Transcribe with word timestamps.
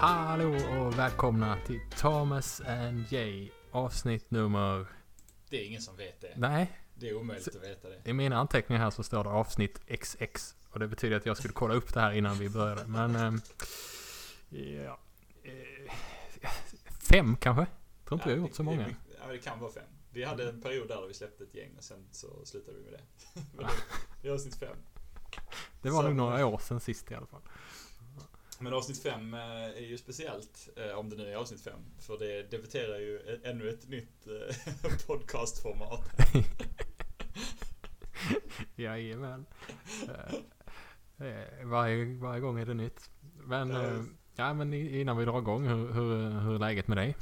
Hallå 0.00 0.54
och 0.80 0.98
välkomna 0.98 1.58
till 1.66 1.80
Thomas 1.96 2.60
and 2.60 3.12
Jay 3.12 3.50
avsnitt 3.70 4.30
nummer... 4.30 4.86
Det 5.50 5.56
är 5.62 5.66
ingen 5.66 5.82
som 5.82 5.96
vet 5.96 6.20
det. 6.20 6.32
Nej, 6.36 6.72
Det 6.94 7.08
är 7.08 7.14
omöjligt 7.16 7.48
att 7.56 7.62
veta 7.62 7.88
det. 7.88 8.10
i 8.10 8.12
mina 8.12 8.36
anteckningar 8.36 8.82
här 8.82 8.90
så 8.90 9.02
står 9.02 9.24
det 9.24 9.30
avsnitt 9.30 9.80
XX. 10.00 10.54
Och 10.70 10.78
det 10.78 10.88
betyder 10.88 11.16
att 11.16 11.26
jag 11.26 11.36
skulle 11.36 11.54
kolla 11.54 11.74
upp 11.74 11.94
det 11.94 12.00
här 12.00 12.12
innan 12.12 12.38
vi 12.38 12.48
började. 12.50 12.86
Men... 12.86 13.16
ehm, 13.16 13.40
ja, 14.84 14.98
eh, 15.42 15.92
fem 17.10 17.36
kanske? 17.36 17.66
Tror 18.04 18.18
inte 18.20 18.28
vi 18.28 18.34
har 18.40 18.46
gjort 18.46 18.54
så 18.56 18.62
många. 18.62 18.78
Det, 18.88 18.94
ja, 19.20 19.32
det 19.32 19.38
kan 19.38 19.60
vara 19.60 19.72
fem. 19.72 19.82
Vi 20.12 20.24
hade 20.24 20.48
en 20.48 20.62
period 20.62 20.88
där 20.88 21.06
vi 21.08 21.14
släppte 21.14 21.44
ett 21.44 21.54
gäng 21.54 21.74
och 21.76 21.84
sen 21.84 22.08
så 22.12 22.44
slutade 22.44 22.76
vi 22.78 22.84
med 22.84 22.92
det. 22.92 23.40
Men 23.56 23.66
det- 24.22 24.28
är 24.28 24.32
avsnitt 24.32 24.56
fem. 24.56 24.76
Det 25.82 25.90
var 25.90 26.02
nog 26.02 26.10
så- 26.12 26.14
några 26.16 26.46
år 26.46 26.58
sedan 26.58 26.80
sist 26.80 27.10
i 27.10 27.14
alla 27.14 27.26
fall. 27.26 27.42
Men 28.60 28.74
avsnitt 28.74 29.02
fem 29.02 29.34
eh, 29.34 29.40
är 29.66 29.86
ju 29.86 29.98
speciellt, 29.98 30.68
eh, 30.76 30.98
om 30.98 31.10
det 31.10 31.16
nu 31.16 31.32
är 31.32 31.36
avsnitt 31.36 31.60
fem. 31.60 31.80
För 31.98 32.18
det 32.18 32.50
debuterar 32.50 32.98
ju 32.98 33.40
ännu 33.44 33.68
ett 33.68 33.88
nytt 33.88 34.26
eh, 34.26 34.96
podcastformat. 35.06 36.00
Jajamän. 38.76 39.46
Varje, 41.64 42.04
varje 42.04 42.40
gång 42.40 42.58
är 42.58 42.66
det 42.66 42.74
nytt. 42.74 43.10
Men, 43.36 43.70
Ja, 43.70 44.04
ja, 44.36 44.54
men 44.54 44.74
innan 44.74 45.16
vi 45.16 45.24
drar 45.24 45.38
igång, 45.38 45.66
hur, 45.66 45.92
hur, 45.92 46.40
hur 46.40 46.54
är 46.54 46.58
läget 46.58 46.88
med 46.88 46.96
dig? 46.96 47.16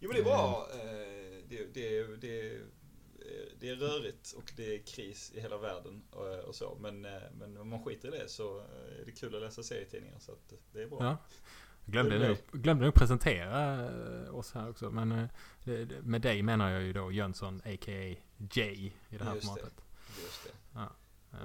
Jo 0.00 0.08
men 0.08 0.16
det 0.16 0.20
är 0.20 0.24
bra. 0.24 0.66
Det, 1.48 1.74
det, 1.74 2.16
det, 2.20 2.60
det 3.60 3.68
är 3.68 3.76
rörigt 3.76 4.32
och 4.32 4.52
det 4.56 4.74
är 4.74 4.78
kris 4.78 5.32
i 5.34 5.40
hela 5.40 5.58
världen 5.58 6.02
och, 6.10 6.38
och 6.38 6.54
så. 6.54 6.78
Men, 6.80 7.04
eh, 7.04 7.20
men 7.38 7.56
om 7.56 7.68
man 7.68 7.84
skiter 7.84 8.14
i 8.14 8.18
det 8.18 8.28
så 8.28 8.58
eh, 8.58 9.00
är 9.00 9.04
det 9.04 9.12
kul 9.12 9.34
att 9.34 9.42
läsa 9.42 9.62
serietidningar 9.62 10.18
så 10.18 10.32
att 10.32 10.52
det 10.72 10.82
är 10.82 10.86
bra. 10.86 10.98
Ja. 11.00 11.16
Glömde, 11.84 12.28
nog, 12.28 12.36
glömde 12.62 12.84
nog 12.84 12.94
presentera 12.94 13.86
eh, 14.24 14.34
oss 14.34 14.52
här 14.52 14.70
också. 14.70 14.90
Men 14.90 15.12
eh, 15.12 15.28
det, 15.64 15.84
det, 15.84 16.02
med 16.02 16.20
dig 16.20 16.42
menar 16.42 16.70
jag 16.70 16.82
ju 16.82 16.92
då 16.92 17.12
Jönsson, 17.12 17.62
a.k.a. 17.64 18.16
Jay 18.50 18.92
i 19.08 19.16
det 19.18 19.24
här 19.24 19.34
Just 19.34 19.46
det. 19.46 19.60
formatet. 19.60 19.84
Just 20.22 20.44
det. 20.44 20.50
Ja. 20.74 20.92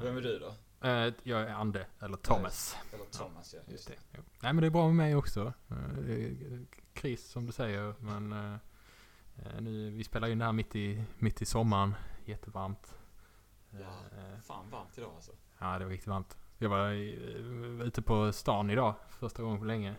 Vem 0.01 0.17
är 0.17 0.21
du 0.21 0.39
då? 0.39 0.53
Eh, 0.87 1.13
jag 1.23 1.41
är 1.41 1.53
Ande, 1.53 1.87
eller 1.99 2.17
Thomas. 2.17 2.75
Eller 2.93 3.05
Thomas 3.05 3.53
ja. 3.53 3.59
Just 3.71 3.87
det. 3.87 3.93
Nej 4.11 4.53
men 4.53 4.57
det 4.57 4.67
är 4.67 4.71
bra 4.71 4.87
med 4.87 4.95
mig 4.95 5.15
också. 5.15 5.53
Eh, 5.69 5.97
det 6.05 6.35
kris 6.93 7.29
som 7.29 7.45
du 7.45 7.51
säger. 7.51 7.93
Men 7.99 8.33
eh, 8.33 8.53
eh, 8.53 8.57
nu, 9.59 9.89
vi 9.91 10.03
spelar 10.03 10.27
ju 10.27 10.33
in 10.33 10.39
det 10.39 10.45
här 10.45 10.51
mitt 10.53 10.75
i, 10.75 11.03
mitt 11.17 11.41
i 11.41 11.45
sommaren. 11.45 11.95
Jättevarmt. 12.25 12.95
Ja. 13.71 13.79
Eh, 14.17 14.39
Fan 14.43 14.69
varmt 14.69 14.97
idag 14.97 15.11
alltså. 15.15 15.31
Ja, 15.59 15.79
det 15.79 15.85
var 15.85 15.91
riktigt 15.91 16.07
varmt. 16.07 16.37
Jag 16.57 16.69
var 16.69 16.89
eh, 16.91 17.87
ute 17.87 18.01
på 18.01 18.33
stan 18.33 18.69
idag, 18.69 18.95
första 19.09 19.43
gången 19.43 19.59
på 19.59 19.65
länge. 19.65 19.95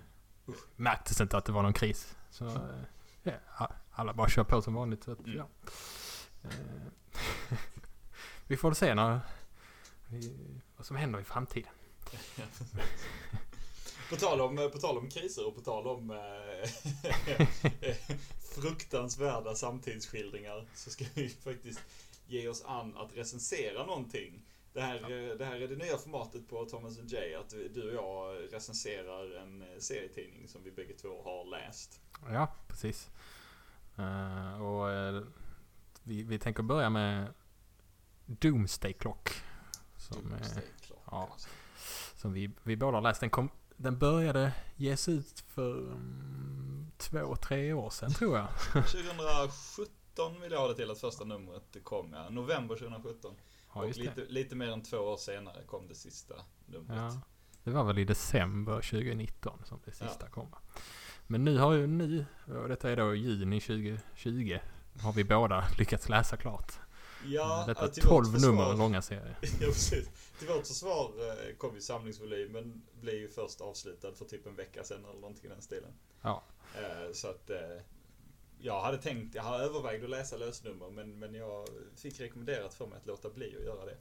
Märktes 0.76 1.20
inte 1.20 1.36
att 1.36 1.44
det 1.44 1.52
var 1.52 1.62
någon 1.62 1.72
kris. 1.72 2.16
Så 2.30 2.46
eh, 3.24 3.32
ja, 3.58 3.70
alla 3.90 4.14
bara 4.14 4.28
kör 4.28 4.44
på 4.44 4.62
som 4.62 4.74
vanligt. 4.74 5.04
Så 5.04 5.12
att, 5.12 5.18
Mm. 5.18 5.36
ja. 5.36 5.48
Eh, 6.44 6.50
vi 8.46 8.56
får 8.56 8.72
se 8.72 8.94
när, 8.94 9.20
vad 10.76 10.86
som 10.86 10.96
händer 10.96 11.20
i 11.20 11.24
framtiden. 11.24 11.72
På 14.10 14.16
tal 14.16 14.40
om, 14.40 14.70
på 14.72 14.78
tal 14.78 14.98
om 14.98 15.10
kriser 15.10 15.46
och 15.46 15.54
på 15.54 15.60
tal 15.60 15.86
om 15.86 16.10
eh, 16.10 16.70
fruktansvärda 18.54 19.54
samtidsskildringar 19.54 20.66
så 20.74 20.90
ska 20.90 21.04
vi 21.14 21.28
faktiskt 21.28 21.80
ge 22.26 22.48
oss 22.48 22.64
an 22.66 22.96
att 22.96 23.16
recensera 23.16 23.86
någonting. 23.86 24.42
Det 24.72 24.80
här, 24.80 25.02
eh, 25.02 25.36
det 25.36 25.44
här 25.44 25.60
är 25.60 25.68
det 25.68 25.76
nya 25.76 25.98
formatet 25.98 26.48
på 26.48 26.64
Thomas 26.64 26.98
and 26.98 27.10
Jay, 27.10 27.34
att 27.34 27.50
du 27.50 27.88
och 27.88 27.94
jag 27.94 28.52
recenserar 28.54 29.36
en 29.36 29.62
eh, 29.62 29.78
serietidning 29.78 30.48
som 30.48 30.62
vi 30.62 30.70
bägge 30.70 30.94
två 30.94 31.22
har 31.24 31.44
läst. 31.50 32.00
Ja, 32.32 32.54
precis. 32.68 33.10
Eh, 33.96 34.62
och 34.62 34.90
eh, 34.90 35.22
vi, 36.02 36.22
vi 36.22 36.38
tänker 36.38 36.62
börja 36.62 36.90
med 36.90 37.34
Doomsday 38.26 38.92
Clock. 38.92 39.30
Som, 39.96 40.32
eh, 40.32 40.38
Doomsday 40.38 40.64
Clock, 40.80 41.02
ja. 41.10 41.28
alltså. 41.32 41.48
som 42.16 42.32
vi, 42.32 42.50
vi 42.62 42.76
båda 42.76 43.00
läst. 43.00 43.20
Den, 43.20 43.30
kom, 43.30 43.50
den 43.78 43.98
började 43.98 44.52
ges 44.76 45.08
ut 45.08 45.44
för 45.48 45.78
mm, 45.78 46.86
två, 46.96 47.36
tre 47.36 47.72
år 47.72 47.90
sedan 47.90 48.10
tror 48.10 48.36
jag. 48.38 48.48
2017 48.72 50.40
vill 50.40 50.52
jag 50.52 50.58
ha 50.60 50.68
det 50.68 50.74
till 50.74 50.90
att 50.90 50.98
första 50.98 51.24
numret 51.24 51.76
kom, 51.82 52.12
ja. 52.12 52.28
November 52.30 52.76
2017. 52.76 53.34
Ja, 53.74 53.80
och 53.84 53.96
lite, 53.96 54.24
lite 54.28 54.54
mer 54.56 54.68
än 54.68 54.82
två 54.82 54.96
år 54.96 55.16
senare 55.16 55.62
kom 55.66 55.88
det 55.88 55.94
sista 55.94 56.34
numret. 56.66 56.96
Ja, 56.96 57.20
det 57.64 57.70
var 57.70 57.84
väl 57.84 57.98
i 57.98 58.04
december 58.04 58.74
2019 58.74 59.58
som 59.64 59.80
det 59.84 59.90
sista 59.90 60.26
Ja. 60.26 60.28
kom. 60.30 60.48
Men 61.26 61.44
nu 61.44 61.58
har 61.58 61.72
ju 61.72 61.86
nu, 61.86 62.26
och 62.46 62.68
detta 62.68 62.90
är 62.90 62.96
då 62.96 63.14
juni 63.14 63.60
2020, 63.60 64.58
har 65.02 65.12
vi 65.12 65.24
båda 65.24 65.64
lyckats 65.78 66.08
läsa 66.08 66.36
klart. 66.36 66.72
Ja, 67.28 67.64
detta 67.66 67.82
ja, 67.84 67.88
till 67.88 68.02
vårt 68.02 68.10
12 68.10 68.24
försvar- 68.32 68.50
nummer 68.50 68.76
långa 68.76 69.02
serie. 69.02 69.36
Ja, 69.60 69.66
precis. 69.66 70.08
Till 70.38 70.48
vårt 70.48 70.66
försvar 70.66 71.12
eh, 71.28 71.56
kom 71.56 71.74
ju 71.74 71.80
samlingsvolymen, 71.80 72.82
blev 73.00 73.14
ju 73.14 73.28
först 73.28 73.60
avslutad 73.60 74.12
för 74.14 74.24
typ 74.24 74.46
en 74.46 74.54
vecka 74.56 74.84
sedan 74.84 75.04
eller 75.04 75.20
någonting 75.20 75.44
i 75.44 75.48
den 75.48 75.62
stilen. 75.62 75.92
Ja. 76.22 76.42
Eh, 76.76 77.12
Så 77.12 77.28
att 77.28 77.50
eh, 77.50 77.58
jag 78.60 78.80
hade 78.80 78.98
tänkt, 78.98 79.34
jag 79.34 79.42
har 79.42 79.58
övervägt 79.58 80.04
att 80.04 80.10
läsa 80.10 80.36
lösnummer 80.36 80.90
men, 80.90 81.18
men 81.18 81.34
jag 81.34 81.68
fick 81.96 82.20
rekommenderat 82.20 82.74
för 82.74 82.86
mig 82.86 82.98
att 82.98 83.06
låta 83.06 83.30
bli 83.30 83.56
att 83.56 83.64
göra 83.64 83.84
det. 83.84 83.96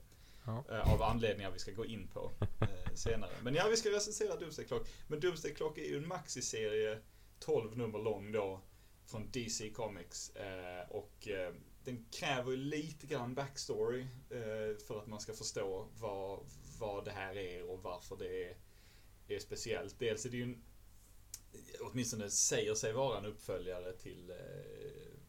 Ja. 0.46 0.64
Av 0.94 1.02
anledningar 1.04 1.52
vi 1.52 1.60
ska 1.60 1.72
gå 1.72 1.86
in 1.86 2.08
på 2.14 2.32
senare. 2.96 3.32
Men 3.44 3.56
ja, 3.56 3.68
vi 3.70 3.78
ska 3.78 3.92
recensera 3.92 4.36
Doomsday 4.36 4.66
Clock. 4.66 4.88
Men 5.08 5.20
Doomsday 5.20 5.54
Clock 5.54 5.78
är 5.78 5.86
ju 5.86 5.98
en 5.98 6.08
maxiserie, 6.08 7.00
12 7.40 7.78
nummer 7.78 8.00
lång 8.00 8.32
då, 8.32 8.62
från 9.06 9.32
DC 9.32 9.70
Comics. 9.70 10.32
Och 10.90 11.28
den 11.88 12.06
kräver 12.12 12.58
lite 12.58 13.08
grann 13.08 13.36
backstory 13.36 14.02
eh, 14.30 14.78
för 14.88 15.00
att 15.00 15.08
man 15.08 15.20
ska 15.20 15.34
förstå 15.34 15.88
vad, 16.00 16.40
vad 16.80 17.06
det 17.06 17.12
här 17.12 17.38
är 17.38 17.70
och 17.70 17.84
varför 17.84 18.18
det 18.18 18.44
är, 18.50 18.58
är 19.28 19.40
speciellt. 19.40 20.00
Dels 20.00 20.25
är 20.25 20.30
det 20.30 20.38
ju 20.38 20.44
en, 20.44 20.64
åtminstone 21.81 22.30
säger 22.30 22.75
sig 22.75 22.94
vara 22.94 23.18
en 23.18 23.25
uppföljare 23.25 23.94
till 23.94 24.30
eh, 24.30 25.20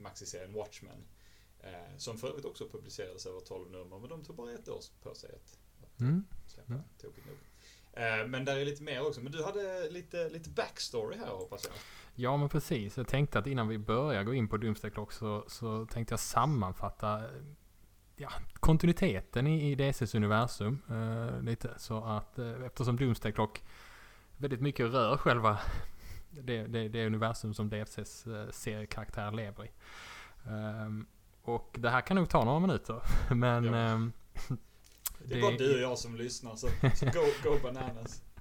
maxiserien 0.00 0.52
Watchmen. 0.52 1.04
Eh, 1.60 1.96
som 1.96 2.18
för 2.18 2.28
övrigt 2.28 2.44
också 2.44 2.68
publicerades 2.68 3.26
över 3.26 3.40
12 3.40 3.70
nummer, 3.70 3.98
men 3.98 4.08
de 4.08 4.24
tog 4.24 4.36
bara 4.36 4.52
ett 4.52 4.68
år 4.68 4.80
på 5.02 5.14
sig 5.14 5.30
att, 5.34 5.58
att 5.82 6.00
Mm. 6.00 6.24
släppa 6.46 6.72
Mm. 6.72 6.84
tokigt 6.98 7.26
nog. 7.26 7.36
Eh, 7.98 8.26
men 8.26 8.44
där 8.44 8.56
är 8.56 8.64
lite 8.64 8.82
mer 8.82 9.06
också. 9.06 9.20
Men 9.20 9.32
du 9.32 9.44
hade 9.44 9.90
lite, 9.90 10.28
lite 10.28 10.50
backstory 10.50 11.18
här 11.18 11.26
hoppas 11.26 11.64
jag. 11.64 11.74
Ja 12.14 12.36
men 12.36 12.48
precis. 12.48 12.96
Jag 12.96 13.08
tänkte 13.08 13.38
att 13.38 13.46
innan 13.46 13.68
vi 13.68 13.78
börjar 13.78 14.24
gå 14.24 14.34
in 14.34 14.48
på 14.48 14.56
Doomsday 14.56 14.90
Clock 14.90 15.12
så, 15.12 15.44
så 15.46 15.86
tänkte 15.86 16.12
jag 16.12 16.20
sammanfatta 16.20 17.18
eh, 17.18 17.30
ja, 18.16 18.30
kontinuiteten 18.60 19.46
i, 19.46 19.70
i 19.70 19.74
DCs 19.74 20.14
universum. 20.14 20.82
Eh, 20.90 21.42
lite 21.42 21.74
så 21.76 22.04
att 22.04 22.38
eh, 22.38 22.64
eftersom 22.66 22.96
Doomsday 22.96 23.32
Clock 23.32 23.62
väldigt 24.36 24.60
mycket 24.60 24.92
rör 24.92 25.16
själva 25.16 25.58
det, 26.30 26.66
det, 26.66 26.88
det 26.88 27.06
universum 27.06 27.54
som 27.54 27.70
DFCs 27.70 28.26
eh, 28.26 28.50
seriekaraktär 28.50 29.30
lever 29.32 29.64
i. 29.64 29.70
Ehm, 30.46 31.06
och 31.42 31.76
det 31.78 31.90
här 31.90 32.00
kan 32.00 32.16
nog 32.16 32.28
ta 32.28 32.44
några 32.44 32.60
minuter. 32.60 33.02
Men 33.34 33.64
Ja. 33.64 34.00
Det 35.28 35.38
är 35.38 35.42
bara 35.42 35.56
du 35.56 35.74
och 35.74 35.80
jag 35.80 35.98
som 35.98 36.16
lyssnar, 36.16 36.56
så, 36.56 36.68
så 36.94 37.06
go, 37.06 37.20
go 37.42 37.58
bananas. 37.62 38.22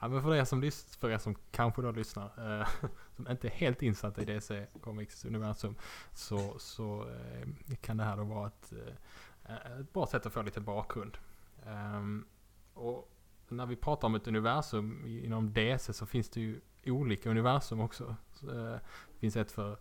Ja 0.00 0.08
men 0.08 0.22
för 0.22 0.34
er 0.34 0.44
som, 0.44 0.70
för 1.00 1.10
er 1.10 1.18
som 1.18 1.34
kanske 1.50 1.82
då 1.82 1.90
lyssnar, 1.90 2.60
eh, 2.60 2.68
som 3.16 3.28
inte 3.28 3.48
är 3.48 3.50
helt 3.50 3.82
insatta 3.82 4.22
i 4.22 4.24
DC 4.24 4.66
Comics 4.80 5.24
universum, 5.24 5.74
så, 6.12 6.58
så 6.58 7.08
eh, 7.08 7.76
kan 7.80 7.96
det 7.96 8.04
här 8.04 8.16
då 8.16 8.24
vara 8.24 8.46
ett, 8.46 8.72
eh, 9.48 9.80
ett 9.80 9.92
bra 9.92 10.06
sätt 10.06 10.26
att 10.26 10.32
få 10.32 10.42
lite 10.42 10.60
bakgrund. 10.60 11.18
Ehm, 11.66 12.24
och 12.74 13.12
när 13.48 13.66
vi 13.66 13.76
pratar 13.76 14.08
om 14.08 14.14
ett 14.14 14.28
universum 14.28 15.06
inom 15.06 15.52
DC 15.52 15.92
så 15.92 16.06
finns 16.06 16.30
det 16.30 16.40
ju 16.40 16.60
olika 16.86 17.30
universum 17.30 17.80
också. 17.80 18.16
Så, 18.32 18.50
eh, 18.50 18.78
det 19.12 19.18
finns 19.18 19.36
ett 19.36 19.52
för 19.52 19.78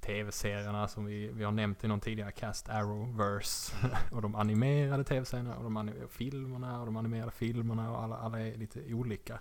tv-serierna 0.00 0.88
som 0.88 1.04
vi, 1.04 1.30
vi 1.32 1.44
har 1.44 1.52
nämnt 1.52 1.84
i 1.84 1.88
någon 1.88 2.00
tidigare 2.00 2.32
cast, 2.32 2.68
Arrowverse. 2.68 3.76
och 4.12 4.22
de 4.22 4.34
animerade 4.34 5.04
tv-serierna 5.04 5.56
och 5.56 5.64
de 5.64 5.76
animerade 5.76 6.08
filmerna 6.08 6.80
och 6.80 6.86
de 6.86 6.96
animerade 6.96 7.30
filmerna 7.30 7.90
och 7.90 8.02
alla, 8.02 8.16
alla 8.16 8.40
är 8.40 8.54
lite 8.54 8.94
olika. 8.94 9.38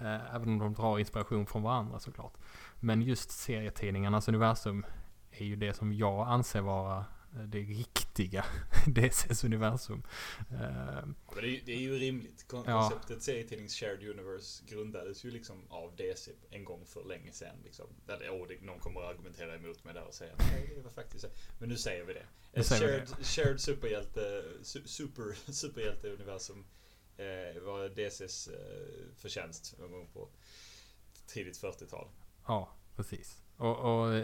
Eh, 0.00 0.34
även 0.34 0.48
om 0.48 0.58
de 0.58 0.72
drar 0.72 0.98
inspiration 0.98 1.46
från 1.46 1.62
varandra 1.62 1.98
såklart. 1.98 2.34
Men 2.80 3.02
just 3.02 3.30
serietidningarnas 3.30 4.28
universum 4.28 4.86
är 5.30 5.44
ju 5.44 5.56
det 5.56 5.74
som 5.74 5.92
jag 5.92 6.28
anser 6.28 6.60
vara 6.60 7.04
det 7.32 7.58
riktiga 7.58 8.44
DCs 8.86 9.44
universum. 9.44 10.02
Eh, 10.50 10.56
Ja, 10.60 11.04
men 11.04 11.14
det, 11.34 11.40
är, 11.40 11.50
ju- 11.50 11.62
det 11.66 11.72
är 11.72 11.80
ju 11.80 11.98
rimligt. 11.98 12.48
Kon- 12.48 12.64
Ja. 12.66 12.80
Konceptet 12.90 13.22
serietidnings 13.22 13.74
shared 13.74 14.02
universe 14.08 14.64
grundades 14.66 15.24
ju 15.24 15.30
liksom 15.30 15.70
av 15.70 15.96
DC 15.96 16.30
en 16.50 16.64
gång 16.64 16.86
för 16.86 17.04
länge 17.04 17.32
sedan. 17.32 17.56
Liksom. 17.64 17.86
Eller, 18.08 18.30
oh, 18.30 18.48
det, 18.48 18.60
någon 18.62 18.78
kommer 18.78 19.00
att 19.00 19.10
argumentera 19.10 19.54
emot 19.54 19.84
mig 19.84 19.94
där 19.94 20.04
och 20.04 20.14
säga 20.14 20.34
nej, 20.38 20.72
det 20.76 20.82
var 20.82 20.90
faktiskt 20.90 21.20
så. 21.24 21.28
Men 21.60 21.68
nu 21.68 21.76
säger 21.76 22.04
vi 22.04 22.12
det. 22.14 22.26
Ett 22.52 22.66
säger 22.66 23.00
vi 23.00 23.06
shared, 23.06 23.26
shared 23.26 23.60
superhjälte, 23.60 24.44
su, 24.62 24.82
super, 24.86 25.52
superhjälte-universum 25.52 26.64
eh, 27.16 27.62
var 27.62 27.88
DCs 27.88 28.48
eh, 28.48 28.56
förtjänst 29.16 29.78
någon 29.78 29.92
gång 29.92 30.08
på 30.12 30.28
tidigt 31.26 31.62
40-tal. 31.62 32.08
Ja, 32.46 32.76
precis. 32.96 33.38
Och, 33.56 33.76
och, 33.78 34.22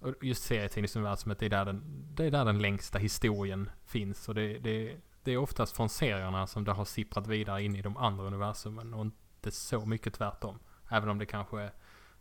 och 0.00 0.14
just 0.24 0.44
serietidningsuniversumet, 0.44 1.38
det 1.38 1.46
är, 1.46 1.50
där 1.50 1.64
den, 1.64 1.82
det 2.14 2.24
är 2.24 2.30
där 2.30 2.44
den 2.44 2.58
längsta 2.58 2.98
historien 2.98 3.70
finns. 3.86 4.28
Och 4.28 4.34
det, 4.34 4.58
det, 4.58 4.96
det 5.22 5.32
är 5.32 5.36
oftast 5.36 5.76
från 5.76 5.88
serierna 5.88 6.46
som 6.46 6.64
det 6.64 6.72
har 6.72 6.84
sipprat 6.84 7.26
vidare 7.26 7.62
in 7.62 7.76
i 7.76 7.82
de 7.82 7.96
andra 7.96 8.24
universumen 8.24 8.94
och 8.94 9.04
inte 9.04 9.50
så 9.50 9.86
mycket 9.86 10.14
tvärtom. 10.14 10.58
Även 10.88 11.08
om 11.08 11.18
det 11.18 11.26
kanske 11.26 11.70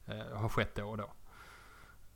eh, 0.06 0.38
har 0.38 0.50
skett 0.50 0.76
då 0.76 0.90
och 0.90 0.98
då. 0.98 1.12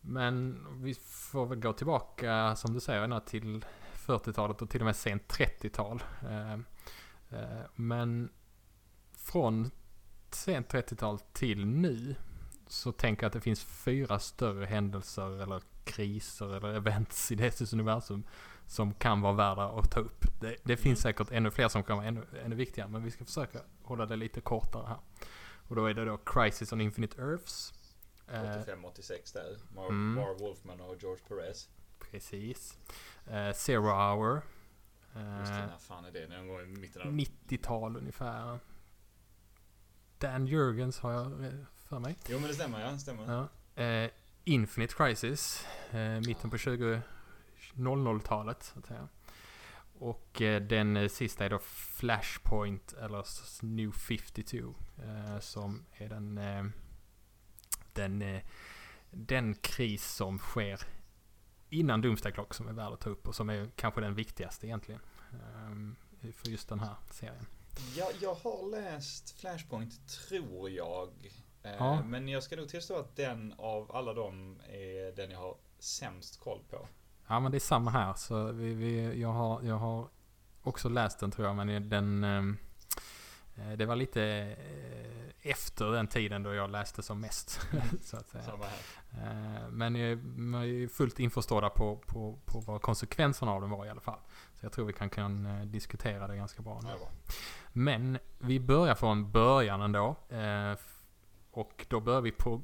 Men 0.01 0.65
vi 0.83 0.93
får 0.93 1.45
väl 1.45 1.59
gå 1.59 1.73
tillbaka, 1.73 2.55
som 2.55 2.73
du 2.73 2.79
säger, 2.79 3.19
till 3.19 3.65
40-talet 3.93 4.61
och 4.61 4.69
till 4.69 4.81
och 4.81 4.85
med 4.85 4.95
sent 4.95 5.37
30-tal. 5.37 6.03
Eh, 6.21 6.53
eh, 7.39 7.65
men 7.75 8.29
från 9.17 9.71
sent 10.31 10.73
30-tal 10.73 11.19
till 11.19 11.65
nu 11.65 12.15
så 12.67 12.91
tänker 12.91 13.23
jag 13.23 13.27
att 13.27 13.33
det 13.33 13.41
finns 13.41 13.63
fyra 13.63 14.19
större 14.19 14.65
händelser 14.65 15.41
eller 15.41 15.61
kriser 15.83 16.55
eller 16.55 16.73
events 16.73 17.31
i 17.31 17.35
DCs 17.35 17.73
universum 17.73 18.23
som 18.65 18.93
kan 18.93 19.21
vara 19.21 19.33
värda 19.33 19.63
att 19.63 19.91
ta 19.91 19.99
upp. 19.99 20.25
Det, 20.41 20.55
det 20.63 20.77
finns 20.77 21.05
mm. 21.05 21.13
säkert 21.13 21.31
ännu 21.31 21.51
fler 21.51 21.67
som 21.67 21.83
kan 21.83 21.97
vara 21.97 22.07
ännu, 22.07 22.25
ännu 22.45 22.55
viktigare 22.55 22.89
men 22.89 23.03
vi 23.03 23.11
ska 23.11 23.25
försöka 23.25 23.59
hålla 23.83 24.05
det 24.05 24.15
lite 24.15 24.41
kortare 24.41 24.87
här. 24.87 24.97
Och 25.67 25.75
då 25.75 25.85
är 25.85 25.93
det 25.93 26.05
då 26.05 26.17
Crisis 26.17 26.73
on 26.73 26.81
Infinite 26.81 27.21
Earths. 27.21 27.73
85-86 28.27 29.11
eh, 29.11 29.17
där. 29.33 29.75
Mar, 29.75 29.85
mm. 29.85 30.13
Mar 30.13 30.39
Wolfman 30.39 30.81
och 30.81 30.95
George 31.01 31.23
Perez. 31.27 31.69
Precis. 31.99 32.77
Uh, 33.27 33.53
Zero 33.53 33.83
Hour. 33.83 34.41
Uh, 35.15 35.39
Just 35.39 35.51
det, 35.51 35.65
när 35.65 35.77
fan 35.77 36.05
är 36.05 36.11
det? 36.11 36.27
Någon 36.27 36.47
gång 36.47 36.61
i 36.61 36.65
mitten 36.65 37.01
av... 37.01 37.07
90-tal 37.07 37.97
ungefär. 37.97 38.59
Dan 40.17 40.47
Jurgens 40.47 40.99
har 40.99 41.11
jag 41.11 41.65
för 41.93 41.99
mig. 41.99 42.15
Jo 42.27 42.39
men 42.39 42.47
det 42.47 42.53
stämmer 42.53 42.81
ja, 42.81 42.97
stämmer. 42.97 43.47
Ja. 43.75 44.03
Uh, 44.03 44.09
Infinite 44.43 44.93
Crisis. 44.93 45.65
mitten 46.25 46.49
på 46.49 46.57
20 46.57 47.01
00-talet 47.75 48.63
så 48.63 48.79
att 48.79 48.85
säga. 48.85 49.07
Och 49.99 50.41
eh, 50.41 50.61
den 50.61 50.97
eh, 50.97 51.09
sista 51.09 51.45
är 51.45 51.49
då 51.49 51.59
Flashpoint 51.59 52.93
eller 52.93 53.25
New 53.65 53.91
52. 53.91 54.57
Eh, 54.57 55.39
som 55.39 55.85
är 55.97 56.09
den, 56.09 56.37
eh, 56.37 56.65
den, 57.93 58.21
eh, 58.21 58.41
den 59.11 59.55
kris 59.55 60.11
som 60.11 60.39
sker 60.39 60.79
innan 61.69 62.01
Doomsday 62.01 62.31
Clock 62.31 62.53
som 62.53 62.67
är 62.67 62.73
värd 62.73 62.93
att 62.93 63.01
ta 63.01 63.09
upp 63.09 63.27
och 63.27 63.35
som 63.35 63.49
är 63.49 63.69
kanske 63.75 64.01
den 64.01 64.15
viktigaste 64.15 64.67
egentligen. 64.67 65.01
Eh, 65.31 66.31
för 66.31 66.49
just 66.49 66.69
den 66.69 66.79
här 66.79 66.95
serien. 67.11 67.45
Ja, 67.95 68.09
jag 68.21 68.35
har 68.35 68.69
läst 68.71 69.39
Flashpoint 69.39 70.07
tror 70.07 70.69
jag. 70.69 71.09
Ja. 71.63 72.03
Men 72.03 72.27
jag 72.27 72.43
ska 72.43 72.55
nog 72.55 72.69
tillstå 72.69 72.99
att 72.99 73.15
den 73.15 73.53
av 73.57 73.95
alla 73.95 74.13
dem 74.13 74.61
är 74.69 75.15
den 75.15 75.31
jag 75.31 75.39
har 75.39 75.55
sämst 75.79 76.39
koll 76.39 76.59
på. 76.69 76.87
Ja 77.27 77.39
men 77.39 77.51
det 77.51 77.57
är 77.57 77.59
samma 77.59 77.91
här. 77.91 78.13
Så 78.13 78.51
vi, 78.51 78.73
vi, 78.73 79.21
jag, 79.21 79.31
har, 79.31 79.63
jag 79.63 79.77
har 79.77 80.07
också 80.63 80.89
läst 80.89 81.19
den 81.19 81.31
tror 81.31 81.47
jag, 81.47 81.55
men 81.55 81.89
den... 81.89 82.23
Ehm, 82.23 82.57
eh, 83.55 83.71
det 83.71 83.85
var 83.85 83.95
lite 83.95 84.23
eh, 84.23 85.51
efter 85.51 85.91
den 85.91 86.07
tiden 86.07 86.43
då 86.43 86.53
jag 86.53 86.69
läste 86.69 87.03
som 87.03 87.21
mest. 87.21 87.49
så 88.01 88.17
att 88.17 88.29
säga. 88.29 88.43
Samma 88.43 88.65
här. 88.65 88.79
Eh, 89.11 89.69
men 89.69 89.95
jag, 89.95 90.11
är 90.11 90.87
fullt 90.87 91.19
införstådda 91.19 91.69
på, 91.69 91.95
på, 91.95 92.39
på 92.45 92.59
vad 92.59 92.81
konsekvenserna 92.81 93.51
av 93.51 93.61
den 93.61 93.69
var 93.69 93.85
i 93.85 93.89
alla 93.89 94.01
fall. 94.01 94.19
Så 94.59 94.65
jag 94.65 94.71
tror 94.71 94.85
vi 94.85 94.93
kan, 94.93 95.09
kan 95.09 95.45
eh, 95.45 95.65
diskutera 95.65 96.27
det 96.27 96.35
ganska 96.35 96.61
bra 96.61 96.79
nu. 96.83 96.89
Ja. 96.89 97.07
Men 97.73 98.17
vi 98.39 98.59
börjar 98.59 98.95
från 98.95 99.31
början 99.31 99.81
ändå. 99.81 100.15
Eh, 101.53 101.59
och 101.59 101.85
då 101.89 101.99
börjar 101.99 102.21
vi 102.21 102.31
på 102.31 102.61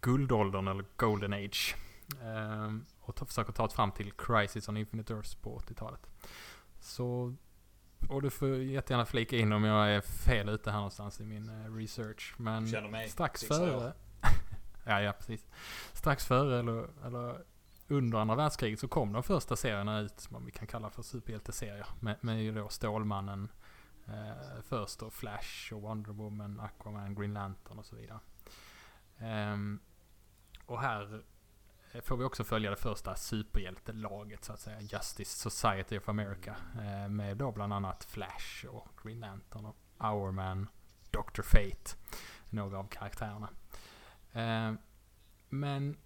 guldåldern 0.00 0.68
eller 0.68 0.84
Golden 0.96 1.32
Age. 1.32 1.76
Ehm, 2.22 2.84
och 3.00 3.16
ta, 3.16 3.26
försöker 3.26 3.52
ta 3.52 3.64
oss 3.64 3.74
fram 3.74 3.92
till 3.92 4.12
Crisis 4.12 4.68
on 4.68 4.76
Infinite 4.76 5.12
Earths 5.12 5.34
på 5.34 5.58
80-talet. 5.58 6.00
Så, 6.80 7.34
och 8.08 8.22
du 8.22 8.30
får 8.30 8.48
jättegärna 8.48 9.06
flika 9.06 9.36
in 9.36 9.52
om 9.52 9.64
jag 9.64 9.90
är 9.90 10.00
fel 10.00 10.48
ute 10.48 10.70
här 10.70 10.78
någonstans 10.78 11.20
i 11.20 11.24
min 11.24 11.50
uh, 11.50 11.76
research. 11.76 12.34
Men 12.38 12.68
strax 13.08 13.44
före... 13.44 13.92
ja, 14.84 15.00
ja, 15.00 15.12
precis. 15.12 15.46
Strax 15.92 16.26
före 16.26 16.58
eller, 16.58 16.88
eller 17.06 17.44
under 17.88 18.18
andra 18.18 18.34
världskriget 18.34 18.80
så 18.80 18.88
kom 18.88 19.12
de 19.12 19.22
första 19.22 19.56
serierna 19.56 20.00
ut, 20.00 20.20
som 20.20 20.44
vi 20.44 20.52
kan 20.52 20.66
kalla 20.66 20.90
för 20.90 21.02
superhjälteserier. 21.02 21.86
Med, 22.00 22.16
med 22.20 22.42
ju 22.42 22.52
då 22.52 22.68
Stålmannen 22.68 23.48
eh, 24.10 24.62
först 24.62 25.00
då 25.00 25.10
Flash 25.10 25.72
och 25.72 25.82
Wonder 25.82 26.12
Woman, 26.12 26.60
Aquaman, 26.60 27.14
Green 27.14 27.34
Lantern 27.34 27.78
och 27.78 27.86
så 27.86 27.96
vidare. 27.96 28.20
Um, 29.52 29.80
och 30.66 30.80
här 30.80 31.22
eh, 31.92 32.00
får 32.00 32.16
vi 32.16 32.24
också 32.24 32.44
följa 32.44 32.70
det 32.70 32.76
första 32.76 33.14
superhjältelaget 33.14 34.44
så 34.44 34.52
att 34.52 34.60
säga. 34.60 34.80
Justice 34.80 35.50
Society 35.50 35.98
of 35.98 36.08
America. 36.08 36.56
Eh, 36.78 37.08
med 37.08 37.36
då 37.36 37.52
bland 37.52 37.72
annat 37.72 38.04
Flash 38.04 38.66
och 38.68 38.88
Green 39.02 39.20
Lantern 39.20 39.66
och 39.66 39.76
Hourman, 39.98 40.68
Dr. 41.10 41.42
Fate. 41.42 41.96
Några 42.50 42.78
av 42.78 42.88
karaktärerna. 42.88 43.48
Eh, 44.32 44.72
men, 45.48 45.96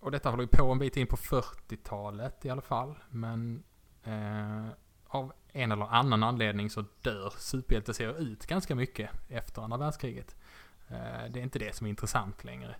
och 0.00 0.10
detta 0.10 0.30
håller 0.30 0.42
ju 0.42 0.48
på 0.48 0.72
en 0.72 0.78
bit 0.78 0.96
in 0.96 1.06
på 1.06 1.16
40-talet 1.16 2.44
i 2.44 2.50
alla 2.50 2.62
fall. 2.62 2.98
Men 3.10 3.64
eh, 4.02 4.68
av 5.06 5.32
en 5.56 5.72
eller 5.72 5.86
annan 5.86 6.22
anledning 6.22 6.70
så 6.70 6.84
dör 7.02 7.32
superhjälteserier 7.38 8.20
ut 8.20 8.46
ganska 8.46 8.74
mycket 8.74 9.10
efter 9.28 9.62
andra 9.62 9.76
världskriget. 9.78 10.36
det 11.30 11.40
är 11.40 11.42
inte 11.42 11.58
det 11.58 11.76
som 11.76 11.86
är 11.86 11.90
intressant 11.90 12.44
längre. 12.44 12.76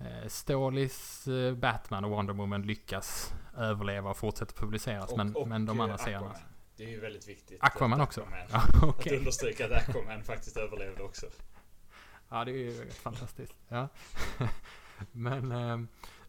Eh, 0.00 0.28
Stålis 0.28 1.28
eh, 1.28 1.54
Batman 1.54 2.04
och 2.04 2.10
Wonder 2.10 2.34
Woman 2.34 2.62
lyckas 2.62 3.34
överleva 3.56 4.10
och 4.10 4.16
fortsätta 4.16 4.52
publiceras. 4.54 5.10
Och, 5.10 5.18
men, 5.18 5.36
och 5.36 5.48
men 5.48 5.66
de 5.66 5.80
andra 5.80 5.98
serierna... 5.98 6.36
Det 6.76 6.84
är 6.84 6.88
ju 6.88 7.00
väldigt 7.00 7.28
viktigt. 7.28 7.58
Aquaman 7.60 8.00
också? 8.00 8.20
Aquaman, 8.50 8.68
ja, 8.80 8.88
okay. 8.88 9.14
Att 9.14 9.18
understryka 9.18 9.66
att 9.66 9.88
Aquaman 9.88 10.22
faktiskt 10.22 10.56
överlevde 10.56 11.02
också. 11.02 11.26
Ja, 12.28 12.44
det 12.44 12.50
är 12.50 12.54
ju 12.54 12.90
fantastiskt. 12.90 13.54
Ja. 13.68 13.88
men 15.12 15.52
eh, 15.52 15.78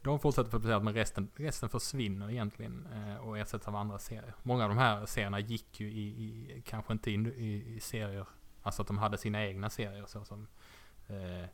de 0.05 0.19
fortsätter 0.19 0.51
publiceras 0.51 0.83
men 0.83 0.93
resten, 0.93 1.31
resten 1.35 1.69
försvinner 1.69 2.31
egentligen 2.31 2.88
och 3.21 3.38
ersätts 3.38 3.67
av 3.67 3.75
andra 3.75 4.00
serier. 4.00 4.33
Många 4.43 4.63
av 4.63 4.69
de 4.69 4.77
här 4.77 5.05
serierna 5.05 5.39
gick 5.39 5.79
ju 5.79 5.91
i, 5.91 6.07
i 6.07 6.63
kanske 6.65 6.93
inte 6.93 7.12
in 7.12 7.27
i, 7.27 7.75
i, 7.75 7.79
serier, 7.79 8.27
alltså 8.62 8.81
att 8.81 8.88
de 8.88 8.97
hade 8.97 9.17
sina 9.17 9.45
egna 9.45 9.69
serier 9.69 10.05
så 10.05 10.25
som 10.25 10.47
eh, 11.07 11.50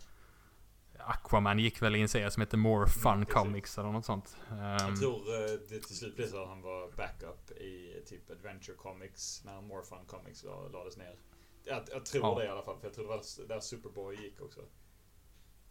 Aquaman 0.98 1.60
gick 1.60 1.82
väl 1.82 1.96
i 1.96 2.02
en 2.02 2.10
serie 2.10 2.32
som 2.32 2.42
heter 2.42 2.58
More 2.58 2.88
Fun 2.88 3.14
mm, 3.14 3.26
Comics 3.26 3.78
eller 3.78 3.92
något 3.92 4.06
sånt. 4.06 4.38
Um, 4.50 4.58
jag 4.58 5.00
tror 5.00 5.20
uh, 5.20 5.60
det 5.70 5.80
till 5.80 5.98
slut 5.98 6.16
blev 6.16 6.28
så 6.28 6.42
att 6.42 6.48
han 6.48 6.62
var 6.62 6.92
backup 6.92 7.52
i 7.52 8.04
typ 8.06 8.32
Adventure 8.32 8.78
Comics 8.78 9.44
när 9.46 9.62
More 9.62 9.84
Fun 9.84 10.06
Comics 10.08 10.44
lades 10.74 10.98
ner. 10.98 11.20
Jag, 11.64 11.84
jag 11.92 12.06
tror 12.06 12.24
ja. 12.26 12.40
det 12.40 12.46
i 12.46 12.48
alla 12.48 12.64
fall, 12.64 12.78
för 12.80 12.88
jag 12.88 12.94
tror 12.94 13.04
det 13.04 13.10
var 13.10 13.48
där 13.48 13.60
Superboy 13.60 14.16
gick 14.16 14.42
också. 14.42 14.62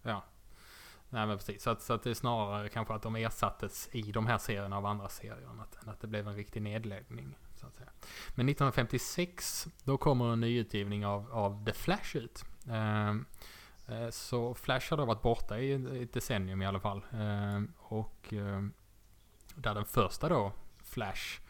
Ja. 0.03 0.25
Nej 1.11 1.27
men 1.27 1.39
precis, 1.39 1.63
så 1.63 1.71
att, 1.71 1.83
så 1.83 1.93
att 1.93 2.03
det 2.03 2.11
är 2.11 2.15
snarare 2.15 2.69
kanske 2.69 2.95
att 2.95 3.03
de 3.03 3.17
ersattes 3.17 3.89
i 3.93 4.03
de 4.03 4.27
här 4.27 4.39
serierna 4.39 4.77
av 4.77 4.87
andra 4.87 5.09
serier 5.09 5.51
än 5.51 5.61
att, 5.61 5.83
än 5.83 5.89
att 5.89 6.01
det 6.01 6.07
blev 6.07 6.29
en 6.29 6.35
riktig 6.35 6.63
nedläggning. 6.63 7.37
Så 7.55 7.67
att 7.67 7.77
säga. 7.77 7.91
Men 8.29 8.49
1956, 8.49 9.69
då 9.85 9.99
kommer 9.99 10.33
en 10.33 10.41
nyutgivning 10.41 11.07
av, 11.07 11.33
av 11.33 11.65
The 11.65 11.73
Flash 11.73 12.17
ut. 12.17 12.45
Um, 12.67 13.27
Eh, 13.91 14.11
så 14.11 14.55
Flash 14.55 14.91
har 14.91 14.97
då 14.97 15.05
varit 15.05 15.23
borta 15.23 15.59
i 15.59 16.03
ett 16.03 16.13
decennium 16.13 16.63
i 16.63 16.67
alla 16.67 16.81
fall. 16.81 17.05
Eh, 17.13 17.63
och 17.77 18.33
eh, 18.33 18.63
där 19.55 19.75
den 19.75 19.85
första 19.85 20.29
då, 20.29 20.53
Flash, 20.83 21.41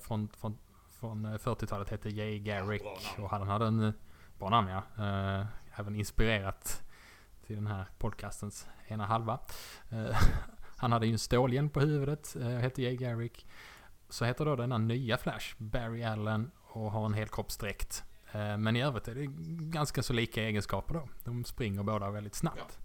från, 0.00 0.28
från, 0.28 0.58
från 1.00 1.26
40-talet 1.26 1.90
hette 1.90 2.10
Jay 2.10 2.38
Garrick. 2.38 2.82
Och 3.18 3.30
han 3.30 3.48
hade 3.48 3.66
en 3.66 3.92
bra 4.38 4.48
namn 4.48 4.68
ja. 4.68 4.82
Även 5.74 5.96
inspirerat 5.96 6.82
till 7.48 7.56
den 7.56 7.66
här 7.66 7.86
podcastens 7.98 8.66
ena 8.88 9.06
halva. 9.06 9.38
Han 10.76 10.92
hade 10.92 11.06
ju 11.06 11.12
en 11.12 11.18
stålhjälm 11.18 11.70
på 11.70 11.80
huvudet, 11.80 12.36
hette 12.60 12.82
Jay 12.82 12.96
Garrick. 12.96 13.46
Så 14.08 14.24
heter 14.24 14.44
då 14.44 14.56
denna 14.56 14.78
nya 14.78 15.18
Flash 15.18 15.54
Barry 15.58 16.02
Allen 16.02 16.50
och 16.62 16.92
har 16.92 17.06
en 17.06 17.14
helkroppsdräkt. 17.14 18.04
Eh, 18.32 18.56
men 18.56 18.76
i 18.76 18.82
övrigt 18.82 19.08
är 19.08 19.14
det 19.14 19.26
ganska 19.70 20.02
så 20.02 20.12
lika 20.12 20.42
egenskaper 20.42 20.94
då. 20.94 21.08
De 21.24 21.44
springer 21.44 21.82
båda 21.82 22.10
väldigt 22.10 22.34
snabbt. 22.34 22.78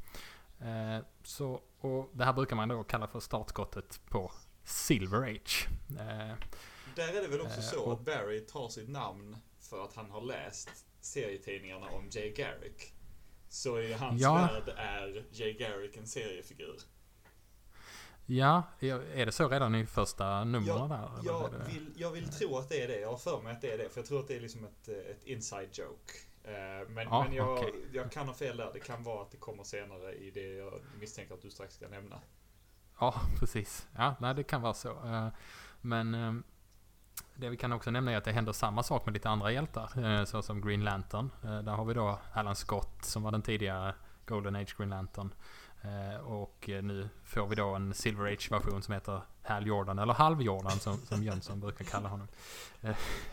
Ja. 0.58 0.66
Eh, 0.68 1.04
så, 1.24 1.62
och 1.80 2.10
det 2.14 2.26
här 2.26 2.34
brukar 2.34 2.56
man 2.56 2.70
då 2.70 2.84
kalla 2.84 3.08
för 3.08 3.20
startskottet 3.20 4.02
på 4.10 4.32
Silver 4.64 5.22
Age. 5.22 5.68
Eh, 5.90 6.36
Där 6.96 7.18
är 7.18 7.22
det 7.22 7.28
väl 7.28 7.42
också 7.42 7.62
så 7.62 7.92
att 7.92 8.06
Barry 8.06 8.40
tar 8.46 8.70
sitt 8.70 8.90
namn 8.90 9.38
för 9.60 9.84
att 9.84 9.96
han 9.96 10.10
har 10.12 10.22
läst 10.22 10.70
serietidningarna 11.02 11.86
om 11.88 12.10
Jay 12.12 12.34
Garrick. 12.34 12.94
Så 13.54 13.80
i 13.80 13.94
hans 13.94 14.22
ja, 14.22 14.34
värld 14.34 14.74
är 14.78 15.26
Jay 15.32 15.54
Garrick 15.54 15.98
en 15.98 16.08
seriefigur. 16.08 16.76
Ja, 18.26 18.64
är 18.80 19.26
det 19.26 19.32
så 19.32 19.50
redan 19.50 19.76
i 19.76 19.86
första 19.86 20.44
numren 20.44 20.90
där? 20.90 21.10
Jag 21.24 21.50
vill, 21.68 21.94
jag 21.96 22.12
vill 22.12 22.32
tro 22.32 22.58
att 22.58 22.70
det 22.70 22.82
är 22.82 22.88
det. 22.88 23.00
Jag 23.00 23.10
har 23.10 23.18
för 23.18 23.42
mig 23.42 23.52
att 23.54 23.62
det 23.62 23.72
är 23.72 23.78
det. 23.78 23.90
För 23.90 24.00
jag 24.00 24.08
tror 24.08 24.20
att 24.20 24.28
det 24.28 24.36
är 24.36 24.40
liksom 24.40 24.66
ett, 24.66 24.88
ett 24.88 25.24
inside 25.24 25.70
joke 25.72 26.14
Eh, 26.44 26.90
Men, 26.90 27.08
Ja, 27.08 27.24
men 27.24 27.34
jag, 27.34 27.60
okej. 27.60 27.74
jag 27.94 28.12
kan 28.12 28.28
ha 28.28 28.34
fel 28.34 28.58
där. 28.58 28.70
Det 28.74 28.80
kan 28.80 29.04
vara 29.04 29.22
att 29.22 29.32
det 29.32 29.38
kommer 29.38 29.64
senare 29.64 30.14
i 30.14 30.32
det 30.32 30.54
jag 30.54 30.82
misstänker 31.00 31.34
att 31.34 31.42
du 31.42 31.50
strax 31.50 31.76
ska 31.76 31.88
nämna. 31.88 32.22
Ja, 33.00 33.22
precis. 33.40 33.88
Ja, 33.96 34.16
nej, 34.20 34.36
det 34.36 34.44
kan 34.44 34.62
vara 34.62 34.74
så. 34.74 34.90
Eh, 34.90 35.28
Men 35.82 36.14
eh, 36.14 36.34
det 37.36 37.50
vi 37.50 37.58
kan 37.58 37.72
också 37.72 37.92
nämna 37.92 38.12
är 38.12 38.18
att 38.18 38.24
det 38.24 38.32
händer 38.32 38.54
samma 38.54 38.84
sak 38.84 39.06
med 39.06 39.14
lite 39.14 39.30
andra 39.30 39.52
hjältar. 39.52 40.06
eh, 40.20 40.26
Så 40.26 40.42
som 40.42 40.62
Green 40.62 40.84
Lantern. 40.84 41.30
Eh, 41.44 41.60
Där 41.60 41.72
har 41.72 41.86
vi 41.86 41.94
då 41.94 42.20
Alan 42.34 42.56
Scott 42.56 43.06
som 43.06 43.24
var 43.24 43.32
den 43.32 43.42
tidigare 43.42 43.96
Golden 44.26 44.56
Age 44.56 44.76
Green 44.78 44.90
Lantern. 44.90 45.34
Eh, 45.82 46.20
Och 46.26 46.64
nu 46.68 47.10
får 47.24 47.48
vi 47.48 47.56
då 47.56 47.76
en 47.76 47.94
Silver 47.94 48.26
Age-version 48.34 48.82
som 48.82 48.94
heter 48.94 49.22
Hal 49.44 49.68
Jordan, 49.68 50.00
eller 50.00 50.14
Halv 50.14 50.42
Jordan 50.42 50.72
som, 50.80 50.98
som 50.98 51.24
Jönsson 51.24 51.60
brukar 51.60 51.86
kalla 51.86 52.10
honom. 52.10 52.28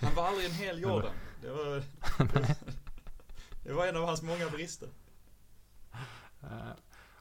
Han 0.01 0.15
var 0.17 0.27
aldrig 0.29 0.47
en 0.47 0.53
hel 0.55 0.81
Jordan. 0.83 1.11
Det 1.43 1.51
var, 1.51 1.83
det 3.65 3.73
var 3.73 3.87
en 3.87 3.97
av 3.97 4.05
hans 4.07 4.23
många 4.23 4.49
brister. 4.51 4.89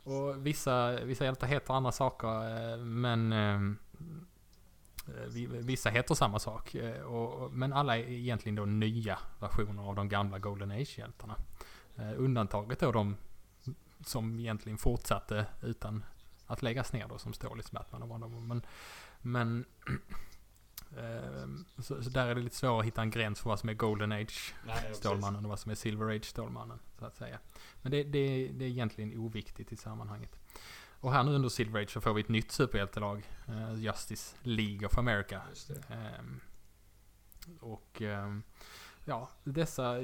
Och 0.04 0.46
vissa, 0.46 0.92
vissa 0.92 1.26
hjältar 1.26 1.48
heter 1.48 1.74
andra 1.74 1.92
saker, 1.92 2.78
men 2.78 3.34
eh, 3.34 3.60
vi- 3.60 3.89
vissa 5.62 5.90
heter 5.90 6.16
samma 6.16 6.40
sak. 6.40 6.76
eh, 6.76 7.02
Och, 7.02 7.54
men 7.54 7.74
alla 7.74 7.98
är 7.98 8.10
egentligen 8.10 8.56
då 8.56 8.66
nya 8.66 9.20
versioner 9.40 9.84
av 9.84 9.96
de 9.96 10.10
gamla 10.10 10.40
Golden 10.40 10.72
Age-hjältarna. 10.72 11.36
Eh, 11.96 12.12
Undantaget 12.18 12.80
då 12.80 12.92
de 12.92 13.16
som 14.06 14.40
egentligen 14.40 14.78
fortsatte 14.78 15.46
utan 15.62 16.04
att 16.46 16.62
läggas 16.62 16.94
ner 16.94 17.08
då, 17.08 17.18
som 17.18 17.34
Stålis 17.34 17.72
Batman 17.72 18.04
och 18.04 18.10
Wonder 18.10 18.28
Woman. 18.28 18.48
Men, 18.48 18.64
men 19.22 19.66
eh, 20.98 21.82
så, 21.84 22.04
så 22.04 22.10
där 22.10 22.28
är 22.28 22.36
det 22.36 22.42
lite 22.42 22.56
svårare 22.56 22.80
att 22.80 22.86
hitta 22.86 23.02
en 23.02 23.10
gräns 23.10 23.40
för 23.40 23.50
vad 23.50 23.60
som 23.60 23.70
är 23.70 23.74
Golden 23.74 24.12
Age 24.12 24.56
Nej, 24.66 24.76
ja, 24.76 24.82
precis. 24.82 24.98
Stålmannen 24.98 25.46
och 25.46 25.50
vad 25.50 25.60
som 25.60 25.72
är 25.72 25.76
Silver 25.76 26.16
Age 26.16 26.26
Stålmannen. 26.26 26.80
Så 27.00 27.06
att 27.06 27.16
säga. 27.16 27.40
Men 27.82 27.92
det, 27.92 28.04
det, 28.04 28.48
det 28.48 28.66
är 28.66 28.70
egentligen 28.70 29.18
oviktigt 29.20 29.72
i 29.72 29.76
sammanhanget. 29.76 30.40
Och 31.02 31.14
här 31.14 31.24
nu 31.24 31.32
under 31.32 31.50
Silver 31.50 31.82
Age 31.82 31.90
så 31.90 32.02
får 32.02 32.14
vi 32.14 32.22
ett 32.22 32.30
nytt 32.30 32.52
superhjältelag. 32.52 33.30
eh, 33.48 33.74
Justice 33.74 34.36
League 34.44 34.88
of 34.88 34.98
America. 34.98 35.42
Ehm, 35.90 36.40
och 37.60 38.02
ehm, 38.02 38.44
ja, 39.06 39.30
dessa 39.44 39.96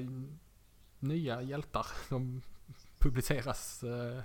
nya 0.99 1.41
hjältar 1.41 1.87
de 2.09 2.41
publiceras 2.99 3.83
eh, 3.83 4.23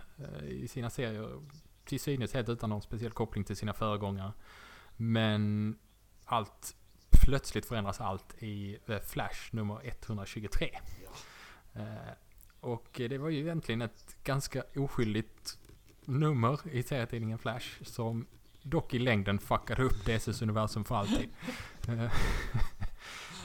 i 0.48 0.68
sina 0.68 0.90
serier 0.90 1.40
till 1.84 2.00
synes 2.00 2.34
helt 2.34 2.48
utan 2.48 2.70
någon 2.70 2.82
speciell 2.82 3.12
koppling 3.12 3.44
till 3.44 3.56
sina 3.56 3.72
föregångare. 3.72 4.32
Men 4.96 5.76
allt, 6.24 6.76
plötsligt 7.10 7.66
förändras 7.66 8.00
allt 8.00 8.42
i 8.42 8.78
eh, 8.86 8.98
Flash 8.98 9.54
nummer 9.54 9.80
123. 9.84 10.78
Ja. 11.04 11.10
Eh, 11.80 12.12
och 12.60 12.88
det 12.92 13.18
var 13.18 13.28
ju 13.28 13.40
egentligen 13.40 13.82
ett 13.82 14.16
ganska 14.24 14.64
oskyldigt 14.76 15.58
nummer 16.04 16.58
i 16.72 16.82
serietidningen 16.82 17.38
Flash 17.38 17.84
som 17.84 18.26
dock 18.62 18.94
i 18.94 18.98
längden 18.98 19.38
fuckade 19.38 19.82
upp 19.82 20.04
DCs 20.04 20.42
universum 20.42 20.84
för 20.84 20.94
alltid. 20.94 21.28
Eh, 21.88 22.04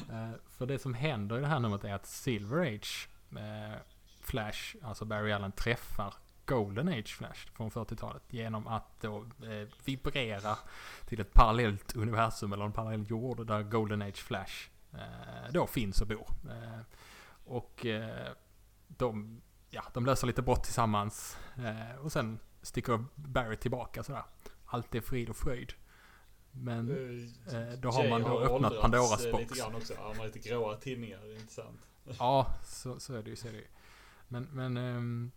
eh, 0.10 0.32
för 0.50 0.66
det 0.66 0.80
som 0.80 0.94
händer 0.94 1.38
i 1.38 1.42
det 1.42 1.48
här 1.48 1.60
numret 1.60 1.84
är 1.84 1.94
att 1.94 2.06
Silver 2.06 2.76
Age 2.76 3.10
eh, 3.32 3.80
Flash, 4.22 4.76
alltså 4.82 5.06
Barry 5.06 5.32
Allen, 5.32 5.52
träffar 5.52 6.14
Golden 6.46 6.88
Age 6.88 7.16
Flash 7.18 7.48
från 7.54 7.72
40-talet 7.72 8.24
genom 8.30 8.68
att 8.68 9.02
då 9.02 9.18
eh, 9.22 9.68
vibrera 9.86 10.58
till 11.06 11.20
ett 11.20 11.34
parallellt 11.34 11.96
universum 11.96 12.54
eller 12.54 12.66
en 12.66 12.72
parallell 12.72 13.10
jord 13.10 13.48
där 13.48 13.64
Golden 13.64 14.02
Age 14.02 14.24
Flash 14.24 14.70
eh, 14.94 15.52
då 15.52 15.68
finns 15.68 16.02
och 16.02 16.08
bor. 16.08 16.28
Eh, 16.50 16.80
och 17.46 17.86
de, 18.88 19.42
ja, 19.76 19.84
de 19.94 20.06
löser 20.06 20.28
lite 20.28 20.42
brott 20.42 20.64
tillsammans 20.64 21.38
och 22.02 22.12
sen 22.12 22.40
sticker 22.62 23.06
Barry 23.16 23.58
tillbaka 23.58 24.04
sådär. 24.04 24.24
Allt 24.66 24.96
är 24.96 25.02
frid 25.02 25.30
och 25.30 25.36
fröjd. 25.38 25.74
Men 26.52 26.90
eh, 27.48 27.80
då 27.80 27.90
har 27.90 28.02
Jay 28.02 28.10
man 28.10 28.22
då 28.22 28.28
har 28.28 28.42
öppnat 28.42 28.52
åldrats, 28.52 28.82
Pandoras 28.82 29.26
eh, 29.26 29.32
box. 29.32 29.44
Lite 29.44 29.60
grann 29.60 29.76
också. 29.76 29.94
Han 30.00 30.18
har 30.18 30.26
lite 30.26 30.40
gråa 30.40 30.76
tinningar, 30.76 31.32
intressant. 31.32 31.88
Ja, 32.20 32.54
så, 32.64 33.00
så 33.00 33.14
är 33.14 33.24
det 33.24 33.30
ju. 33.30 33.36
Så 33.36 33.48
är 33.48 33.52
det 33.52 33.58
ju. 33.58 33.68
Men, 34.28 34.44
men 34.44 34.78
ehm, 34.78 35.32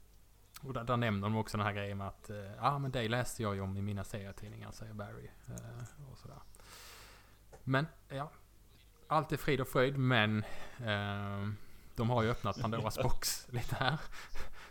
och 0.63 0.73
där, 0.73 0.85
där 0.85 0.97
nämner 0.97 1.29
de 1.29 1.37
också 1.37 1.57
den 1.57 1.67
här 1.67 1.73
grejen 1.73 1.99
med 1.99 2.09
att 2.09 2.31
ja 2.57 2.71
ah, 2.71 2.79
men 2.79 2.91
det 2.91 3.09
läste 3.09 3.43
jag 3.43 3.55
ju 3.55 3.61
om 3.61 3.77
i 3.77 3.83
mina 3.83 4.05
serietidningar, 4.05 4.71
säger 4.71 4.95
Barry. 4.95 5.31
eh, 5.49 6.11
och 6.13 6.19
sådär. 6.19 6.39
Men 7.65 7.87
ja, 8.09 8.31
allt 9.07 9.33
är 9.33 9.37
frid 9.37 9.61
och 9.61 9.69
fröjd, 9.69 9.99
men 9.99 10.45
ehm, 10.85 11.57
de 11.99 12.11
har 12.11 12.23
ju 12.23 12.31
öppnat 12.31 12.61
Pandoras 12.61 12.99
box 13.03 13.47
lite 13.51 13.75
här. 13.75 14.01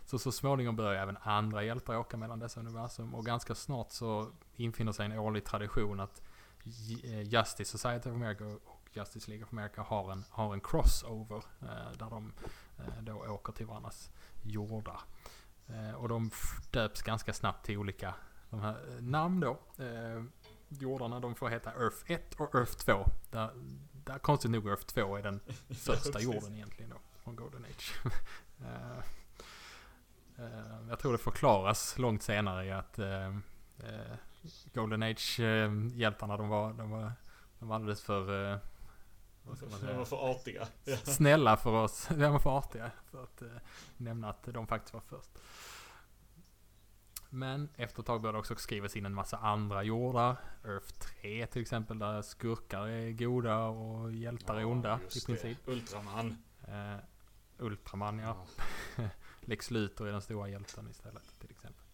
Så 0.04 0.18
så 0.18 0.32
småningom 0.32 0.76
börjar 0.76 1.02
även 1.02 1.16
andra 1.22 1.62
hjältar 1.62 1.96
åka 1.96 2.16
mellan 2.16 2.38
dessa 2.38 2.60
universum 2.60 3.14
och 3.14 3.26
ganska 3.26 3.54
snart 3.54 3.92
så 3.92 4.28
infinner 4.56 4.92
sig 4.92 5.06
en 5.06 5.18
årlig 5.18 5.44
tradition 5.44 6.00
att 6.00 6.22
eh, 7.04 7.22
Justice 7.22 7.78
Society 7.78 8.10
of 8.10 8.16
America 8.16 8.44
och 8.44 8.88
Justice 8.92 9.30
League 9.30 9.44
of 9.44 9.52
America 9.52 9.82
har 9.82 10.12
en, 10.12 10.24
har 10.30 10.54
en 10.54 10.60
crossover 10.60 11.42
eh, 11.62 11.92
där 11.98 12.10
de 12.10 12.32
eh, 12.78 13.02
då 13.02 13.12
åker 13.12 13.52
till 13.52 13.66
varandras 13.66 14.10
jordar. 14.42 15.00
Och 15.96 16.08
de 16.08 16.30
döps 16.70 17.02
ganska 17.02 17.32
snabbt 17.32 17.66
till 17.66 17.78
olika 17.78 18.14
de 18.50 18.60
här 18.60 19.00
namn 19.00 19.40
då. 19.40 19.58
Jordarna 20.68 21.20
de 21.20 21.34
får 21.34 21.48
heta 21.48 21.70
Earth 21.70 21.96
1 22.06 22.34
och 22.34 22.54
Earth 22.54 22.72
2. 22.72 23.04
Där, 23.30 23.50
där 23.92 24.18
konstigt 24.18 24.50
nog 24.50 24.68
Earth 24.68 24.86
2 24.86 25.16
är 25.16 25.22
den 25.22 25.40
första 25.68 26.20
jorden 26.20 26.54
egentligen 26.54 26.90
då, 26.90 26.96
från 27.28 27.36
Golden 27.36 27.64
Age. 27.64 27.92
Eh, 28.60 28.98
eh, 30.44 30.88
jag 30.88 30.98
tror 30.98 31.12
det 31.12 31.18
förklaras 31.18 31.98
långt 31.98 32.22
senare 32.22 32.64
i 32.64 32.72
att 32.72 32.98
eh, 32.98 33.36
Golden 34.74 35.02
Age-hjältarna 35.02 36.36
de 36.36 36.48
var, 36.48 36.72
de, 36.72 36.90
var, 36.90 37.12
de 37.58 37.68
var 37.68 37.76
alldeles 37.76 38.02
för 38.02 38.26
De 39.42 39.96
var 39.96 40.04
för 40.04 40.30
artiga. 40.30 40.68
Ja. 40.84 40.96
snälla 40.96 41.56
för 41.56 41.70
oss, 41.70 42.08
ja 42.10 42.16
men 42.16 42.40
för 42.40 42.58
artiga, 42.58 42.90
för 43.10 43.22
att 43.22 43.42
nämna 43.96 44.30
att 44.30 44.42
de 44.44 44.66
faktiskt 44.66 44.94
var 44.94 45.00
först. 45.00 45.30
Men 47.30 47.68
efter 47.76 48.00
ett 48.00 48.06
tag 48.06 48.20
började 48.20 48.38
också 48.38 48.56
skrivas 48.56 48.96
in 48.96 49.06
en 49.06 49.14
massa 49.14 49.36
andra 49.36 49.82
jordar. 49.82 50.36
Earth 50.64 50.92
3 51.20 51.46
till 51.46 51.62
exempel, 51.62 51.98
där 51.98 52.22
skurkar 52.22 52.88
är 52.88 53.12
goda 53.12 53.64
och 53.64 54.12
hjältar 54.12 54.56
är 54.56 54.64
onda 54.64 55.00
i 55.16 55.26
princip. 55.26 55.58
Det. 55.64 55.72
Ultraman. 55.72 56.36
Eh, 57.58 57.64
Ultraman 57.64 58.18
ja. 58.18 58.46
Lex 59.40 59.70
Luthor 59.70 60.08
är 60.08 60.12
den 60.12 60.22
stora 60.22 60.48
hjälten 60.48 60.88
istället 60.90 61.40
till 61.40 61.50
exempel. 61.50 61.84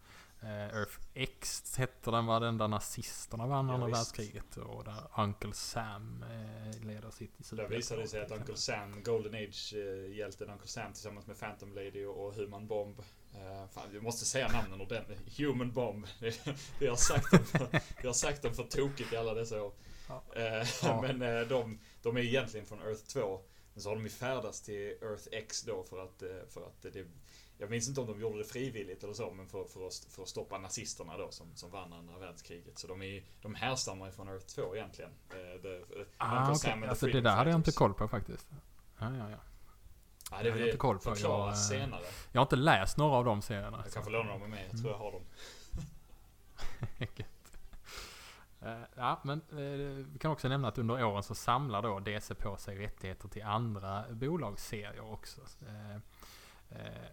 Eh, 0.40 0.78
Earth 0.78 0.98
X 1.14 1.74
hette 1.78 2.10
den, 2.10 2.26
var 2.26 2.40
den 2.40 2.58
där 2.58 2.68
nazisterna 2.68 3.46
vann 3.46 3.68
Ja, 3.68 3.74
andra 3.74 3.88
världskriget 3.88 4.56
och 4.56 4.84
där 4.84 5.02
Uncle 5.18 5.52
Sam 5.52 6.24
eh, 6.30 6.86
leder 6.86 7.10
sitt 7.10 7.50
Där 7.50 7.68
visade 7.68 8.02
det 8.02 8.08
sig 8.08 8.22
att 8.22 8.30
Uncle. 8.30 8.56
Sam, 8.56 9.02
Golden 9.02 9.34
Age-hjälten 9.34 10.50
Uncle 10.50 10.68
Sam 10.68 10.92
tillsammans 10.92 11.26
med 11.26 11.40
Phantom 11.40 11.74
Lady 11.74 12.04
och, 12.04 12.34
Human 12.34 12.66
Bomb. 12.66 12.98
Uh, 12.98 13.68
fan, 13.70 13.88
vi 13.92 14.00
måste 14.00 14.24
säga 14.24 14.48
namnen 14.48 14.80
ordentligt. 14.80 15.38
Human 15.38 15.72
Bomb. 15.72 16.06
Vi, 16.78 16.86
har 16.86 16.96
sagt 16.96 17.30
dem 17.30 17.44
för, 17.44 17.80
vi 18.02 18.06
har 18.06 18.14
sagt 18.14 18.42
dem 18.42 18.54
för 18.54 18.64
tokigt 18.64 19.12
i 19.12 19.16
alla 19.16 19.34
dessa 19.34 19.62
år. 19.62 19.72
Ja. 20.08 20.22
Eh, 20.36 20.66
Ja. 20.82 21.02
Men 21.06 21.22
eh, 21.22 21.48
de, 21.48 21.78
de 22.02 22.16
är 22.16 22.20
egentligen 22.20 22.66
från 22.66 22.82
Earth 22.82 23.04
2. 23.04 23.40
Men 23.74 23.82
så 23.82 23.88
har 23.88 23.96
de 23.96 24.02
ju 24.04 24.10
färdats 24.10 24.60
till 24.60 24.96
Earth 25.02 25.28
X 25.32 25.62
då 25.62 25.82
för 25.84 26.04
att, 26.04 26.22
eh, 26.22 26.28
för 26.48 26.60
att 26.66 26.82
det 26.82 27.06
jag 27.58 27.70
minns 27.70 27.88
inte 27.88 28.00
om 28.00 28.06
de 28.06 28.20
gjorde 28.20 28.38
det 28.38 28.44
frivilligt 28.44 29.04
eller 29.04 29.14
så, 29.14 29.30
men 29.30 29.48
för, 29.48 29.64
för, 29.64 29.86
att, 29.86 29.94
för 30.10 30.22
att 30.22 30.28
stoppa 30.28 30.58
nazisterna 30.58 31.16
då 31.16 31.30
som, 31.30 31.56
som 31.56 31.70
vann 31.70 31.92
andra 31.92 32.18
världskriget. 32.18 32.78
Så 32.78 32.86
de, 32.86 33.02
är, 33.02 33.24
de 33.42 33.54
härstammar 33.54 34.10
från 34.10 34.28
Earth 34.28 34.46
2 34.46 34.76
egentligen. 34.76 35.10
Eh, 35.30 35.36
the- 35.62 36.04
Ah, 36.16 36.38
Uncle 36.38 36.44
okej. 36.50 36.56
Sam 36.58 36.72
and 36.72 36.82
the 36.82 36.88
Alltså 36.88 37.06
det 37.06 37.20
där 37.20 37.36
hade 37.36 37.50
jag 37.50 37.58
inte 37.58 37.72
koll 37.72 37.94
på 37.94 38.08
faktiskt. 38.08 38.46
Ja, 38.98 39.16
ja, 39.16 39.30
ja. 39.30 39.36
Ja, 40.30 40.42
Jag 40.44 40.52
har 40.52 40.60
inte 40.60 40.76
koll 40.76 40.98
på. 40.98 41.14
Jag, 41.22 41.48
eh, 41.48 41.54
senare. 41.54 42.04
Jag 42.32 42.40
har 42.40 42.44
inte 42.46 42.56
läst 42.56 42.96
några 42.96 43.16
av 43.16 43.24
de 43.24 43.42
serierna. 43.42 43.80
Jag 43.84 43.92
kan 43.92 44.04
få 44.04 44.10
låna 44.10 44.30
dem 44.30 44.40
med 44.40 44.50
mig. 44.50 44.68
Jag 44.70 44.80
tror 44.80 44.92
jag 44.92 44.98
har 44.98 45.12
dem. 45.12 45.22
Eh, 48.64 48.82
ja, 48.94 49.20
men 49.24 49.40
eh, 49.50 50.06
vi 50.12 50.18
kan 50.18 50.30
också 50.30 50.48
nämna 50.48 50.68
att 50.68 50.78
under 50.78 51.04
åren 51.04 51.22
så 51.22 51.34
samlar 51.34 51.82
då 51.82 52.00
DC 52.00 52.34
på 52.34 52.56
sig 52.56 52.78
rättigheter 52.78 53.28
till 53.28 53.42
andra 53.42 54.04
bolagsserier 54.10 55.12
också. 55.12 55.40
Eh, 55.60 56.00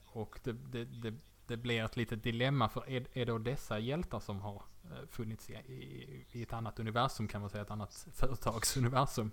och 0.06 0.40
det, 0.44 0.52
det, 0.52 0.86
det, 0.86 1.14
det 1.48 1.58
blir 1.58 1.84
ett 1.84 1.98
litet 1.98 2.24
dilemma 2.24 2.70
för 2.70 2.90
är, 2.90 3.06
är 3.14 3.26
då 3.26 3.38
dessa 3.38 3.80
hjältar 3.80 4.20
som 4.20 4.42
har 4.42 4.64
funnits 5.10 5.50
i, 5.50 5.54
i, 5.54 6.26
i 6.32 6.44
ett 6.44 6.54
annat 6.54 6.80
universum 6.80 7.28
kan 7.28 7.42
man 7.42 7.50
säga, 7.50 7.62
ett 7.62 7.72
annat 7.72 8.08
företagsuniversum. 8.14 9.32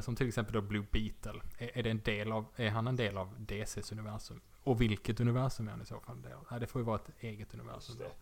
Som 0.00 0.16
till 0.16 0.28
exempel 0.28 0.54
då 0.54 0.60
Blue 0.60 0.86
Beetle. 0.92 1.40
Är, 1.58 1.78
är, 1.78 1.82
det 1.82 1.90
en 1.90 2.00
del 2.00 2.32
av, 2.32 2.46
är 2.56 2.70
han 2.70 2.86
en 2.86 2.96
del 2.96 3.16
av 3.16 3.34
DCs 3.38 3.92
universum? 3.92 4.40
Och 4.64 4.80
vilket 4.80 5.20
universum 5.20 5.68
är 5.68 5.70
han 5.70 5.82
i 5.82 5.86
så 5.86 6.00
fall? 6.00 6.16
Nej, 6.50 6.60
det 6.60 6.66
får 6.66 6.80
ju 6.80 6.84
vara 6.84 6.96
ett 6.96 7.10
eget 7.20 7.54
universum 7.54 7.96
då. 7.98 8.12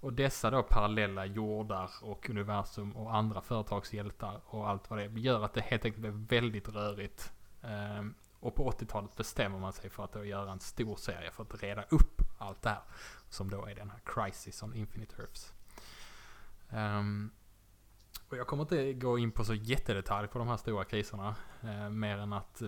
Och 0.00 0.12
dessa 0.12 0.50
då 0.50 0.62
parallella 0.62 1.26
jordar 1.26 1.90
och 2.02 2.30
universum 2.30 2.96
och 2.96 3.14
andra 3.14 3.40
företagshjältar 3.40 4.40
och 4.46 4.68
allt 4.68 4.90
vad 4.90 4.98
det 4.98 5.04
är 5.04 5.08
gör 5.08 5.44
att 5.44 5.54
det 5.54 5.60
helt 5.60 5.84
enkelt 5.84 6.00
blir 6.00 6.40
väldigt 6.40 6.68
rörigt. 6.68 7.32
Ehm, 7.62 8.14
och 8.40 8.54
på 8.54 8.70
80-talet 8.70 9.16
bestämmer 9.16 9.58
man 9.58 9.72
sig 9.72 9.90
för 9.90 10.04
att 10.04 10.12
då 10.12 10.24
göra 10.24 10.52
en 10.52 10.60
stor 10.60 10.96
serie 10.96 11.30
för 11.30 11.42
att 11.42 11.62
reda 11.62 11.82
upp 11.82 12.22
allt 12.38 12.62
det 12.62 12.68
här. 12.68 12.82
Som 13.28 13.50
då 13.50 13.66
är 13.66 13.74
den 13.74 13.90
här 13.90 14.00
Crisis 14.04 14.62
on 14.62 14.74
Infinite 14.74 15.14
Earths. 15.18 15.52
Um, 16.70 17.30
och 18.28 18.36
jag 18.36 18.46
kommer 18.46 18.62
inte 18.62 18.92
gå 18.92 19.18
in 19.18 19.32
på 19.32 19.44
så 19.44 19.54
jättedetalj 19.54 20.28
på 20.28 20.38
de 20.38 20.48
här 20.48 20.56
stora 20.56 20.84
kriserna. 20.84 21.34
Eh, 21.62 21.90
mer 21.90 22.18
än 22.18 22.32
att 22.32 22.62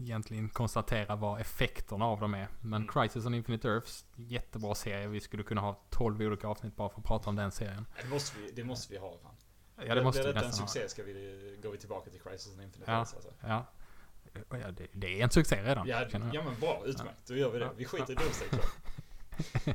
egentligen 0.00 0.48
konstatera 0.48 1.16
vad 1.16 1.40
effekterna 1.40 2.04
av 2.04 2.20
dem 2.20 2.34
är. 2.34 2.48
Men 2.60 2.82
mm. 2.82 2.88
Crisis 2.88 3.26
on 3.26 3.34
Infinite 3.34 3.68
Earths, 3.68 4.04
jättebra 4.16 4.74
serie. 4.74 5.08
Vi 5.08 5.20
skulle 5.20 5.42
kunna 5.42 5.60
ha 5.60 5.80
12 5.90 6.22
olika 6.22 6.48
avsnitt 6.48 6.76
bara 6.76 6.88
för 6.88 6.98
att 6.98 7.06
prata 7.06 7.30
om 7.30 7.36
den 7.36 7.52
serien. 7.52 7.86
Det 8.02 8.08
måste 8.08 8.38
vi, 8.38 8.50
det 8.50 8.64
måste 8.64 8.92
vi 8.92 8.98
ha. 8.98 9.18
Fan. 9.22 9.34
Ja, 9.86 9.94
det 9.94 10.04
måste 10.04 10.22
Blir 10.22 10.32
detta 10.32 10.46
en 10.46 10.52
succès 10.52 10.88
ska 10.88 11.02
vi, 11.02 11.58
går 11.62 11.70
vi 11.70 11.78
tillbaka 11.78 12.10
till 12.10 12.20
Crisis 12.20 12.54
on 12.54 12.60
Infinite 12.60 12.90
ja, 12.90 12.96
Earths 12.96 13.14
alltså. 13.14 13.32
Ja. 13.40 13.66
ja 14.50 14.70
det, 14.70 14.86
det, 14.92 15.20
är 15.20 15.24
en 15.24 15.30
succé 15.30 15.62
redan. 15.62 15.88
Ja, 15.88 16.04
ja 16.32 16.42
men 16.44 16.60
bra, 16.60 16.82
utmärkt. 16.86 17.26
Då 17.26 17.36
gör 17.36 17.50
vi 17.50 17.58
det. 17.58 17.70
Vi 17.76 17.84
skiter 17.84 18.12
i 18.12 18.16
Doomsday. 18.16 18.48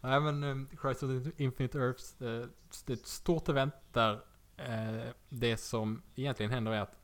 Nej 0.00 0.20
men 0.20 0.44
um, 0.44 0.68
Crisis 0.80 1.02
on 1.02 1.32
Infinite 1.36 1.78
Earths, 1.78 2.16
uh, 2.22 2.46
det 2.84 2.92
är 2.92 2.96
ett 2.96 3.06
stort 3.06 3.48
event 3.48 3.74
där 3.92 4.12
uh, 4.68 5.10
det 5.28 5.56
som 5.56 6.02
egentligen 6.14 6.52
händer 6.52 6.72
är 6.72 6.80
att 6.80 6.98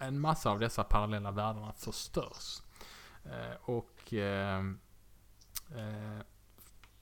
en 0.00 0.20
massa 0.20 0.50
av 0.50 0.58
dessa 0.58 0.84
parallella 0.84 1.30
världarna 1.30 1.72
förstörs. 1.72 2.62
Uh, 3.26 3.70
och 3.70 4.14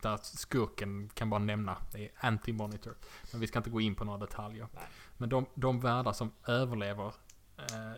där 0.02 0.16
skurken 0.22 1.10
kan 1.14 1.30
bara 1.30 1.40
nämna, 1.40 1.82
det 1.92 2.04
är 2.04 2.10
Anti-Monitor. 2.16 2.94
Men 3.32 3.40
vi 3.40 3.46
ska 3.46 3.58
inte 3.58 3.70
gå 3.70 3.80
in 3.80 3.94
på 3.94 4.04
några 4.04 4.18
detaljer. 4.18 4.68
Nej. 4.74 4.84
Men 5.16 5.28
de, 5.28 5.46
de 5.54 5.80
världar 5.80 6.12
som 6.12 6.32
överlever, 6.46 7.06
eh, 7.56 7.92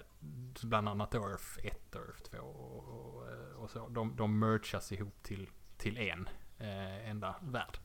bland 0.63 0.89
annat 0.89 1.15
Earth 1.15 1.67
1 1.67 1.95
och 1.95 2.01
Earth 2.01 2.23
2 2.23 2.39
och, 2.39 2.89
och, 2.89 3.63
och 3.63 3.71
så, 3.71 3.89
de, 3.89 4.17
de 4.17 4.39
mergas 4.39 4.93
ihop 4.93 5.23
till, 5.23 5.49
till 5.77 5.99
en 5.99 6.29
eh, 6.59 7.11
enda 7.11 7.37
värld. 7.41 7.79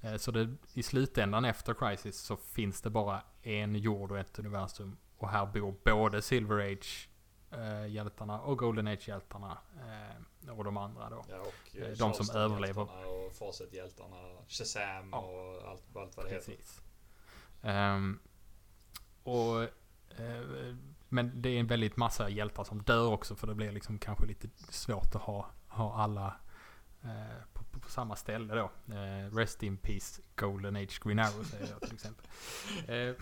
Eh, 0.00 0.16
så 0.16 0.30
det, 0.30 0.54
i 0.74 0.82
slutändan 0.82 1.44
efter 1.44 1.74
Crisis 1.74 2.18
så 2.18 2.36
finns 2.36 2.82
det 2.82 2.90
bara 2.90 3.22
en 3.42 3.74
jord 3.76 4.12
och 4.12 4.18
ett 4.18 4.38
universum. 4.38 4.96
Och 5.20 5.28
här 5.28 5.46
bor 5.46 5.74
både 5.84 6.22
Silver 6.22 6.72
Age 6.72 7.08
eh, 7.50 7.86
hjältarna 7.86 8.40
och 8.40 8.58
Golden 8.58 8.86
Age-hjältarna. 8.86 9.58
Eh, 9.76 10.50
och 10.50 10.64
de 10.64 10.76
andra 10.76 11.10
då. 11.10 11.24
Ja, 11.28 11.38
och 11.38 11.76
eh, 11.76 11.96
de 11.98 12.14
som 12.14 12.36
överlever. 12.36 12.82
Och 12.82 13.32
Facet-hjältarna, 13.32 14.16
Shazam 14.48 15.08
ja. 15.12 15.18
och 15.18 15.68
allt, 15.68 15.96
allt 15.96 16.16
vad 16.16 16.26
det 16.26 16.30
Precis. 16.30 16.82
heter. 17.62 17.94
Um, 17.94 18.20
och, 19.22 19.60
uh, 20.20 20.76
men 21.08 21.42
det 21.42 21.48
är 21.48 21.60
en 21.60 21.66
väldigt 21.66 21.96
massa 21.96 22.28
hjältar 22.28 22.64
som 22.64 22.82
dör 22.82 23.12
också 23.12 23.34
för 23.34 23.46
det 23.46 23.54
blir 23.54 23.72
liksom 23.72 23.98
kanske 23.98 24.26
lite 24.26 24.48
svårt 24.68 25.14
att 25.14 25.22
ha, 25.22 25.50
ha 25.68 25.94
alla 25.94 26.36
uh, 27.04 27.59
på, 27.72 27.90
samma 27.90 28.16
ställe 28.16 28.54
då. 28.54 28.70
Uh, 28.94 29.36
rest 29.36 29.62
in 29.62 29.76
peace 29.76 30.22
Golden 30.36 30.76
Age 30.76 31.00
Green 31.04 31.18
Arrow 31.18 31.44
säger 31.44 31.68
jag 31.70 31.80
till 31.80 31.94
exempel. 31.94 32.26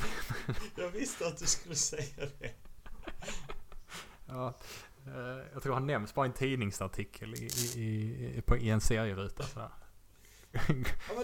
jag 0.77 0.91
visste 0.91 1.27
att 1.27 1.39
du 1.39 1.47
skulle 1.47 1.75
säga 1.75 2.27
det. 2.39 2.51
Ja, 4.31 4.55
eh, 5.07 5.47
jag 5.53 5.63
tror 5.63 5.75
han 5.75 5.87
nämns 5.87 6.15
bara 6.15 6.27
i 6.27 6.29
en 6.29 6.35
tidningsartikel 6.35 7.35
i, 7.35 7.51
i, 7.77 8.37
i, 8.39 8.43
på, 8.43 8.57
i 8.57 8.71
en 8.71 8.81
serieruta. 8.81 9.43
Sådär. 9.43 9.71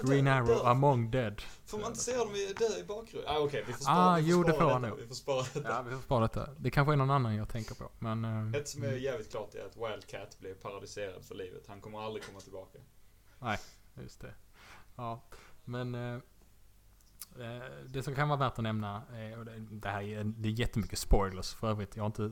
Green 0.03 0.27
Arrow 0.27 0.47
dör. 0.47 0.67
among 0.67 1.11
dead. 1.11 1.43
Får 1.67 1.79
man 1.79 1.87
inte 1.87 2.01
se 2.01 2.17
honom 2.17 2.35
dö 2.35 2.79
i 2.81 2.85
bakgrunden? 2.85 3.31
Ah, 3.31 3.39
Okej, 3.39 3.47
okay, 3.47 3.63
vi 3.67 3.73
får 3.73 3.81
spara, 3.81 3.97
ah, 3.97 4.17
vi 4.17 4.23
får 4.23 4.31
jo, 4.31 4.43
spara 4.43 4.53
det 4.53 4.59
får 4.59 4.71
han 4.71 4.83
nog. 4.83 4.99
Vi 4.99 5.07
får 5.07 5.15
spara 5.15 5.43
detta. 5.55 5.69
Ja, 5.69 5.83
vi 5.83 5.91
får 5.91 6.03
spara 6.03 6.21
detta. 6.21 6.49
Det 6.59 6.71
kanske 6.71 6.93
är 6.93 6.97
någon 6.97 7.11
annan 7.11 7.37
jag 7.37 7.49
tänker 7.49 7.75
på. 7.75 7.91
Men, 7.99 8.25
uh, 8.25 8.55
Ett 8.55 8.69
som 8.69 8.83
är 8.83 8.93
jävligt 8.93 9.31
klart 9.31 9.55
är 9.55 9.67
att 9.67 9.77
Wildcat 9.77 10.39
blev 10.39 10.55
paralyserad 10.55 11.25
för 11.25 11.35
livet. 11.35 11.65
Han 11.69 11.81
kommer 11.81 12.01
aldrig 12.01 12.25
komma 12.25 12.41
tillbaka. 12.41 12.79
Nej, 13.45 13.59
just 13.95 14.21
det. 14.21 14.35
Ja, 14.97 15.23
men 15.65 15.95
uh, 15.95 16.21
Eh, 17.39 17.85
det 17.87 18.03
som 18.03 18.15
kan 18.15 18.29
vara 18.29 18.39
värt 18.39 18.59
att 18.59 18.63
nämna, 18.63 19.03
och 19.39 19.45
det 19.71 19.89
här 19.89 20.03
är, 20.03 20.25
det 20.25 20.49
är 20.49 20.53
jättemycket 20.53 20.99
spoilers 20.99 21.55
för 21.55 21.71
övrigt. 21.71 21.97
Jag, 21.97 22.07
inte, 22.07 22.31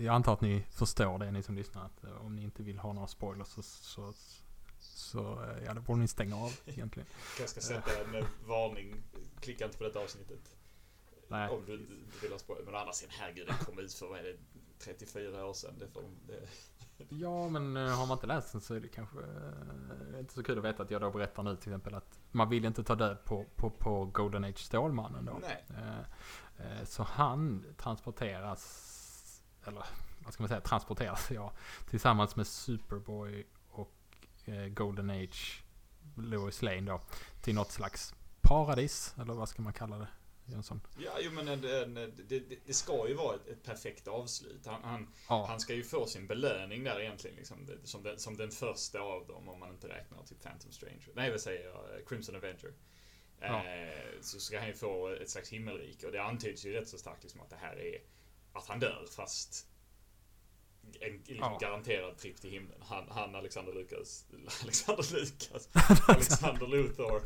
jag 0.00 0.14
antar 0.14 0.32
att 0.32 0.40
ni 0.40 0.66
förstår 0.70 1.18
det, 1.18 1.30
ni 1.30 1.42
som 1.42 1.54
lyssnar. 1.54 1.84
Att 1.84 2.04
eh, 2.04 2.26
om 2.26 2.36
ni 2.36 2.42
inte 2.42 2.62
vill 2.62 2.78
ha 2.78 2.92
några 2.92 3.08
spoilers 3.08 3.48
så, 3.48 3.62
så, 3.62 4.14
så 4.78 5.42
eh, 5.42 5.64
ja, 5.64 5.74
då 5.74 5.80
borde 5.80 6.00
ni 6.00 6.08
stänga 6.08 6.36
av 6.36 6.52
egentligen. 6.66 7.08
Jag 7.38 7.48
ska 7.48 7.60
sätta 7.60 7.90
en 8.00 8.26
varning. 8.46 9.02
Klicka 9.40 9.64
inte 9.64 9.78
på 9.78 9.84
detta 9.84 9.98
avsnittet. 9.98 10.56
Nej. 11.28 11.48
Om 11.50 11.64
du, 11.66 11.76
du 11.76 12.18
vill 12.22 12.32
ha 12.32 12.38
spoilers. 12.38 12.64
Men 12.66 12.74
å 12.74 12.78
andra 12.78 12.92
sidan, 12.92 13.14
herregud, 13.18 13.46
det 13.46 13.64
kom 13.64 13.78
ut 13.78 13.94
för 13.94 14.08
vad 14.08 14.18
är 14.18 14.22
det, 14.22 14.36
34 14.78 15.46
år 15.46 15.54
sedan. 15.54 15.74
Det 15.78 15.88
får, 15.88 16.02
det, 16.26 16.48
Ja, 17.08 17.48
men 17.48 17.76
eh, 17.76 17.88
har 17.88 18.06
man 18.06 18.16
inte 18.16 18.26
läst 18.26 18.52
den 18.52 18.60
så 18.60 18.74
är 18.74 18.80
det 18.80 18.88
kanske 18.88 19.18
uh, 19.18 20.20
inte 20.20 20.34
så 20.34 20.42
kul 20.42 20.58
att 20.58 20.64
veta 20.64 20.82
att 20.82 20.90
jag 20.90 21.00
då 21.00 21.10
berättar 21.10 21.42
nu 21.42 21.56
till 21.56 21.72
exempel 21.72 21.94
att 21.94 22.18
man 22.30 22.48
vill 22.48 22.64
inte 22.64 22.84
ta 22.84 22.94
död 22.94 23.24
på, 23.24 23.44
på, 23.56 23.70
på 23.70 24.04
Golden 24.04 24.44
Age 24.44 24.58
Stålmannen 24.58 25.24
då. 25.24 25.38
Nej. 25.40 25.64
Uh, 25.70 26.84
så 26.84 27.02
han 27.02 27.64
transporteras, 27.76 29.42
eller 29.64 29.84
vad 30.24 30.32
ska 30.32 30.42
man 30.42 30.48
säga, 30.48 30.60
transporteras 30.60 31.30
ja, 31.30 31.52
tillsammans 31.90 32.36
med 32.36 32.46
Superboy 32.46 33.46
och 33.70 33.92
Golden 34.68 35.10
Age 35.10 35.64
Lois 36.16 36.62
Lane 36.62 36.80
då 36.80 37.00
till 37.40 37.54
något 37.54 37.70
slags 37.70 38.14
paradis, 38.40 39.14
eller 39.18 39.34
vad 39.34 39.48
ska 39.48 39.62
man 39.62 39.72
kalla 39.72 39.98
det? 39.98 40.08
Jönsson. 40.46 40.80
Ja, 40.98 41.12
jo 41.20 41.30
men 41.30 41.48
en, 41.48 41.64
en, 41.64 41.94
det, 42.28 42.66
det, 42.66 42.74
ska 42.74 43.08
ju 43.08 43.14
vara 43.14 43.34
ett, 43.34 43.48
ett 43.48 43.62
perfekt 43.62 44.08
avslut. 44.08 44.66
Han, 44.66 44.84
han, 44.84 45.14
ja. 45.28 45.46
han, 45.48 45.60
ska 45.60 45.74
ju 45.74 45.84
få 45.84 46.06
sin 46.06 46.26
belöning 46.26 46.84
där 46.84 47.00
egentligen. 47.00 47.36
Liksom, 47.36 47.66
det, 47.66 47.78
som, 47.84 48.02
den, 48.02 48.18
som 48.18 48.36
den 48.36 48.50
första 48.50 49.00
av 49.00 49.26
dem, 49.26 49.48
om 49.48 49.60
man 49.60 49.70
inte 49.70 49.88
räknar 49.88 50.22
typ 50.22 50.42
Phantom 50.42 50.72
Stranger. 50.72 51.08
Nej, 51.14 51.30
vad 51.30 51.40
säger 51.40 51.66
jag? 51.66 52.08
Crimson 52.08 52.36
Avenger. 52.36 52.72
Ja. 53.40 53.64
Eh, 53.64 54.20
så 54.20 54.40
ska 54.40 54.58
han 54.58 54.68
ju 54.68 54.74
få 54.74 55.08
ett 55.08 55.30
slags 55.30 55.52
himmelrike. 55.52 56.06
Och 56.06 56.12
det 56.12 56.22
antyds 56.22 56.64
ju 56.64 56.72
rätt 56.72 56.88
så 56.88 56.98
starkt 56.98 57.22
liksom 57.22 57.40
att 57.40 57.50
det 57.50 57.56
här 57.56 57.78
är 57.78 58.02
att 58.52 58.66
han 58.66 58.80
dör, 58.80 59.06
fast 59.10 59.66
en 61.00 61.12
liksom 61.12 61.36
ja. 61.36 61.58
garanterad 61.60 62.18
tripp 62.18 62.40
till 62.40 62.50
himlen. 62.50 62.82
Han, 62.82 63.08
han 63.08 63.34
Alexander 63.34 63.72
Lukas, 63.72 64.26
Alexander 64.62 65.20
Lukas, 65.20 65.68
Alexander 66.08 66.66
Luthor. 66.66 67.22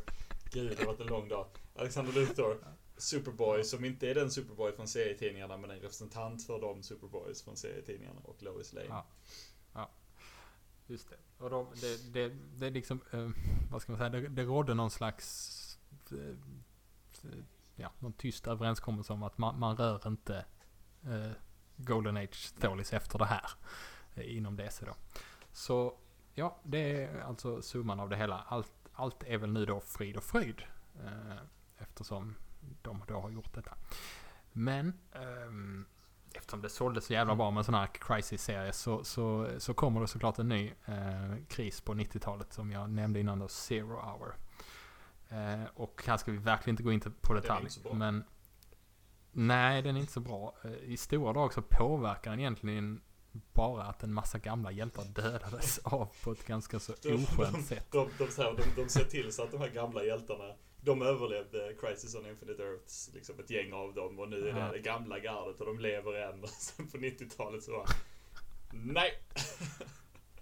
Gud, 0.52 0.70
det 0.70 0.79
har 0.79 0.87
varit 0.87 1.00
en 1.00 1.07
lång 1.07 1.29
dag. 1.29 1.46
Alexander 1.76 2.12
Luthor 2.12 2.75
Superboy 2.96 3.64
som 3.64 3.85
inte 3.85 4.11
är 4.11 4.14
den 4.14 4.30
Superboy 4.30 4.72
från 4.72 4.88
serietidningarna 4.88 5.56
men 5.56 5.70
en 5.70 5.80
representant 5.80 6.46
för 6.46 6.61
de 6.61 6.82
Superboys 6.82 7.42
från 7.42 7.56
serietidningarna 7.56 8.20
och 8.24 8.42
Lois 8.42 8.72
Lane. 8.72 8.87
Ja. 8.88 9.06
ja. 9.74 9.90
Just 10.87 11.11
det. 11.11 11.16
Och 11.44 11.50
de, 11.50 11.66
det, 11.80 12.12
det, 12.12 12.28
det 12.28 12.66
är 12.66 12.70
liksom, 12.70 13.00
eh, 13.11 13.30
vad 13.70 13.82
ska 13.82 13.92
man 13.92 13.98
säga, 13.98 14.11
det, 14.11 14.28
det 14.28 14.42
rådde 14.42 14.74
någon 14.74 14.90
slags, 14.90 15.78
eh, 16.11 16.37
ja, 17.76 17.92
någon 17.98 18.12
tyst 18.12 18.46
överenskommelse 18.46 19.12
om 19.12 19.22
att 19.22 19.38
man, 19.38 19.59
man 19.59 19.76
rör 19.76 20.06
inte 20.06 20.44
eh, 21.04 21.30
Golden 21.76 22.16
Age 22.16 22.35
Stories 22.35 22.92
efter 22.92 23.18
det 23.18 23.26
här 23.26 23.50
eh, 24.14 24.37
inom 24.37 24.56
DC 24.56 24.87
då. 24.87 24.94
Så 25.52 25.98
ja, 26.35 26.61
det 26.62 27.04
är 27.04 27.20
alltså 27.20 27.62
summan 27.62 28.00
av 28.00 28.09
det 28.09 28.16
hela. 28.16 28.44
Allt, 28.48 28.72
allt 28.92 29.22
är 29.22 29.38
väl 29.38 29.52
nu 29.52 29.66
då 29.66 29.80
frid 29.80 30.16
och 30.16 30.24
fröjd. 30.24 30.62
Eh, 31.04 31.37
eftersom 31.78 32.35
de 32.83 33.02
då 33.09 33.20
har 33.20 33.31
gjort 33.31 33.55
detta. 33.55 33.74
Men 34.52 34.92
um, 35.46 35.87
eftersom 36.35 36.62
det 36.62 36.68
såldes 36.68 37.05
så 37.05 37.12
jävla 37.12 37.37
bra 37.37 37.50
med 37.50 37.64
sådana 37.64 37.85
här 37.85 37.90
crisis-serier 37.92 38.72
så, 38.72 39.05
så, 39.05 39.48
så 39.59 39.74
kommer 39.74 40.00
det 40.00 40.07
såklart 40.07 40.38
en 40.38 40.48
ny 40.48 40.72
uh, 40.88 41.44
kris 41.48 41.81
på 41.81 41.94
90-talet 41.94 42.52
som 42.52 42.70
jag 42.70 42.90
nämnde 42.90 43.20
innan 43.20 43.38
då, 43.38 43.48
Zero 43.48 44.00
Hour. 44.00 44.35
Uh, 45.33 45.64
och 45.74 46.02
här 46.07 46.16
ska 46.16 46.33
vi 46.33 46.38
verkligen 46.38 46.72
inte 46.72 46.83
gå 46.83 46.92
in 46.92 47.00
på 47.20 47.35
detalj. 47.35 47.68
Men 47.92 48.24
nej, 49.33 49.83
den 49.83 49.96
är 49.96 50.00
inte 50.00 50.12
så 50.12 50.20
bra. 50.20 50.55
Uh, 50.64 50.72
I 50.72 50.96
stora 50.96 51.33
drag 51.33 51.52
så 51.52 51.62
påverkar 51.62 52.31
den 52.31 52.40
egentligen 52.40 53.00
bara 53.52 53.83
att 53.83 54.02
en 54.02 54.12
massa 54.12 54.38
gamla 54.38 54.72
hjältar 54.72 55.05
dödades 55.05 55.79
av 55.79 56.09
på 56.24 56.33
ett 56.33 56.46
ganska 56.46 56.79
så 56.79 56.92
oskönt 56.92 57.66
sätt. 57.66 57.87
De, 57.92 58.09
de, 58.18 58.29
de, 58.37 58.57
de, 58.57 58.83
de 58.83 58.88
ser 58.88 59.05
till 59.05 59.33
så 59.33 59.42
att 59.42 59.50
de 59.50 59.61
här 59.61 59.68
gamla 59.68 60.05
hjältarna 60.05 60.55
de 60.87 61.03
överlevde 61.03 61.75
Crisis 61.81 62.14
on 62.14 62.27
Infinite 62.27 62.62
Earths, 62.62 63.11
liksom 63.14 63.40
ett 63.40 63.51
gäng 63.51 63.72
av 63.72 63.94
dem 63.94 64.18
och 64.18 64.29
nu 64.29 64.49
är 64.49 64.53
det 64.53 64.70
det 64.72 64.79
gamla 64.79 65.18
gardet 65.18 65.61
och 65.61 65.66
de 65.66 65.79
lever 65.79 66.12
än. 66.12 66.42
Och 66.42 66.49
sen 66.49 66.88
på 66.88 66.96
90-talet 66.96 67.64
så 67.64 67.72
var 67.72 67.87
Nej! 68.70 69.22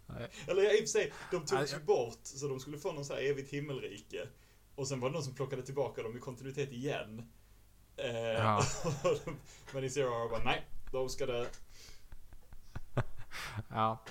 nej. 0.06 0.30
Eller 0.46 0.62
i 0.62 0.76
och 0.76 0.78
för 0.78 0.86
sig, 0.86 1.12
de 1.30 1.46
togs 1.46 1.74
ju 1.74 1.78
bort 1.78 2.18
så 2.22 2.48
de 2.48 2.60
skulle 2.60 2.78
få 2.78 2.92
någon 2.92 3.04
sån 3.04 3.16
här 3.16 3.22
evigt 3.22 3.52
himmelrike. 3.52 4.28
Och 4.74 4.88
sen 4.88 5.00
var 5.00 5.08
det 5.08 5.12
någon 5.12 5.24
som 5.24 5.34
plockade 5.34 5.62
tillbaka 5.62 6.02
dem 6.02 6.16
i 6.16 6.20
kontinuitet 6.20 6.72
igen. 6.72 7.30
Eh, 7.96 8.16
ja. 8.18 8.62
men 9.72 9.84
i 9.84 9.90
Zero 9.90 10.08
Hour 10.08 10.30
bara 10.30 10.44
nej, 10.44 10.66
de 10.92 11.08
ska 11.08 11.26
dö. 11.26 11.46
ja. 13.70 14.04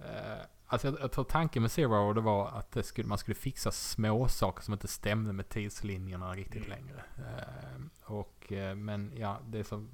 Uh. 0.00 0.59
Alltså 0.72 0.88
jag, 0.88 1.00
jag 1.00 1.12
tror 1.12 1.24
tanken 1.24 1.62
med 1.62 1.70
Zero 1.70 2.12
det 2.12 2.20
var 2.20 2.48
att 2.48 2.72
det 2.72 2.82
skulle, 2.82 3.08
man 3.08 3.18
skulle 3.18 3.34
fixa 3.34 3.70
små 3.70 4.28
saker 4.28 4.62
som 4.62 4.74
inte 4.74 4.88
stämde 4.88 5.32
med 5.32 5.48
tidslinjerna 5.48 6.34
riktigt 6.34 6.66
mm. 6.66 6.70
längre. 6.70 7.04
Uh, 7.18 7.86
och, 8.12 8.52
uh, 8.52 8.74
men 8.74 9.12
ja, 9.16 9.38
det 9.48 9.58
är 9.58 9.62
så... 9.62 9.86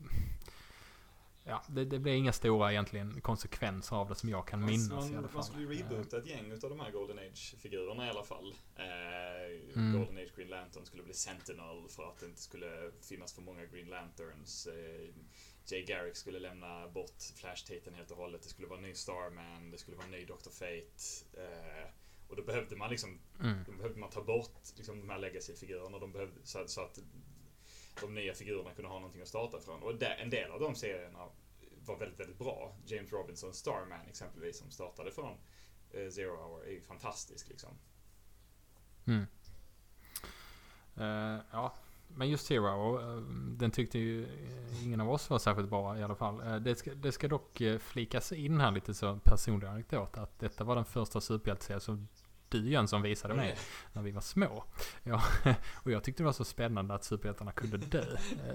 ja, 1.44 1.62
det, 1.68 1.84
det 1.84 1.98
blev 1.98 2.14
inga 2.14 2.32
stora 2.32 2.72
egentligen 2.72 3.20
konsekvenser 3.20 3.96
av 3.96 4.08
det 4.08 4.14
som 4.14 4.28
jag 4.28 4.48
kan 4.48 4.64
minnas 4.64 4.90
man, 4.90 5.12
i 5.12 5.16
alla 5.16 5.28
fall. 5.28 5.34
Man 5.34 5.44
skulle 5.44 5.74
ju 5.74 5.82
reboota 5.82 6.18
ett 6.18 6.26
gäng 6.26 6.52
utav 6.52 6.70
de 6.70 6.80
här 6.80 6.90
Golden 6.90 7.18
Age-figurerna 7.18 8.06
i 8.06 8.10
alla 8.10 8.24
fall. 8.24 8.54
Eh, 8.76 9.26
Mm. 9.76 9.98
Golden 9.98 10.16
Age 10.16 10.36
Green 10.36 10.48
Lantern 10.48 10.84
skulle 10.86 11.02
bli 11.02 11.14
Sentinel 11.14 11.88
för 11.88 12.08
att 12.08 12.18
det 12.18 12.26
inte 12.26 12.40
skulle 12.40 12.90
finnas 13.08 13.32
för 13.32 13.42
många 13.42 13.66
Green 13.66 13.88
Lanterns. 13.88 14.68
Jay 15.66 15.82
Garrick 15.84 16.16
skulle 16.16 16.38
lämna 16.38 16.88
bort 16.88 17.22
Flash-titeln 17.36 17.96
helt 17.96 18.10
och 18.10 18.16
hållet. 18.16 18.42
Det 18.42 18.48
skulle 18.48 18.68
vara 18.68 18.78
en 18.78 18.84
ny 18.84 18.94
Starman, 18.94 19.70
det 19.70 19.78
skulle 19.78 19.96
vara 19.96 20.06
en 20.06 20.12
ny 20.12 20.24
Dr. 20.24 20.50
Fate. 20.50 21.42
Eh, 21.42 21.90
och 22.28 22.36
då 22.36 22.42
behövde 22.42 22.76
man 22.76 22.90
liksom 22.90 23.18
Mm. 23.40 23.64
då 23.66 23.72
behövde 23.72 24.00
man 24.00 24.10
ta 24.10 24.22
bort 24.24 24.60
liksom, 24.76 25.00
de 25.00 25.10
här 25.10 25.18
legacy-figurerna 25.18 25.98
de 25.98 26.12
behövde, 26.12 26.46
så, 26.46 26.68
så 26.68 26.80
att 26.80 26.98
de 28.00 28.14
nya 28.14 28.34
figurerna 28.34 28.74
kunde 28.74 28.88
ha 28.90 28.98
någonting 28.98 29.22
att 29.22 29.28
starta 29.28 29.60
från. 29.60 29.82
Och 29.82 29.94
där, 29.94 30.16
en 30.16 30.30
del 30.30 30.50
av 30.50 30.60
de 30.60 30.74
serierna 30.74 31.28
var 31.84 31.98
väldigt, 31.98 32.20
väldigt 32.20 32.38
bra. 32.38 32.76
James 32.86 33.12
Robinson 33.12 33.54
Starman 33.54 34.06
exempelvis 34.08 34.58
som 34.58 34.70
startade 34.70 35.12
från 35.12 35.38
eh, 35.90 36.10
Zero 36.10 36.36
Hour 36.36 36.64
är 36.66 36.70
ju 36.70 36.80
fantastisk 36.80 37.48
liksom. 37.48 37.70
Mm. 39.06 39.26
Eh, 40.96 41.40
ja, 41.52 41.74
men 42.16 42.28
just 42.28 42.46
Zero, 42.46 43.00
eh, 43.00 43.22
den 43.56 43.70
tyckte 43.70 43.98
ju 43.98 44.26
ingen 44.82 45.00
av 45.00 45.10
oss 45.10 45.30
var 45.30 45.38
särskilt 45.38 45.70
bra 45.70 45.98
i 45.98 46.02
alla 46.02 46.14
fall. 46.14 46.40
Eh, 46.40 46.56
det, 46.56 46.74
ska, 46.74 46.94
det 46.94 47.12
ska 47.12 47.28
dock 47.28 47.60
eh, 47.60 47.78
flikas 47.78 48.32
in 48.32 48.60
här 48.60 48.70
lite 48.70 48.94
så 48.94 49.18
personlig 49.24 49.66
anekdot 49.66 50.18
att 50.18 50.38
detta 50.38 50.64
var 50.64 50.76
den 50.76 50.84
första 50.84 51.20
superhjälteserien 51.20 51.80
som 51.80 52.08
du 52.48 52.70
Jönsson 52.70 53.02
visade 53.02 53.34
mig 53.34 53.56
när 53.92 54.02
vi 54.02 54.10
var 54.10 54.20
små. 54.20 54.64
Ja, 55.02 55.22
och 55.74 55.90
jag 55.90 56.04
tyckte 56.04 56.22
det 56.22 56.24
var 56.24 56.32
så 56.32 56.44
spännande 56.44 56.94
att 56.94 57.04
superhjältarna 57.04 57.52
kunde 57.52 57.76
dö. 57.76 58.04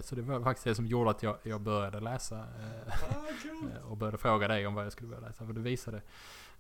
Så 0.02 0.16
det 0.16 0.22
var 0.22 0.42
faktiskt 0.42 0.66
det 0.66 0.76
som 0.76 0.86
gjorde 0.86 1.10
att 1.10 1.24
jag, 1.24 1.38
jag 1.44 1.62
började 1.62 2.00
läsa. 2.00 2.46
Ah, 2.88 3.82
och 3.84 3.98
började 3.98 4.18
fråga 4.18 4.48
dig 4.48 4.68
om 4.68 4.74
vad 4.74 4.86
jag 4.86 4.92
skulle 4.92 5.10
börja 5.10 5.28
läsa. 5.28 5.46
För 5.46 5.54
du 5.54 5.62
visade. 5.62 6.02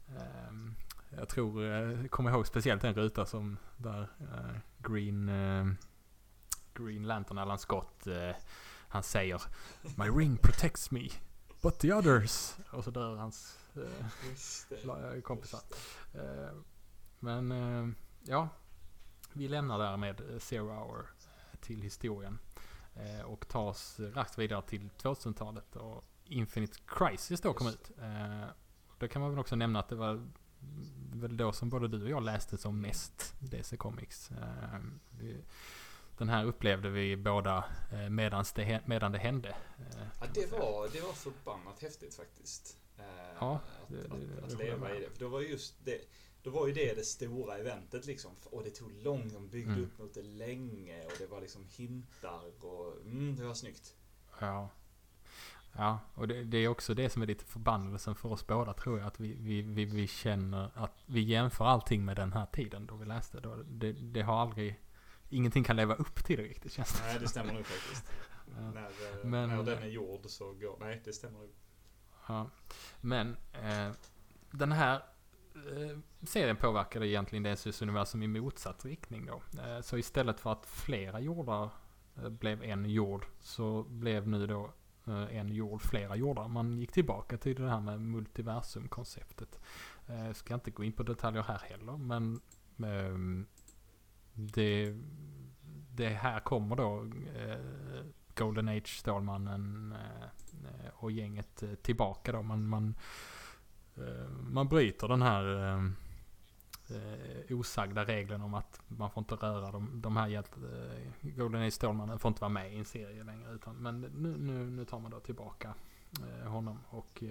ehm, 0.08 0.76
jag 1.10 1.30
tror, 1.30 1.64
jag 1.64 2.12
kommer 2.12 2.32
ihåg 2.32 2.48
speciellt 2.48 2.84
en 2.84 2.94
ruta 2.94 3.26
som 3.26 3.58
där 3.78 4.08
Green, 4.78 5.30
Green 6.74 7.04
Lantern, 7.08 7.38
Alan 7.38 7.60
Scott, 7.60 8.08
eh, 8.08 8.36
han 8.88 9.04
säger 9.04 9.42
My 9.98 10.06
ring 10.06 10.38
protects 10.38 10.92
me, 10.92 11.10
but 11.62 11.80
the 11.80 11.94
others. 11.94 12.56
Och 12.72 12.84
så 12.84 12.92
dör 12.92 13.16
hans 13.16 13.60
eh, 13.76 14.06
det. 14.70 14.84
la- 14.86 15.22
kompisar. 15.22 15.60
Eh, 16.14 16.56
men 17.20 17.52
eh, 17.52 17.94
ja, 18.24 18.50
vi 19.34 19.48
lämnar 19.48 19.80
där 19.80 19.98
med 19.98 20.22
eh, 20.32 20.40
Zero 20.40 20.68
Hour 20.70 21.00
eh, 21.52 21.60
till 21.60 21.82
historien. 21.82 22.40
Eh, 22.96 23.22
och 23.26 23.48
tar 23.48 23.64
oss 23.64 24.00
raskt 24.00 24.38
vidare 24.38 24.62
till 24.62 24.90
2000-talet 25.02 25.76
och 25.76 26.04
Infinite 26.26 26.78
Crisis 26.88 27.42
då 27.42 27.54
kom 27.54 27.68
ut. 27.68 27.92
Eh, 28.02 28.46
då 28.98 29.08
kan 29.08 29.22
man 29.22 29.32
väl 29.32 29.40
också 29.40 29.56
nämna 29.56 29.80
att 29.80 29.90
det 29.90 29.96
var 29.96 30.28
väl 31.14 31.38
då 31.38 31.52
som 31.52 31.70
både 31.70 31.88
du 31.88 32.04
och 32.04 32.10
jag 32.10 32.24
läste 32.24 32.58
som 32.58 32.82
mest 32.82 33.34
DC 33.40 33.78
Comics. 33.78 34.30
Den 36.22 36.30
här 36.30 36.46
upplevde 36.46 36.90
vi 36.90 37.18
båda 37.18 37.64
eh, 37.92 38.10
medans 38.10 38.54
det, 38.54 38.82
medan 38.86 39.12
det 39.12 39.18
hände. 39.18 39.50
eh, 39.50 40.08
Ja, 40.20 40.26
det 40.34 40.52
var, 40.52 40.88
det 40.94 41.02
var 41.02 41.14
förbannat 41.14 41.82
häftigt 41.82 42.16
faktiskt. 42.16 42.78
Eh, 42.98 43.04
Ja, 43.40 43.54
att, 43.84 43.90
det- 43.90 44.14
att, 44.14 44.20
det 44.38 44.46
att 44.46 44.52
jag 44.52 44.60
leva 44.60 44.96
i 44.96 45.00
det. 45.00 45.10
För 45.10 45.20
då 45.20 45.28
var 45.28 45.42
just 45.42 45.86
det, 45.86 45.98
då 46.44 46.50
var 46.50 46.68
ju 46.68 46.74
det 46.74 46.94
det 46.96 47.04
stora 47.06 47.58
eventet 47.58 48.06
liksom. 48.06 48.32
Och 48.52 48.64
det 48.64 48.70
tog 48.70 48.92
långt, 49.04 49.34
de 49.34 49.48
byggde 49.50 49.72
Mm. 49.72 49.84
upp 49.84 50.00
mot 50.00 50.14
det 50.14 50.22
länge 50.24 51.06
och 51.06 51.12
det 51.18 51.28
var 51.28 51.42
liksom 51.42 51.66
hintar 51.78 52.66
och 52.66 52.94
mm, 53.06 53.36
det 53.36 53.44
var 53.44 53.54
snyggt. 53.54 53.96
Ja. 54.40 54.70
Ja, 55.78 56.00
och 56.16 56.28
det, 56.28 56.44
det 56.44 56.58
är 56.58 56.68
också 56.68 56.94
det 56.94 57.10
som 57.10 57.22
är 57.22 57.28
lite 57.28 57.46
förbannelsen 57.46 58.16
för 58.16 58.32
oss 58.32 58.48
båda 58.48 58.74
tror 58.74 58.98
jag. 59.00 59.08
Att 59.08 59.20
vi, 59.20 59.34
vi, 59.40 59.62
vi, 59.62 59.86
vi 59.86 60.08
känner 60.08 60.72
att 60.76 61.04
vi 61.06 61.22
jämför 61.22 61.66
allting 61.66 62.06
med 62.06 62.16
den 62.16 62.34
här 62.34 62.46
tiden 62.46 62.86
då 62.86 62.96
vi 62.96 63.06
läste. 63.06 63.40
Då, 63.40 63.56
det, 63.56 63.92
det 63.94 64.22
har 64.22 64.42
aldrig, 64.42 64.80
ingenting 65.32 65.64
kan 65.64 65.76
leva 65.76 65.96
upp 65.96 66.24
till 66.26 66.38
det 66.38 66.44
riktigt 66.44 66.72
känns 66.72 66.94
det 66.94 67.06
Nej, 67.06 67.18
det 67.20 67.28
stämmer 67.28 67.54
nog 67.54 67.66
faktiskt. 67.66 68.12
Ja. 68.56 68.72
När, 68.72 68.84
eh, 68.84 69.26
Men- 69.26 69.50
när 69.50 69.64
den 69.64 69.84
är 69.84 69.88
gjord 69.88 70.22
så 70.26 70.54
går... 70.54 70.78
Nej, 70.80 71.02
det 71.06 71.14
stämmer 71.14 71.40
nog. 71.40 71.50
Ja. 72.28 72.50
Men 73.02 73.38
eh, 73.54 73.92
den 74.52 74.72
här 74.72 74.96
eh, 75.56 75.98
serien 76.24 76.56
påverkade 76.56 77.08
egentligen 77.08 77.44
DCs 77.44 77.82
universum 77.82 78.24
i 78.24 78.28
motsatt 78.28 78.86
riktning 78.86 79.26
då. 79.26 79.42
Eh, 79.62 79.82
så 79.82 79.98
istället 79.98 80.40
för 80.40 80.52
att 80.52 80.66
flera 80.66 81.20
jordar 81.20 81.70
eh, 82.18 82.30
blev 82.30 82.64
en 82.64 82.86
jord 82.86 83.26
så 83.40 83.84
blev 83.84 84.28
nu 84.28 84.48
då 84.48 84.74
eh, 85.08 85.38
en 85.38 85.50
jord 85.50 85.82
flera 85.82 86.16
jordar. 86.16 86.48
Man 86.48 86.78
gick 86.78 86.92
tillbaka 86.92 87.38
till 87.38 87.62
det 87.62 87.70
här 87.70 87.80
med 87.82 88.02
multiversum-konceptet. 88.02 89.60
Eh, 90.08 90.34
ska 90.34 90.54
inte 90.54 90.72
gå 90.72 90.84
in 90.84 90.94
på 90.94 91.04
detaljer 91.04 91.44
här 91.44 91.60
heller 91.60 91.98
men 91.98 92.42
ehm, 92.84 93.48
det, 94.34 94.94
det 95.96 96.10
här 96.10 96.40
kommer 96.40 96.76
då 96.76 97.06
eh, 97.36 97.58
Golden 98.36 98.68
Age, 98.68 99.00
Stålmannen 99.00 99.92
eh, 99.92 100.90
och 100.94 101.12
gänget 101.12 101.64
eh, 101.64 101.74
tillbaka 101.74 102.32
då. 102.32 102.42
Man, 102.42 102.68
man, 102.68 102.96
eh, 103.98 104.30
man 104.30 104.68
bryter 104.68 105.08
den 105.08 105.22
här 105.22 105.56
eh, 105.56 105.84
eh, 106.98 107.58
osagda 107.58 108.06
regeln 108.06 108.42
om 108.42 108.54
att 108.54 108.82
man 108.88 109.12
får 109.12 109.22
inte 109.22 109.36
röra 109.36 109.72
de, 109.72 110.02
de 110.02 110.18
här 110.18 110.30
eh, 110.36 110.42
Golden 111.22 111.62
Age 111.62 111.74
Stålmannen 111.74 112.20
får 112.20 112.30
inte 112.30 112.42
vara 112.42 112.50
med 112.50 112.74
i 112.74 112.78
en 112.78 112.86
serie 112.86 113.24
längre. 113.24 113.52
Utan, 113.52 113.76
men 113.76 114.02
nu, 114.02 114.38
nu, 114.38 114.70
nu 114.70 114.86
tar 114.86 115.00
man 115.00 115.12
då 115.12 115.20
tillbaka 115.20 115.74
honom 116.46 116.80
och 116.90 117.24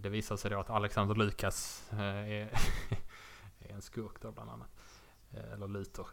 det 0.00 0.08
visar 0.08 0.36
sig 0.36 0.50
då 0.50 0.60
att 0.60 0.70
Alexander 0.70 1.14
Lukas 1.14 1.88
är, 1.90 1.98
är 3.58 3.74
en 3.74 3.82
skurk 3.82 4.20
då 4.20 4.32
bland 4.32 4.50
annat. 4.50 4.83
Eh, 5.36 5.52
eller 5.52 5.68
liter. 5.68 6.06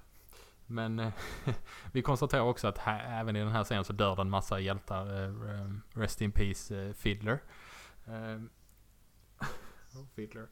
Men 0.65 0.99
eh, 0.99 1.13
vi 1.91 2.01
konstaterar 2.01 2.41
också 2.41 2.67
att 2.67 2.77
här, 2.77 3.19
även 3.19 3.35
i 3.35 3.39
den 3.39 3.51
här 3.51 3.63
serien 3.63 3.85
så 3.85 3.93
dör 3.93 4.15
det 4.15 4.21
en 4.21 4.29
massa 4.29 4.59
hjältar. 4.59 5.23
Eh, 5.23 5.75
rest 5.93 6.21
in 6.21 6.31
peace 6.31 6.75
eh, 6.75 6.93
Fiddler. 6.93 7.43
Ehm, 8.05 8.49
oh, 9.95 10.05
Fiddler. 10.15 10.47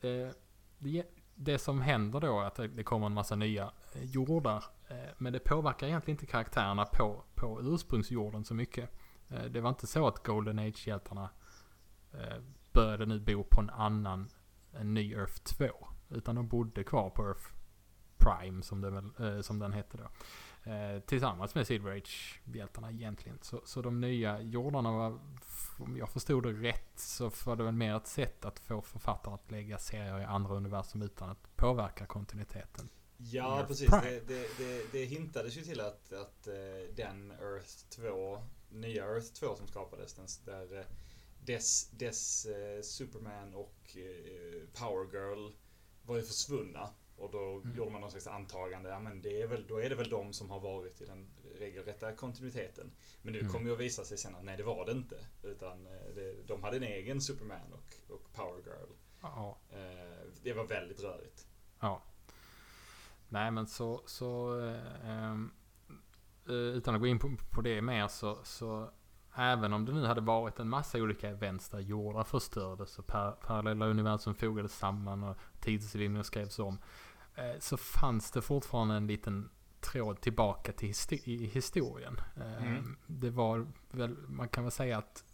Det, 0.00 0.34
det 1.34 1.58
som 1.58 1.80
händer 1.80 2.20
då 2.20 2.40
är 2.40 2.44
att 2.44 2.54
det, 2.54 2.84
kommer 2.84 3.06
en 3.06 3.12
massa 3.12 3.36
nya 3.36 3.72
jordar. 4.02 4.64
Men 5.18 5.32
det 5.32 5.38
påverkar 5.38 5.86
egentligen 5.86 6.14
inte 6.14 6.26
karaktärerna 6.26 6.84
på, 6.84 7.24
på 7.34 7.60
ursprungsjorden 7.62 8.44
så 8.44 8.54
mycket. 8.54 8.90
Det 9.50 9.60
var 9.60 9.68
inte 9.68 9.86
så 9.86 10.08
att 10.08 10.26
Golden 10.26 10.58
Age-hjältarna 10.58 11.28
började 12.72 13.06
nu 13.06 13.20
bo 13.20 13.44
på 13.44 13.60
en 13.60 13.70
annan, 13.70 14.28
en 14.72 14.94
ny 14.94 15.14
Earth 15.14 15.42
2. 15.42 15.93
Utan 16.14 16.34
de 16.34 16.48
bodde 16.48 16.84
kvar 16.84 17.10
på 17.10 17.22
Earth 17.22 17.54
Prime 18.24 18.62
som, 18.62 18.80
det 18.80 18.90
väl, 18.90 19.10
eh, 19.20 19.40
som 19.40 19.58
den 19.58 19.72
hette 19.72 19.96
då. 19.96 20.08
Eh, 20.70 21.00
tillsammans 21.00 21.54
med 21.54 21.66
Silver 21.66 21.92
Age-hjältarna 21.92 22.90
egentligen. 22.90 23.38
Så, 23.42 23.62
så 23.64 23.82
de 23.82 24.00
nya 24.00 24.40
jordarna 24.40 24.92
var, 24.92 25.18
om 25.78 25.96
jag 25.96 26.08
förstod 26.08 26.42
det 26.42 26.52
rätt, 26.52 26.98
så 26.98 27.30
var 27.46 27.56
det 27.56 27.64
väl 27.64 27.74
mer 27.74 27.96
ett 27.96 28.06
sätt 28.06 28.44
att 28.44 28.58
få 28.58 28.82
författare 28.82 29.34
att 29.34 29.50
lägga 29.50 29.78
serier 29.78 30.20
i 30.20 30.24
andra 30.24 30.54
universum 30.54 31.02
utan 31.02 31.30
att 31.30 31.56
påverka 31.56 32.06
kontinuiteten. 32.06 32.88
Ja, 33.16 33.56
Earth 33.56 33.68
precis. 33.68 33.90
Det, 33.90 34.28
det, 34.28 34.58
det, 34.58 34.92
det 34.92 35.04
hintades 35.04 35.56
ju 35.56 35.62
till 35.62 35.80
att, 35.80 36.12
att 36.12 36.46
eh, 36.46 36.54
den 36.96 37.30
Earth 37.30 37.88
2, 37.88 38.42
nya 38.70 39.04
Earth 39.04 39.32
2 39.32 39.56
som 39.56 39.66
skapades, 39.66 40.14
den, 40.14 40.26
där 40.44 40.86
dess, 41.44 41.90
dess 41.90 42.46
Superman 42.82 43.54
och 43.54 43.96
Power 44.72 45.12
Girl 45.12 45.52
var 46.06 46.16
ju 46.16 46.22
försvunna. 46.22 46.88
Och 47.16 47.30
då 47.30 47.60
Mm. 47.64 47.76
gjorde 47.76 47.90
man 47.90 48.00
någon 48.00 48.10
slags 48.10 48.26
antagande, 48.26 48.88
ja 48.90 48.98
men 49.00 49.22
det 49.22 49.42
är 49.42 49.46
väl, 49.46 49.66
då 49.66 49.78
är 49.82 49.88
det 49.88 49.94
väl 49.94 50.08
de 50.08 50.32
som 50.32 50.50
har 50.50 50.60
varit 50.60 51.00
i 51.00 51.04
den 51.06 51.26
regelrätta 51.58 52.12
kontinuiteten. 52.12 52.90
Men 53.22 53.32
nu 53.32 53.38
Mm. 53.40 53.52
kommer 53.52 53.66
ju 53.66 53.72
att 53.72 53.80
visa 53.80 54.04
sig 54.04 54.18
sen 54.18 54.34
att 54.34 54.44
nej 54.44 54.56
det 54.56 54.62
var 54.62 54.86
det 54.86 54.92
inte. 54.92 55.16
Utan 55.42 55.86
eh, 55.86 55.92
det, 56.14 56.42
de 56.46 56.62
hade 56.62 56.76
en 56.76 56.82
egen 56.82 57.20
Superman 57.20 57.72
och, 57.72 58.14
och 58.14 58.32
Power 58.32 58.62
Girl. 58.64 58.90
Ja. 59.22 59.58
Eh, 59.70 60.26
det 60.42 60.52
var 60.52 60.64
väldigt 60.64 61.00
rörigt. 61.02 61.46
Ja. 61.80 62.02
Nej 63.28 63.50
men 63.50 63.66
så, 63.66 64.02
så 64.06 64.60
eh, 64.60 65.10
ehm, 65.10 65.50
eh, 66.48 66.52
utan 66.54 66.94
att 66.94 67.00
gå 67.00 67.06
in 67.06 67.18
på, 67.18 67.36
på 67.50 67.60
det 67.60 67.82
mer 67.82 68.08
så, 68.08 68.38
så 68.44 68.90
även 69.36 69.72
om 69.72 69.84
det 69.84 69.92
nu 69.92 70.06
hade 70.06 70.20
varit 70.20 70.58
en 70.58 70.68
massa 70.68 70.98
olika 70.98 71.28
events 71.30 71.68
där 71.68 71.78
jordar 71.80 72.24
förstördes 72.24 72.98
och 72.98 73.06
par, 73.06 73.30
parallella 73.30 73.86
universum 73.86 74.34
fogades 74.34 74.78
samman 74.78 75.22
och 75.22 75.36
tidslinjer 75.60 76.22
skrevs 76.22 76.58
om. 76.58 76.78
Eh, 77.34 77.58
så 77.60 77.76
fanns 77.76 78.30
det 78.30 78.42
fortfarande 78.42 78.94
en 78.94 79.06
liten 79.06 79.50
tråd 79.80 80.20
tillbaka 80.20 80.72
till 80.72 80.88
histo- 80.88 81.20
i 81.28 81.46
historien. 81.46 82.16
Eh, 82.36 82.66
Mm. 82.66 82.96
Det 83.06 83.30
var 83.30 83.66
väl, 83.90 84.16
man 84.28 84.48
kan 84.48 84.64
väl 84.64 84.70
säga 84.72 84.98
att 84.98 85.24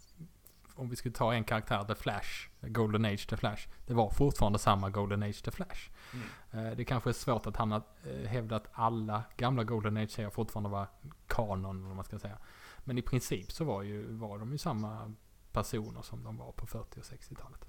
om 0.75 0.89
vi 0.89 0.97
skulle 0.97 1.15
ta 1.15 1.35
en 1.35 1.45
karaktär, 1.45 1.85
The 1.85 1.95
Flash, 1.95 2.49
Golden 2.61 3.05
Age 3.05 3.27
The 3.29 3.37
Flash. 3.37 3.69
Det 3.87 3.95
var 3.95 4.11
fortfarande 4.11 4.59
samma 4.59 4.91
Golden 4.91 5.23
Age 5.23 5.43
The 5.45 5.51
Flash. 5.51 5.91
Mm. 6.13 6.67
Eh, 6.67 6.77
Det 6.77 6.85
kanske 6.85 7.11
är 7.11 7.15
svårt 7.15 7.47
att 7.47 7.57
hamna, 7.57 7.83
hävda 8.27 8.57
att 8.57 8.69
alla 8.73 9.23
gamla 9.37 9.65
Golden 9.65 9.97
Age-serier 9.97 10.31
fortfarande 10.31 10.71
var 10.71 10.87
kanon, 11.27 11.77
eller 11.77 11.87
vad 11.87 11.97
man 11.97 12.05
ska 12.05 12.19
säga. 12.19 12.39
Men 12.85 12.99
i 12.99 13.03
princip 13.03 13.53
så 13.53 13.65
var, 13.65 13.83
ju, 13.83 14.07
var 14.13 14.39
de 14.39 14.53
ju 14.53 14.59
samma 14.59 15.15
personer 15.53 16.03
som 16.03 16.25
de 16.25 16.37
var 16.37 16.53
på 16.53 16.67
40 16.67 17.01
och 17.01 17.05
60-talet. 17.05 17.67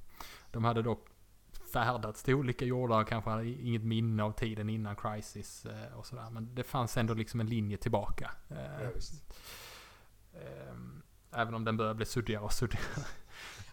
De 0.51 0.63
hade 0.63 0.81
dock 0.81 1.07
färdats 1.73 2.23
till 2.23 2.33
olika 2.33 2.65
jordar 2.65 3.01
och 3.01 3.07
kanske 3.07 3.29
hade 3.29 3.45
inget 3.49 3.83
minne 3.83 4.23
av 4.23 4.31
tiden 4.31 4.69
innan 4.69 4.95
Crisis 4.95 5.65
eh, 5.65 5.93
och 5.93 6.05
sådär. 6.05 6.29
Men 6.29 6.55
det 6.55 6.63
fanns 6.63 6.97
ändå 6.97 7.13
liksom 7.13 7.39
en 7.39 7.47
linje 7.47 7.77
tillbaka. 7.77 8.31
Eh, 8.49 8.83
Ja, 8.83 8.89
visst. 8.95 9.13
eh, 10.33 10.75
även 11.31 11.53
om 11.53 11.65
den 11.65 11.77
börjar 11.77 11.93
bli 11.93 12.05
suddigare 12.05 12.43
och 12.43 12.53
suddigare. 12.53 12.85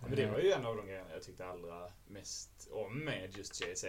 Ja, 0.00 0.06
men 0.06 0.16
det 0.16 0.30
var 0.30 0.38
ju 0.38 0.50
en 0.52 0.66
av 0.66 0.76
de 0.76 0.86
grejerna 0.86 1.10
jag 1.12 1.22
tyckte 1.22 1.46
allra 1.46 1.88
mest 2.06 2.68
om 2.70 2.98
med 3.04 3.36
just 3.36 3.60
JSA 3.66 3.88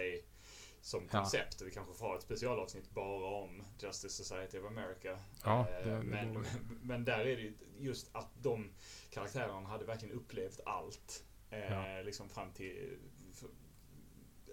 som 0.80 1.02
Ja. 1.12 1.18
koncept. 1.18 1.60
Och 1.60 1.66
vi 1.66 1.70
kanske 1.70 1.94
får 1.94 2.06
ha 2.06 2.16
ett 2.16 2.22
specialavsnitt 2.22 2.90
bara 2.90 3.26
om 3.42 3.62
Justice 3.78 4.24
Society 4.24 4.58
of 4.58 4.64
America. 4.66 5.18
Ja, 5.44 5.68
Eh, 5.68 5.84
det- 5.86 5.90
det 5.90 6.02
men, 6.02 6.34
borde 6.34 6.48
men 6.82 7.04
där 7.04 7.18
är 7.18 7.36
det 7.36 7.42
ju 7.42 7.54
just 7.78 8.10
att 8.16 8.28
de 8.42 8.70
karaktärerna 9.10 9.68
hade 9.68 9.84
verkligen 9.84 10.14
upplevt 10.14 10.60
allt. 10.66 11.24
Eh, 11.50 11.58
Ja. 11.72 12.02
Liksom 12.02 12.28
fram 12.28 12.52
till 12.52 12.98
för, 13.34 13.48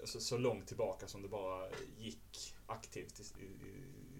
alltså, 0.01 0.19
så 0.19 0.37
långt 0.37 0.67
tillbaka 0.67 1.07
som 1.07 1.21
det 1.21 1.27
bara 1.27 1.69
gick 1.97 2.55
aktivt 2.65 3.19
i, 3.19 3.43
i, 3.43 3.47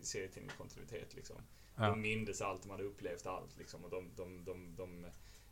i 0.02 0.06
serietidningskontinuitet. 0.06 1.16
Liksom. 1.16 1.36
Ja. 1.76 1.90
De 1.90 2.02
mindes 2.02 2.42
allt, 2.42 2.62
de 2.64 2.70
hade 2.72 2.84
upplevt 2.84 3.26
allt. 3.26 3.58
Liksom, 3.58 3.84
och 3.84 3.90
de, 3.90 4.12
de, 4.16 4.44
de, 4.46 4.76
de, 4.76 5.06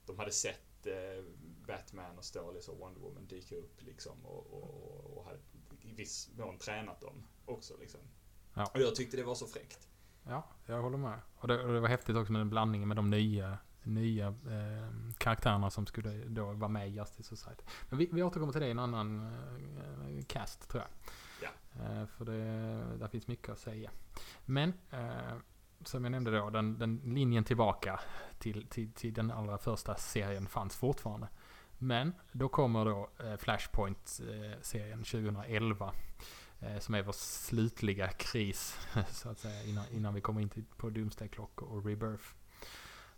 de 0.05 0.19
hade 0.19 0.31
sett 0.31 0.85
eh, 0.87 1.23
Batman 1.67 2.17
och 2.17 2.25
Stålis 2.25 2.67
och 2.67 2.77
Wonder 2.77 3.01
Woman 3.01 3.25
dyka 3.27 3.55
upp. 3.55 3.81
Liksom, 3.83 4.25
och, 4.25 4.53
och, 4.53 5.17
och 5.17 5.25
hade 5.25 5.39
viss 5.95 6.29
mån 6.37 6.57
tränat 6.57 7.01
dem 7.01 7.23
också. 7.45 7.73
Liksom. 7.79 7.99
Ja. 8.53 8.71
Och 8.73 8.79
jag 8.79 8.95
tyckte 8.95 9.17
det 9.17 9.23
var 9.23 9.35
så 9.35 9.47
fräckt. 9.47 9.87
Ja, 10.23 10.43
jag 10.65 10.81
håller 10.81 10.97
med. 10.97 11.19
Och 11.37 11.47
det, 11.47 11.63
och 11.63 11.73
det 11.73 11.79
var 11.79 11.87
häftigt 11.87 12.15
också 12.15 12.31
med 12.31 12.41
den 12.41 12.49
blandningen 12.49 12.87
med 12.87 12.97
de 12.97 13.09
nya, 13.09 13.57
nya 13.83 14.27
eh, 14.27 15.13
karaktärerna 15.17 15.69
som 15.69 15.85
skulle 15.85 16.09
då 16.09 16.53
vara 16.53 16.67
med 16.67 16.87
i 16.87 16.91
Justice 16.91 17.35
Society. 17.35 17.63
Men 17.89 17.99
vi, 17.99 18.09
vi 18.11 18.23
återkommer 18.23 18.51
till 18.51 18.61
det 18.61 18.67
i 18.67 18.71
en 18.71 18.79
annan 18.79 19.19
eh, 19.19 20.25
cast 20.27 20.69
tror 20.69 20.83
jag. 20.83 20.91
Ja. 21.41 21.83
Eh, 21.83 22.05
för 22.05 22.25
det, 22.25 22.97
där 22.97 23.07
finns 23.07 23.27
mycket 23.27 23.49
att 23.49 23.59
säga. 23.59 23.91
Men 24.45 24.73
eh, 24.91 25.37
som 25.83 26.03
jag 26.03 26.11
nämnde 26.11 26.31
då, 26.31 26.49
den, 26.49 26.77
den 26.77 27.01
linjen 27.03 27.43
tillbaka 27.43 27.99
till, 28.39 28.67
till, 28.67 28.91
till 28.91 29.13
den 29.13 29.31
allra 29.31 29.57
första 29.57 29.95
serien 29.95 30.47
fanns 30.47 30.75
fortfarande. 30.75 31.27
Men 31.77 32.13
då 32.31 32.49
kommer 32.49 32.85
då 32.85 33.09
eh, 33.19 33.37
Flashpoint-serien 33.37 35.03
2011. 35.03 35.93
Eh, 36.59 36.79
som 36.79 36.95
är 36.95 37.03
vår 37.03 37.11
slutliga 37.11 38.07
kris, 38.07 38.77
så 39.09 39.29
att 39.29 39.39
säga, 39.39 39.63
innan, 39.63 39.85
innan 39.91 40.13
vi 40.13 40.21
kommer 40.21 40.41
in 40.41 40.49
till, 40.49 40.65
på 40.77 40.89
Doomsday 40.89 41.27
Clock 41.27 41.61
och 41.61 41.85
Rebirth. 41.85 42.23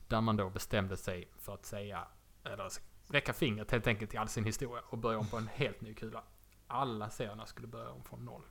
Där 0.08 0.22
man 0.22 0.38
då 0.38 0.50
bestämde 0.50 0.98
sig 0.98 1.32
för 1.38 1.54
att 1.54 1.66
säga, 1.66 2.08
eller 2.44 2.70
räcka 3.08 3.34
fingret 3.34 3.72
helt 3.72 3.88
enkelt 3.88 4.12
till 4.12 4.20
all 4.20 4.28
sin 4.30 4.46
historia 4.46 4.84
och 4.90 4.98
börja 4.98 5.20
om 5.20 5.28
på 5.28 5.38
en 5.38 5.48
helt 5.48 5.82
ny 5.82 5.94
kula. 5.94 6.24
Alla 6.68 7.10
serierna 7.10 7.46
skulle 7.46 7.68
börja 7.68 7.92
om 7.92 8.04
från 8.04 8.26
noll. 8.26 8.44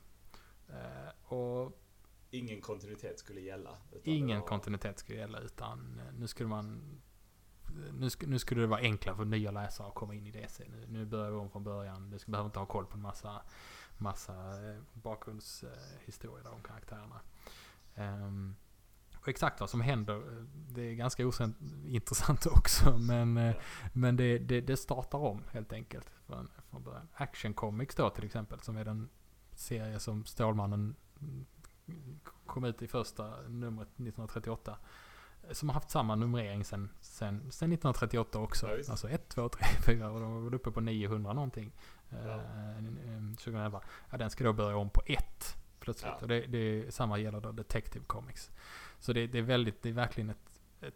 Eh, 0.69 1.33
och 1.33 1.83
Ingen 2.31 2.61
kontinuitet 2.61 3.19
skulle 3.19 3.41
gälla. 3.41 3.77
ingen 4.03 4.39
var- 4.39 4.47
kontinuitet 4.47 4.99
skulle 4.99 5.17
gälla 5.19 5.39
utan 5.39 6.01
nu 6.13 6.27
skulle 6.27 6.49
man 6.49 6.81
nu, 7.93 8.07
sk- 8.07 8.27
nu 8.27 8.39
skulle 8.39 8.61
det 8.61 8.67
vara 8.67 8.79
enklare 8.81 9.15
för 9.15 9.25
nya 9.25 9.51
läsare 9.51 9.87
att 9.87 9.95
komma 9.95 10.13
in 10.15 10.27
i 10.27 10.31
DC. 10.31 10.63
Nu, 10.71 10.85
nu 10.87 11.05
börjar 11.05 11.31
vi 11.31 11.37
om 11.37 11.49
från 11.49 11.63
början. 11.63 12.09
Du 12.09 12.17
behöver 12.31 12.45
inte 12.47 12.59
ha 12.59 12.65
koll 12.65 12.85
på 12.85 12.93
en 12.93 13.01
massa, 13.01 13.41
massa 13.97 14.33
eh, 14.33 14.81
bakgrundshistorier 14.93 16.53
om 16.53 16.61
karaktärerna. 16.61 17.19
Um, 17.95 18.55
och 19.21 19.27
exakt 19.27 19.59
vad 19.59 19.69
som 19.69 19.81
händer, 19.81 20.15
eh, 20.15 20.43
det 20.53 20.81
är 20.81 20.93
ganska 20.93 21.25
osänt, 21.27 21.57
intressant 21.85 22.45
också. 22.51 22.97
Men, 22.97 23.35
Ja. 23.37 23.53
men 23.93 24.15
det, 24.15 24.37
det, 24.39 24.61
det 24.61 24.77
startar 24.77 25.17
om 25.17 25.41
helt 25.51 25.73
enkelt 25.73 26.09
från, 26.25 26.49
från 26.69 26.83
början. 26.83 27.07
Action 27.13 27.53
Comics 27.53 27.95
då 27.95 28.09
till 28.09 28.25
exempel, 28.25 28.59
som 28.59 28.77
är 28.77 28.85
den 28.85 29.09
serie 29.55 29.99
som 29.99 30.25
Stålmannen 30.25 30.95
mm, 31.21 31.45
kom 32.45 32.63
ut 32.63 32.81
i 32.81 32.87
första 32.87 33.41
numret 33.47 33.87
1938 33.87 34.77
eh, 35.47 35.53
Som 35.53 35.69
har 35.69 35.73
haft 35.73 35.89
samma 35.89 36.15
numrering 36.15 36.63
sen, 36.65 36.89
sen, 37.01 37.39
sen 37.39 37.71
1938 37.73 38.39
också. 38.39 38.67
Ja, 38.67 38.77
alltså 38.89 39.09
1, 39.09 39.29
2, 39.29 39.49
3, 39.49 39.65
4 39.85 40.11
och 40.11 40.19
de 40.19 40.43
var 40.43 40.53
uppe 40.53 40.71
på 40.71 40.81
900 40.81 41.33
någonting. 41.33 41.71
Ja. 42.09 42.17
Eh, 42.17 42.77
eh, 42.77 43.35
2011. 43.37 43.81
Ja, 44.11 44.17
den 44.17 44.29
ska 44.29 44.43
då 44.43 44.53
börja 44.53 44.77
om 44.77 44.89
på 44.89 45.01
1 45.05 45.55
plötsligt. 45.79 46.11
Ja. 46.11 46.21
Och 46.21 46.27
det, 46.27 46.41
det, 46.47 46.93
samma 46.93 47.17
gäller 47.17 47.41
då 47.41 47.51
Detective 47.51 48.05
Comics. 48.05 48.51
Så 48.99 49.13
det, 49.13 49.27
det 49.27 49.37
är 49.37 49.41
väldigt, 49.41 49.81
det 49.81 49.89
är 49.89 49.93
verkligen 49.93 50.29
ett, 50.29 50.61
ett 50.81 50.95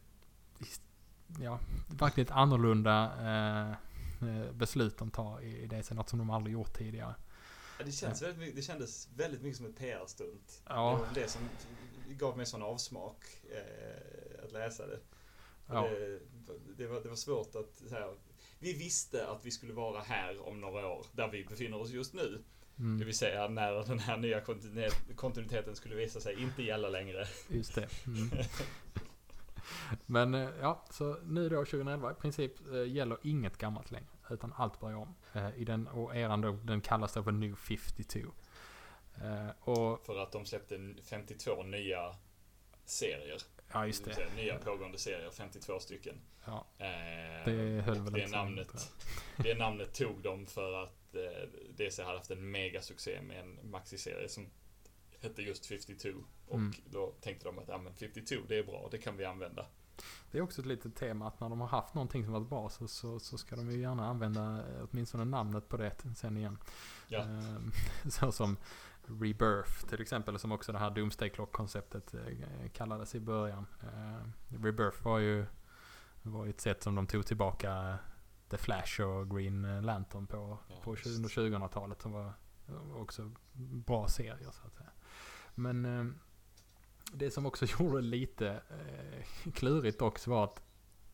ja, 1.40 1.60
verkligen 1.88 2.26
ett 2.28 2.34
annorlunda 2.34 3.12
eh, 3.20 3.72
eh, 4.30 4.52
beslut 4.52 4.98
de 4.98 5.12
tar 5.12 5.42
i, 5.42 5.68
det. 5.68 5.92
Något 5.92 6.10
som 6.10 6.20
de 6.20 6.30
aldrig 6.30 6.54
gjort 6.54 6.78
tidigare. 6.78 7.16
Ja, 7.80 7.86
det, 7.86 7.92
känns 7.92 8.22
väldigt, 8.22 8.40
mycket- 8.40 8.56
det 8.56 8.62
kändes 8.62 9.10
väldigt 9.16 9.42
mycket 9.42 9.58
som 9.58 9.66
ett 9.66 9.78
PR-stunt. 9.78 10.62
Ja. 10.68 11.00
Det 11.14 11.22
det 11.22 11.28
som 11.28 11.42
gav 12.10 12.38
mig 12.38 12.46
sån 12.46 12.62
avsmak 12.62 13.26
eh, 13.44 14.31
att 14.44 14.52
läsa 14.52 14.88
det. 14.88 15.00
Ja. 15.68 15.82
Det, 15.90 16.20
det, 16.78 16.88
var, 16.88 17.02
det 17.02 17.10
var 17.10 17.16
svårt 17.16 17.56
att... 17.56 17.76
Så 17.90 17.96
här, 17.96 18.14
vi 18.60 18.74
visste 18.74 19.28
att 19.28 19.46
vi 19.46 19.52
skulle 19.52 19.74
vara 19.74 20.02
här 20.02 20.48
om 20.48 20.62
några 20.62 20.88
år, 20.88 21.06
där 21.12 21.28
vi 21.28 21.44
befinner 21.44 21.78
oss 21.82 21.90
just 21.90 22.14
nu. 22.14 22.44
Det 22.76 22.84
Mm, 22.84 23.06
vill 23.06 23.18
säga 23.18 23.48
när 23.48 23.84
den 23.88 24.00
här 24.00 24.18
nya 24.18 24.40
kontinuitet- 24.42 25.16
kontinuiteten 25.16 25.76
skulle 25.76 25.96
visa 25.96 26.20
sig 26.20 26.42
inte 26.42 26.64
gälla 26.64 26.90
längre. 26.90 27.26
just 27.50 27.76
det. 27.76 27.88
Mm. 28.08 28.30
Men 30.06 30.34
eh, 30.36 30.50
ja, 30.62 30.86
så 30.90 31.18
nu 31.24 31.50
då 31.50 31.56
2011 31.66 32.12
i 32.12 32.14
princip 32.14 32.52
eh, 32.74 32.84
gäller 32.92 33.18
inget 33.24 33.58
gammalt 33.58 33.92
längre. 33.92 34.08
Utan 34.30 34.54
allt 34.58 34.80
börjar 34.80 34.98
om. 34.98 35.16
Eh, 35.34 35.56
I 35.56 35.66
den, 35.66 35.88
och 35.88 36.16
eran 36.16 36.42
då, 36.42 36.52
den 36.52 36.82
kallas 36.82 37.14
då 37.14 37.24
för 37.24 37.32
New 37.32 37.56
52. 37.56 38.20
Eh, 39.22 39.50
och 39.60 40.06
För 40.06 40.20
att 40.24 40.32
de 40.32 40.46
släppte 40.46 40.76
en 40.76 41.00
52 41.04 41.64
nya 41.64 42.16
serier. 42.86 43.38
Ja, 43.74 43.88
just 43.88 44.06
det. 44.06 44.14
säga 44.14 44.28
Nya 44.36 44.58
pågående 44.58 44.98
serier, 44.98 45.30
52 45.32 45.80
stycken. 45.80 46.16
Ja, 46.46 46.68
Eh, 46.78 46.86
det 47.46 47.82
höll 47.86 48.00
väl 48.02 48.14
det 48.14 48.32
namnet, 48.32 48.92
det 49.38 49.58
namnet 49.58 49.94
tog 49.94 50.22
de 50.22 50.46
för 50.46 50.84
att 50.84 51.16
eh, 51.16 51.50
DC 51.78 52.04
hade 52.04 52.18
haft 52.18 52.32
en 52.32 52.52
megasuccé 52.52 53.22
med 53.22 53.40
en 53.40 53.72
maxiserie 53.72 54.30
som 54.30 54.48
hette 55.22 55.42
just 55.42 55.66
52. 55.66 56.10
Och 56.48 56.56
Mm. 56.58 56.72
då 56.86 57.14
tänkte 57.22 57.46
de 57.46 57.60
att 57.60 57.68
ja, 57.68 57.78
men 57.78 57.94
52 57.94 58.36
det 58.48 58.58
är 58.58 58.64
bra, 58.64 58.88
det 58.92 58.98
kan 58.98 59.18
vi 59.18 59.26
använda. 59.26 59.66
Det 60.32 60.38
är 60.38 60.42
också 60.42 60.62
ett 60.62 60.68
litet 60.68 60.96
tema 60.96 61.28
att 61.28 61.40
när 61.40 61.50
de 61.50 61.62
har 61.62 61.68
haft 61.68 61.94
någonting 61.94 62.24
som 62.24 62.34
varit 62.34 62.50
bra 62.50 62.70
så, 62.70 62.88
så, 62.88 63.20
så 63.20 63.38
ska 63.38 63.56
de 63.56 63.72
ju 63.72 63.80
gärna 63.82 64.08
använda 64.08 64.42
eh, 64.42 64.88
åtminstone 64.92 65.26
namnet 65.26 65.70
på 65.70 65.78
det 65.78 65.96
sen 66.16 66.38
igen. 66.38 66.58
Ja. 67.08 67.22
Ehm, 67.22 67.72
så 68.12 68.32
som 68.32 68.58
Rebirth 69.08 69.86
till 69.88 70.02
exempel, 70.02 70.40
som 70.40 70.52
också 70.52 70.72
det 70.72 70.78
här 70.78 70.90
Doomsday 70.92 71.30
Clock-konceptet 71.30 72.14
eh, 72.14 72.70
kallades 72.74 73.16
i 73.16 73.20
början. 73.20 73.66
Ehm, 73.82 74.34
Rebirth 74.64 75.04
var 75.04 75.20
ju, 75.20 75.46
var 76.22 76.46
ju 76.46 76.50
ett 76.50 76.62
sätt 76.62 76.84
som 76.84 76.96
de 76.96 77.08
tog 77.08 77.26
tillbaka 77.26 77.98
The 78.50 78.58
Flash 78.58 79.02
och 79.02 79.36
Green 79.36 79.82
Lantern 79.86 80.28
på, 80.28 80.58
Ja, 80.70 80.76
på 80.84 80.92
visst. 80.92 81.04
20 81.04 81.12
2000-talet 81.12 82.02
som 82.02 82.12
var 82.12 82.34
också 82.96 83.32
bra 83.56 84.08
serier 84.08 84.52
så 84.52 84.68
att 84.68 84.74
säga. 84.74 84.90
Men 85.56 86.16
det 87.14 87.32
som 87.32 87.46
också 87.46 87.66
gjorde 87.80 87.98
det 87.98 88.08
lite 88.08 88.50
eh, 88.50 89.52
klurigt 89.52 90.02
också 90.02 90.30
var 90.30 90.44
att 90.44 90.62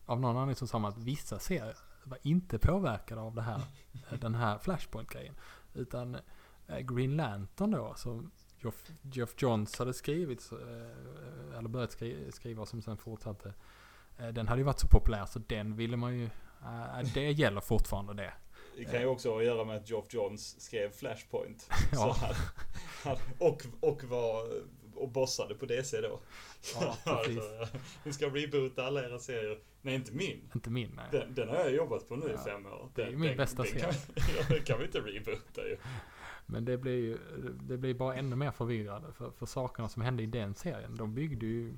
av 0.06 0.20
någon 0.20 0.36
anledning 0.36 0.56
så 0.56 0.66
sa 0.66 0.78
man 0.78 0.92
att 0.92 0.98
vissa 0.98 1.38
serier 1.38 1.76
var 2.04 2.18
inte 2.22 2.58
påverkade 2.58 3.20
av 3.20 3.34
det 3.34 3.42
här, 3.42 3.62
eh, 4.10 4.18
den 4.20 4.34
här 4.34 4.58
Flashpoint-grejen. 4.58 5.34
Utan 5.74 6.14
eh, 6.14 6.20
Green 6.82 7.16
Lantern 7.16 7.70
då, 7.70 7.94
som 7.96 8.30
Geoff, 8.60 8.84
Geoff 9.02 9.34
Johns 9.42 9.78
hade 9.78 9.94
skrivit, 9.94 10.52
eh, 10.52 11.58
eller 11.58 11.68
börjat 11.68 11.92
skri, 11.92 12.32
skriva 12.32 12.66
som 12.66 12.82
sen 12.82 12.96
fortsatte. 12.96 13.54
eh, 14.18 14.28
Den 14.28 14.48
hade 14.48 14.60
ju 14.60 14.64
varit 14.64 14.78
så 14.80 14.88
populär 14.88 15.26
så 15.26 15.38
den 15.38 15.76
ville 15.76 15.96
man 15.96 16.18
ju, 16.18 16.24
eh, 16.24 16.98
det 17.14 17.30
gäller 17.32 17.60
fortfarande 17.60 18.14
det. 18.14 18.32
Det 18.76 18.84
kan 18.84 19.00
ju 19.00 19.06
också 19.06 19.30
ha 19.30 19.38
att 19.38 19.44
göra 19.44 19.64
med 19.64 19.76
att 19.76 19.90
Geoff 19.90 20.14
Johns 20.14 20.60
skrev 20.60 20.90
Flashpoint. 20.92 21.70
Ja. 21.92 22.16
Han, 22.20 22.34
han, 23.04 23.16
och, 23.38 23.66
och 23.80 24.04
var 24.04 24.44
och 24.94 25.08
bossade 25.08 25.54
på 25.54 25.66
DC 25.66 26.00
då. 26.00 26.20
Ja, 26.80 26.96
alltså, 27.04 27.78
vi 28.04 28.12
ska 28.12 28.26
reboota 28.26 28.84
alla 28.86 29.04
era 29.04 29.18
serier. 29.18 29.58
Nej, 29.82 29.94
inte 29.94 30.12
min. 30.12 30.50
Inte 30.54 30.70
min, 30.70 30.90
nej. 30.96 31.06
Den, 31.12 31.34
den 31.34 31.48
har 31.48 31.56
jag 31.56 31.74
jobbat 31.74 32.08
på 32.08 32.16
nu 32.16 32.26
Ja, 32.28 32.34
i 32.34 32.44
fem 32.50 32.66
år. 32.66 32.88
det 32.94 33.02
är 33.02 33.06
Den, 33.06 33.20
min 33.20 33.28
den, 33.28 33.36
bästa 33.36 33.62
den 33.62 33.72
kan, 33.72 33.92
ja, 34.16 34.44
den 34.48 34.64
kan 34.64 34.78
vi 34.78 34.84
inte 34.84 34.98
reboota 35.00 35.68
ju. 35.68 35.76
Men 36.50 36.64
det 36.64 36.78
blir 36.78 36.96
ju, 36.96 37.18
det 37.60 37.76
blir 37.76 37.94
bara 37.94 38.14
ännu 38.14 38.36
mer 38.36 38.50
förvirrande. 38.50 39.12
För, 39.12 39.30
för 39.30 39.46
sakerna 39.46 39.88
som 39.88 40.02
hände 40.02 40.22
i 40.22 40.26
den 40.26 40.54
serien, 40.54 40.96
de 40.96 41.14
byggde 41.14 41.46
ju, 41.46 41.74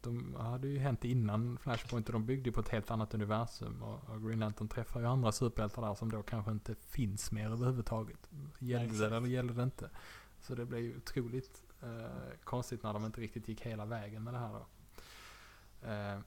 de 0.00 0.34
hade 0.34 0.68
ju 0.68 0.78
hänt 0.78 1.04
innan 1.04 1.58
Flashpoint 1.58 2.08
och 2.08 2.12
de 2.12 2.26
byggde 2.26 2.48
ju 2.48 2.52
på 2.52 2.60
ett 2.60 2.68
helt 2.68 2.90
annat 2.90 3.14
universum. 3.14 3.82
Och, 3.82 4.10
och 4.10 4.26
Green 4.26 4.40
Lantern 4.40 4.68
träffar 4.68 5.00
ju 5.00 5.06
andra 5.06 5.32
superhjältar 5.32 5.82
där 5.82 5.94
som 5.94 6.10
då 6.10 6.22
kanske 6.22 6.50
inte 6.50 6.74
finns 6.74 7.32
mer 7.32 7.50
överhuvudtaget. 7.50 8.30
Gällde 8.58 9.08
det 9.08 9.16
eller 9.16 9.28
gällde 9.28 9.54
det 9.54 9.62
inte? 9.62 9.90
Så 10.40 10.54
det 10.54 10.64
blev 10.66 10.80
ju 10.80 10.96
otroligt 10.96 11.62
eh, 11.82 12.38
konstigt 12.44 12.82
när 12.82 12.92
de 12.92 13.04
inte 13.04 13.20
riktigt 13.20 13.48
gick 13.48 13.60
hela 13.60 13.84
vägen 13.84 14.24
med 14.24 14.34
det 14.34 14.38
här 14.38 14.52
då. 14.52 14.66
Eh, 15.88 16.18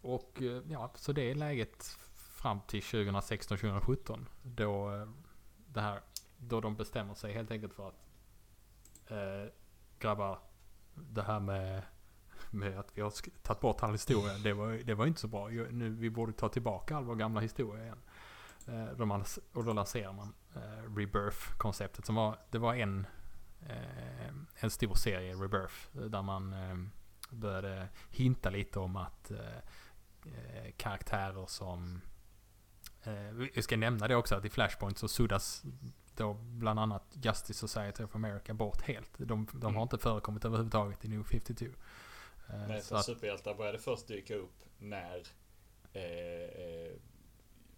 och 0.00 0.42
eh, 0.42 0.62
ja, 0.68 0.92
så 0.94 1.12
det 1.12 1.30
är 1.30 1.34
läget 1.34 1.98
fram 2.14 2.60
till 2.66 2.80
2016-2017. 2.80 4.26
Då 4.42 4.94
eh, 4.94 5.08
det 5.66 5.80
här, 5.80 6.00
då 6.40 6.60
de 6.60 6.76
bestämmer 6.76 7.14
sig 7.14 7.32
helt 7.32 7.50
enkelt 7.50 7.74
för 7.74 7.88
att 7.88 8.06
eh, 9.10 9.52
grabbar, 9.98 10.38
det 10.94 11.22
här 11.22 11.40
med, 11.40 11.82
med 12.50 12.78
att 12.78 12.90
vi 12.94 13.02
har 13.02 13.12
tagit 13.42 13.60
bort 13.60 13.82
all 13.82 13.92
historia, 13.92 14.38
det 14.38 14.52
var, 14.52 14.72
det 14.72 14.94
var 14.94 15.06
inte 15.06 15.20
så 15.20 15.28
bra. 15.28 15.48
Nu, 15.48 15.90
vi 15.90 16.10
borde 16.10 16.32
ta 16.32 16.48
tillbaka 16.48 16.96
all 16.96 17.04
vår 17.04 17.16
gamla 17.16 17.40
historia 17.40 17.82
igen. 17.84 18.02
Eh, 18.66 18.96
de, 18.96 19.24
och 19.52 19.64
då 19.64 19.72
lanserar 19.72 20.12
man 20.12 20.34
eh, 20.54 20.94
Rebirth-konceptet 20.96 22.06
som 22.06 22.14
var, 22.14 22.38
det 22.50 22.58
var 22.58 22.74
en, 22.74 23.06
eh, 23.68 24.28
en 24.54 24.70
stor 24.70 24.94
serie, 24.94 25.34
Rebirth, 25.34 26.08
där 26.08 26.22
man 26.22 26.52
eh, 26.52 26.76
började 27.30 27.88
hinta 28.10 28.50
lite 28.50 28.78
om 28.78 28.96
att 28.96 29.30
eh, 29.30 29.56
eh 30.24 30.72
karaktärer 30.76 31.46
som 31.46 32.00
eh, 33.02 33.48
vi 33.54 33.62
ska 33.62 33.76
nämna 33.76 34.08
det 34.08 34.16
också 34.16 34.34
att 34.34 34.44
i 34.44 34.50
Flashpoint 34.50 34.98
så 34.98 35.08
suddas 35.08 35.62
då 36.20 36.34
bland 36.34 36.80
annat 36.80 37.16
Justice 37.22 37.68
Society 37.68 38.04
of 38.04 38.14
America 38.14 38.54
bort 38.54 38.82
helt. 38.82 39.10
De, 39.18 39.46
de 39.52 39.62
har 39.62 39.70
Mm. 39.70 39.82
inte 39.82 39.98
förekommit 39.98 40.44
överhuvudtaget 40.44 41.04
i 41.04 41.08
New 41.08 41.22
52. 41.22 41.64
Eh, 41.64 42.68
Nej, 42.68 42.80
för 42.80 42.96
att, 42.96 43.04
superhjältar 43.04 43.54
började 43.54 43.78
först 43.78 44.06
dyka 44.08 44.34
upp 44.34 44.62
när, 44.78 45.26
eh, 45.92 46.02
eh, 46.02 46.92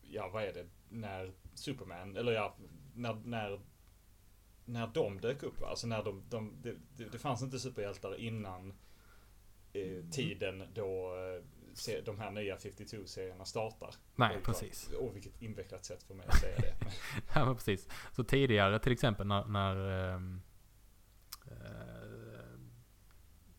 ja 0.03 0.29
vad 0.33 0.43
är 0.43 0.53
det, 0.53 0.67
när 0.89 1.33
Superman, 1.55 2.17
eller 2.17 2.33
ja, 2.33 2.57
när, 2.95 3.15
när, 3.15 3.61
när 4.65 4.87
de 4.87 5.21
dök 5.21 5.43
upp. 5.43 5.63
Alltså 5.63 5.87
när 5.87 6.03
de, 6.03 6.23
de 6.29 6.57
det, 6.63 6.77
det, 7.13 7.19
fanns 7.19 7.43
inte 7.43 7.59
superhjältar 7.59 8.21
innan 8.21 8.75
eh, 9.73 10.05
tiden 10.11 10.69
då 10.75 11.15
eh, 11.15 11.45
de 12.05 12.19
här 12.19 12.31
nya 12.31 12.57
52-serierna 12.57 13.45
startar. 13.45 13.95
nej, 14.17 14.37
Oj, 14.37 14.43
precis. 14.45 14.91
Åh, 14.99 15.13
vilket 15.13 15.43
invecklat 15.43 15.85
sätt 15.85 16.03
för 16.03 16.15
mig 16.15 16.27
att 16.29 16.41
säga 16.41 16.57
det. 16.61 16.75
Ja, 17.35 17.45
men 17.45 17.55
precis. 17.55 17.89
Så 18.13 18.25
tidigare 18.25 18.79
till 18.79 18.93
exempel 18.93 19.27
när, 19.27 19.45
när 19.45 19.91
ehm, 20.15 20.43
eh, 21.47 22.13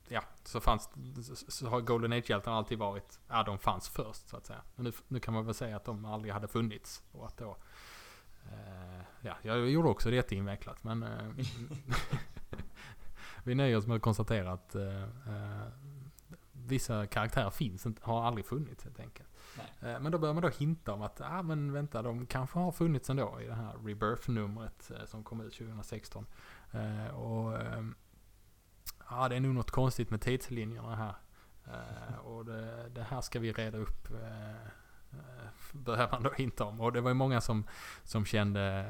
ja, 0.07 0.23
så 0.43 0.59
fanns, 0.59 0.89
så, 1.23 1.35
så 1.35 1.67
har 1.67 1.81
Golden 1.81 2.13
Age-hjältarna 2.13 2.57
alltid 2.57 2.77
varit, 2.77 3.19
ja 3.27 3.43
de 3.43 3.59
fanns 3.59 3.89
först 3.89 4.29
så 4.29 4.37
att 4.37 4.45
säga. 4.45 4.61
Men 4.75 4.85
nu, 4.85 4.91
nu 5.07 5.19
kan 5.19 5.33
man 5.33 5.45
väl 5.45 5.53
säga 5.53 5.75
att 5.75 5.85
de 5.85 6.05
aldrig 6.05 6.33
hade 6.33 6.47
funnits. 6.47 7.03
Och 7.11 7.25
att 7.25 7.37
då, 7.37 7.57
eh, 8.45 9.01
ja, 9.21 9.35
jag 9.41 9.69
gjorde 9.69 9.89
också 9.89 10.09
det 10.09 10.15
jätteinvecklat 10.15 10.83
men 10.83 11.03
eh, 11.03 11.31
vi 13.43 13.55
nöjer 13.55 13.77
oss 13.77 13.87
med 13.87 13.95
att 13.95 14.01
konstatera 14.01 14.51
att 14.51 14.75
eh, 14.75 15.03
eh, 15.03 15.67
vissa 16.67 17.07
karaktärer 17.07 17.49
finns 17.49 17.85
inte, 17.85 18.01
har 18.03 18.23
aldrig 18.23 18.45
funnits 18.45 18.83
helt 18.83 18.99
enkelt. 18.99 19.29
Nej. 19.57 19.93
Eh, 19.93 19.99
Men 19.99 20.11
då 20.11 20.17
börjar 20.17 20.33
man 20.33 20.43
då 20.43 20.49
hinta 20.49 20.93
om 20.93 21.01
att, 21.01 21.21
ah, 21.21 21.41
men 21.41 21.73
vänta, 21.73 22.01
de 22.01 22.25
kanske 22.25 22.59
har 22.59 22.71
funnits 22.71 23.09
ändå 23.09 23.41
i 23.41 23.45
det 23.45 23.53
här 23.53 23.73
Rebirth-numret 23.85 24.91
eh, 24.91 25.05
som 25.05 25.23
kom 25.23 25.41
ut 25.41 25.53
2016. 25.53 26.25
Eh, 26.71 27.15
och 27.15 27.61
ehm, 27.61 27.95
ja, 29.09 29.29
det 29.29 29.35
är 29.35 29.39
nog 29.39 29.55
något 29.55 29.71
konstigt 29.71 30.09
med 30.09 30.21
tidslinjerna 30.21 30.95
här. 30.95 31.15
Och 32.23 32.45
det, 32.45 32.89
det 32.89 33.03
här 33.03 33.21
ska 33.21 33.39
vi 33.39 33.53
reda 33.53 33.77
upp. 33.77 34.07
Börjar 35.71 36.11
man 36.11 36.23
då 36.23 36.31
hinta 36.31 36.63
om. 36.63 36.81
Och 36.81 36.93
det 36.93 37.01
var 37.01 37.09
ju 37.09 37.13
många 37.13 37.41
som, 37.41 37.63
som 38.03 38.25
kände, 38.25 38.85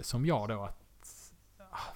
som 0.00 0.26
jag 0.26 0.48
då, 0.48 0.64
att 0.64 1.32
ah, 1.70 1.94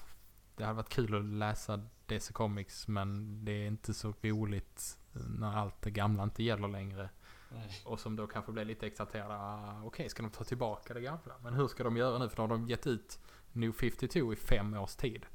det 0.56 0.64
hade 0.64 0.76
varit 0.76 0.88
kul 0.88 1.14
att 1.14 1.24
läsa 1.24 1.80
DC 2.06 2.32
Comics 2.32 2.88
men 2.88 3.44
det 3.44 3.52
är 3.52 3.66
inte 3.66 3.94
så 3.94 4.14
roligt 4.22 4.98
när 5.12 5.56
allt 5.56 5.82
det 5.82 5.90
gamla 5.90 6.22
inte 6.22 6.42
gäller 6.42 6.68
längre. 6.68 7.10
Nej. 7.52 7.70
Och 7.84 8.00
som 8.00 8.16
då 8.16 8.26
kanske 8.26 8.52
blir 8.52 8.64
lite 8.64 8.86
exalterade. 8.86 9.34
Ah, 9.36 9.82
Okej, 9.84 10.08
ska 10.08 10.22
de 10.22 10.30
ta 10.30 10.44
tillbaka 10.44 10.94
det 10.94 11.00
gamla? 11.00 11.34
Men 11.42 11.54
hur 11.54 11.68
ska 11.68 11.84
de 11.84 11.96
göra 11.96 12.18
nu? 12.18 12.28
För 12.28 12.36
då 12.36 12.42
har 12.42 12.48
de 12.48 12.68
gett 12.68 12.86
ut 12.86 13.18
New 13.52 13.72
52 13.72 14.32
i 14.32 14.36
fem 14.36 14.74
års 14.74 14.96
tid. 14.96 15.26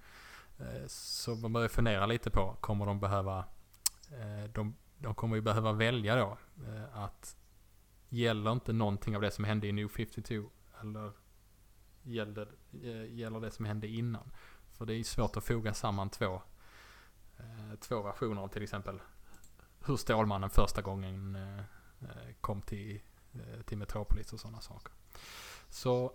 Eh, 0.60 0.86
Så 0.88 1.36
man 1.36 1.54
börjar 1.54 1.68
fundera 1.68 2.06
lite 2.06 2.30
på, 2.30 2.58
kommer 2.62 2.86
de 2.86 3.00
behöva... 3.00 3.38
eh, 4.12 4.50
De, 4.54 4.76
de 4.98 5.16
kommer 5.16 5.36
ju 5.36 5.42
behöva 5.42 5.74
välja 5.74 6.16
då 6.16 6.38
eh, 6.68 6.98
att 6.98 7.36
gäller 8.10 8.52
inte 8.52 8.74
någonting 8.74 9.16
av 9.16 9.22
det 9.22 9.32
som 9.32 9.44
hände 9.44 9.68
i 9.68 9.72
New 9.72 9.88
52 9.88 10.50
eller 10.82 11.12
gäller, 12.04 12.48
gäller 13.10 13.40
det 13.40 13.52
som 13.52 13.66
hände 13.66 13.88
innan? 13.88 14.32
För 14.72 14.86
det 14.86 14.94
är 14.94 14.98
ju 14.98 15.04
svårt 15.04 15.38
att 15.38 15.44
foga 15.44 15.74
samman 15.74 16.10
två, 16.10 16.42
Eh, 17.40 17.76
två 17.80 18.02
versioner 18.02 18.42
av 18.42 18.48
till 18.48 18.64
exempel 18.64 19.02
hur 19.86 19.96
Stålmannen 19.96 20.50
första 20.50 20.82
gången 20.82 21.36
eh, 21.36 21.60
eh, 22.02 22.34
kom 22.42 22.62
till, 22.62 23.02
till 23.66 23.78
Metropolis 23.78 24.34
och 24.34 24.40
sådana 24.40 24.62
saker. 24.62 24.94
Så 25.70 26.14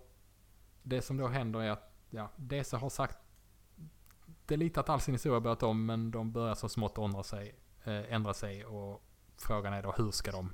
det 0.83 1.01
som 1.01 1.17
då 1.17 1.27
händer 1.27 1.61
är 1.61 1.71
att 1.71 1.93
ja, 2.09 2.31
DC 2.35 2.77
har 2.77 2.89
sagt 2.89 3.17
det 4.45 4.53
är 4.53 4.57
lite 4.57 4.79
att 4.79 4.89
all 4.89 5.01
sin 5.01 5.13
historia 5.13 5.39
börjat 5.39 5.63
om 5.63 5.85
men 5.85 6.11
de 6.11 6.31
börjar 6.31 6.55
så 6.55 6.69
smått 6.69 6.97
ändra 6.97 7.23
sig, 7.23 7.55
ändra 7.85 8.33
sig 8.33 8.65
och 8.65 9.03
frågan 9.37 9.73
är 9.73 9.83
då 9.83 9.91
hur 9.97 10.11
ska 10.11 10.31
de 10.31 10.53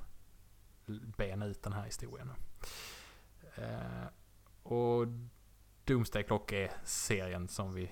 bena 1.17 1.45
ut 1.45 1.63
den 1.63 1.73
här 1.73 1.84
historien. 1.84 2.31
Eh, 3.55 4.07
och 4.63 5.07
Doomsday 5.86 6.23
Clock 6.23 6.51
är 6.51 6.71
serien 6.84 7.47
som 7.47 7.73
vi, 7.73 7.91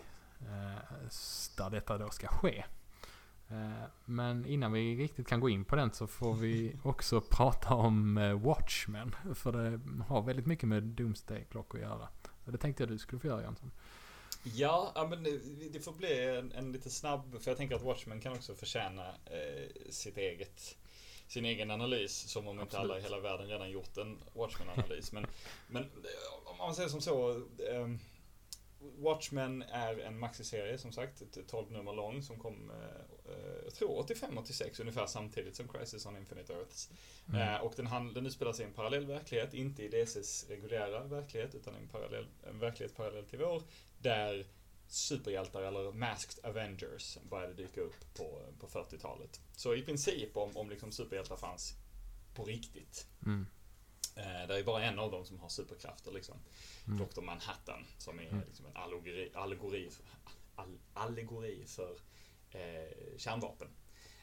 där 1.57 1.69
detta 1.69 1.97
då 1.97 2.09
ska 2.09 2.27
ske. 2.27 2.63
Eh, 3.49 3.83
Men 4.05 4.45
innan 4.45 4.71
vi 4.71 4.95
riktigt 4.95 5.27
kan 5.27 5.39
gå 5.39 5.49
in 5.49 5.65
på 5.65 5.75
den 5.75 5.91
så 5.93 6.07
får 6.07 6.33
vi 6.33 6.75
också 6.83 7.21
prata 7.21 7.73
om 7.73 8.17
eh, 8.17 8.33
Watchmen. 8.39 9.15
För 9.35 9.51
det 9.51 9.79
har 10.07 10.21
väldigt 10.21 10.45
mycket 10.45 10.69
med 10.69 10.83
Doomsday 10.83 11.45
Clock 11.51 11.75
att 11.75 11.81
göra. 11.81 12.07
Det 12.45 12.57
tänkte 12.57 12.83
jag 12.83 12.89
du 12.89 12.97
skulle 12.97 13.19
få 13.19 13.27
göra 13.27 13.41
Jönsson. 13.41 13.71
Ja, 14.43 15.07
men 15.09 15.23
det- 15.23 15.79
får 15.85 15.91
bli 15.93 16.25
en, 16.37 16.51
en 16.51 16.71
lite 16.71 16.89
snabb, 16.89 17.41
för 17.41 17.51
jag 17.51 17.57
tänker 17.57 17.75
att 17.75 17.81
Watchmen 17.81 18.21
kan 18.21 18.33
också 18.33 18.55
förtjäna 18.55 19.07
eh, 19.07 19.89
sitt 19.89 20.17
eget, 20.17 20.77
sin 21.27 21.45
egen 21.45 21.71
analys, 21.71 22.13
som 22.29 22.47
om 22.47 22.59
inte 22.59 22.77
alla 22.79 22.93
i 22.93 22.97
Absolut. 22.97 23.05
hela 23.21 23.29
världen 23.31 23.47
redan 23.47 23.69
gjort 23.71 23.97
en 23.97 24.17
Watchmen-analys. 24.33 25.11
men, 25.11 25.25
men 25.67 25.83
eh, 25.83 26.51
om 26.51 26.57
man 26.57 26.75
säger 26.75 26.89
som 26.89 27.01
så, 27.01 27.29
eh, 27.31 27.87
Watchmen 28.79 29.61
är 29.61 29.99
en 29.99 30.19
maxiserie 30.19 30.77
som 30.77 30.91
sagt, 30.91 31.21
ett 31.21 31.47
12 31.47 31.71
nummer 31.71 31.93
lång 31.93 32.23
som 32.23 32.39
kom, 32.39 32.71
eh, 32.71 33.33
eh, 33.33 33.63
jag 33.63 33.73
tror 33.73 34.03
85-86 34.03 34.81
ungefär 34.81 35.05
samtidigt 35.05 35.55
som 35.55 35.67
Crisis 35.67 36.05
on 36.05 36.17
Infinite 36.17 36.53
Earths. 36.53 36.89
Mm. 37.29 37.41
Eh, 37.41 37.61
och 37.61 37.73
den, 37.75 37.87
hand, 37.87 38.13
den 38.13 38.25
utspelar 38.25 38.53
sig 38.53 38.65
i 38.65 38.67
en 38.67 38.73
parallell 38.73 39.05
verklighet, 39.05 39.53
inte 39.53 39.83
i 39.83 39.87
DCs 39.87 40.45
reguljära 40.49 41.03
verklighet, 41.03 41.55
utan 41.55 41.75
en, 41.75 41.87
parallell, 41.87 42.27
en 42.49 42.59
verklighet 42.59 42.95
parallell 42.95 43.25
till 43.25 43.39
vår, 43.39 43.63
där 43.99 44.45
superhjältar 44.87 45.61
eller 45.61 45.91
masked 45.91 46.45
avengers 46.45 47.17
började 47.29 47.53
dyka 47.53 47.81
upp 47.81 48.13
på, 48.17 48.41
på 48.59 48.67
40-talet. 48.67 49.41
Så 49.55 49.75
i 49.75 49.81
princip 49.81 50.37
om, 50.37 50.57
om 50.57 50.69
liksom 50.69 50.91
superhjältar 50.91 51.35
fanns 51.35 51.75
på 52.35 52.43
riktigt. 52.43 53.07
Mm. 53.25 53.45
Eh, 54.15 54.47
det 54.47 54.59
är 54.59 54.63
bara 54.63 54.83
en 54.83 54.99
av 54.99 55.11
dem 55.11 55.25
som 55.25 55.39
har 55.39 55.49
superkrafter 55.49 56.11
liksom. 56.11 56.37
Mm. 56.87 56.99
Dr. 56.99 57.21
Manhattan 57.21 57.85
som 57.97 58.19
är 58.19 58.23
Mm. 58.23 58.41
liksom 58.47 58.65
en 58.65 58.75
allegori, 58.77 59.31
allegori, 59.33 59.89
för, 59.89 60.05
all, 60.55 60.79
allegori 60.93 61.65
för 61.65 61.97
eh, 62.51 63.17
kärnvapen. 63.17 63.67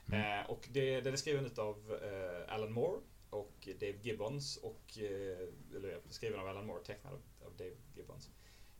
Mm. 0.08 0.40
Eh, 0.40 0.50
och 0.50 0.68
det, 0.72 1.00
den 1.00 1.12
är 1.12 1.16
skriven 1.16 1.50
av 1.56 2.00
eh, 2.02 2.54
Alan 2.54 2.72
Moore 2.72 3.00
och 3.30 3.68
Dave 3.80 3.98
Gibbons 4.02 4.56
och 4.56 4.98
eh, 4.98 5.48
eller 5.76 6.00
skriven 6.10 6.40
av 6.40 6.48
Alan 6.48 6.66
Moore, 6.66 6.84
tecknad 6.84 7.12
av, 7.12 7.22
av 7.46 7.56
Dave 7.56 7.76
Gibbons. 7.94 8.30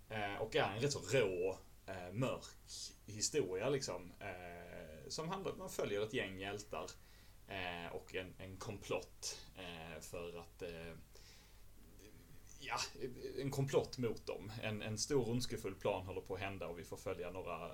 Eh, 0.09 0.35
och 0.35 0.57
är 0.57 0.75
en 0.75 0.81
rätt 0.81 0.93
så 0.93 1.01
rå, 1.01 1.59
eh, 1.87 2.13
mörk 2.13 2.45
historia 3.07 3.69
liksom. 3.69 4.13
Som 5.09 5.29
handlar 5.29 5.55
man 5.55 5.71
följer 5.71 6.03
ett 6.03 6.13
gäng 6.13 6.39
hjältar 6.39 6.91
eh, 7.49 7.93
och 7.93 8.15
en, 8.15 8.35
en 8.39 8.57
komplott 8.57 9.41
eh, 9.57 10.01
för 10.01 10.39
att 10.39 10.63
eh, 10.63 10.93
Ja, 12.61 12.77
en 13.39 13.51
komplott 13.51 13.99
mot 13.99 14.27
dem. 14.27 14.53
En, 14.63 14.83
en 14.83 14.99
stor 14.99 15.29
ondskefull 15.29 15.75
plan 15.75 16.07
håller 16.07 16.21
på 16.21 16.35
att 16.35 16.41
hända 16.41 16.67
och 16.67 16.79
vi 16.79 16.85
får 16.85 16.97
följa 16.97 17.31
några, 17.31 17.73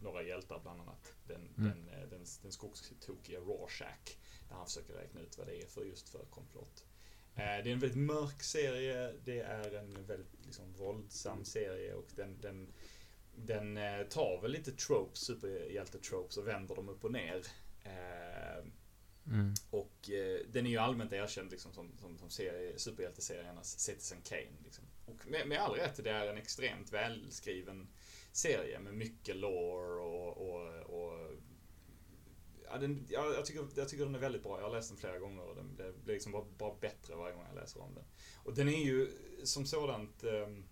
några 0.00 0.22
hjältar, 0.22 0.60
bland 0.62 0.80
annat 0.80 1.14
den, 1.26 1.48
Mm. 1.58 1.70
den, 1.70 1.88
eh, 1.88 2.08
den, 2.08 2.24
den 2.42 2.52
skogstokiga 2.52 3.38
Rorschach. 3.40 4.16
Där 4.48 4.56
han 4.56 4.66
försöker 4.66 4.92
räkna 4.94 5.20
ut 5.20 5.38
vad 5.38 5.46
det 5.46 5.62
är 5.62 5.66
för 5.66 5.84
just 5.84 6.08
för 6.08 6.24
komplott. 6.30 6.84
Eh, 7.34 7.42
Det 7.42 7.42
är 7.42 7.66
en 7.66 7.78
väldigt 7.78 7.98
mörk 7.98 8.42
serie, 8.42 9.12
det 9.24 9.40
är 9.40 9.74
en 9.74 10.06
väldigt 10.06 10.46
liksom, 10.46 10.72
våldsam 10.72 11.44
serie 11.44 11.94
och 11.94 12.08
den, 12.16 12.40
den, 12.40 12.72
den 13.34 13.74
tar 14.08 14.40
väl 14.42 14.50
lite 14.50 14.72
tropes, 14.72 15.22
superhjälte-tropes 15.30 16.36
och 16.38 16.48
vänder 16.48 16.74
dem 16.74 16.88
upp 16.88 17.04
och 17.04 17.12
ner. 17.12 17.46
Eh, 19.26 19.32
Mm. 19.32 19.54
och 19.70 20.10
eh, 20.10 20.40
den 20.52 20.66
är 20.66 20.70
ju 20.70 20.76
allmänt 20.78 21.12
erkänd 21.12 21.50
liksom, 21.50 21.72
som, 21.72 21.88
som, 22.00 22.18
som 22.18 22.30
serie, 22.30 22.78
superhjälteseriernas 22.78 23.78
Citizen 23.78 24.18
Kane. 24.24 24.56
Liksom. 24.64 24.84
Och 25.06 25.26
med, 25.26 25.48
med 25.48 25.58
all 25.58 25.74
rätt, 25.74 26.04
det 26.04 26.10
är 26.10 26.26
en 26.26 26.36
extremt 26.38 26.92
välskriven 26.92 27.88
serie 28.32 28.78
med 28.80 28.94
mycket 28.94 29.36
lore 29.36 30.00
och, 30.00 30.36
och, 30.36 30.80
och 30.80 31.30
Ja, 32.74 32.78
den, 32.78 33.06
ja, 33.08 33.32
jag, 33.34 33.44
tycker, 33.46 33.68
jag 33.76 33.88
tycker 33.88 34.04
den 34.04 34.14
är 34.14 34.18
väldigt 34.18 34.42
bra. 34.42 34.58
Jag 34.60 34.68
har 34.68 34.74
läst 34.76 34.88
den 34.88 34.98
flera 34.98 35.18
gånger 35.18 35.42
och 35.42 35.56
den 35.56 35.74
blir 35.74 35.92
blir 36.04 36.14
liksom 36.14 36.32
bara, 36.32 36.44
bara 36.58 36.74
bättre 36.80 37.14
varje 37.16 37.34
gång 37.34 37.44
jag 37.48 37.60
läser 37.62 37.80
om 37.82 37.94
den. 37.94 38.04
Och 38.44 38.54
den 38.54 38.68
är 38.68 38.84
ju 38.84 39.08
som 39.44 39.66
sådant... 39.66 40.24
ehm, 40.24 40.64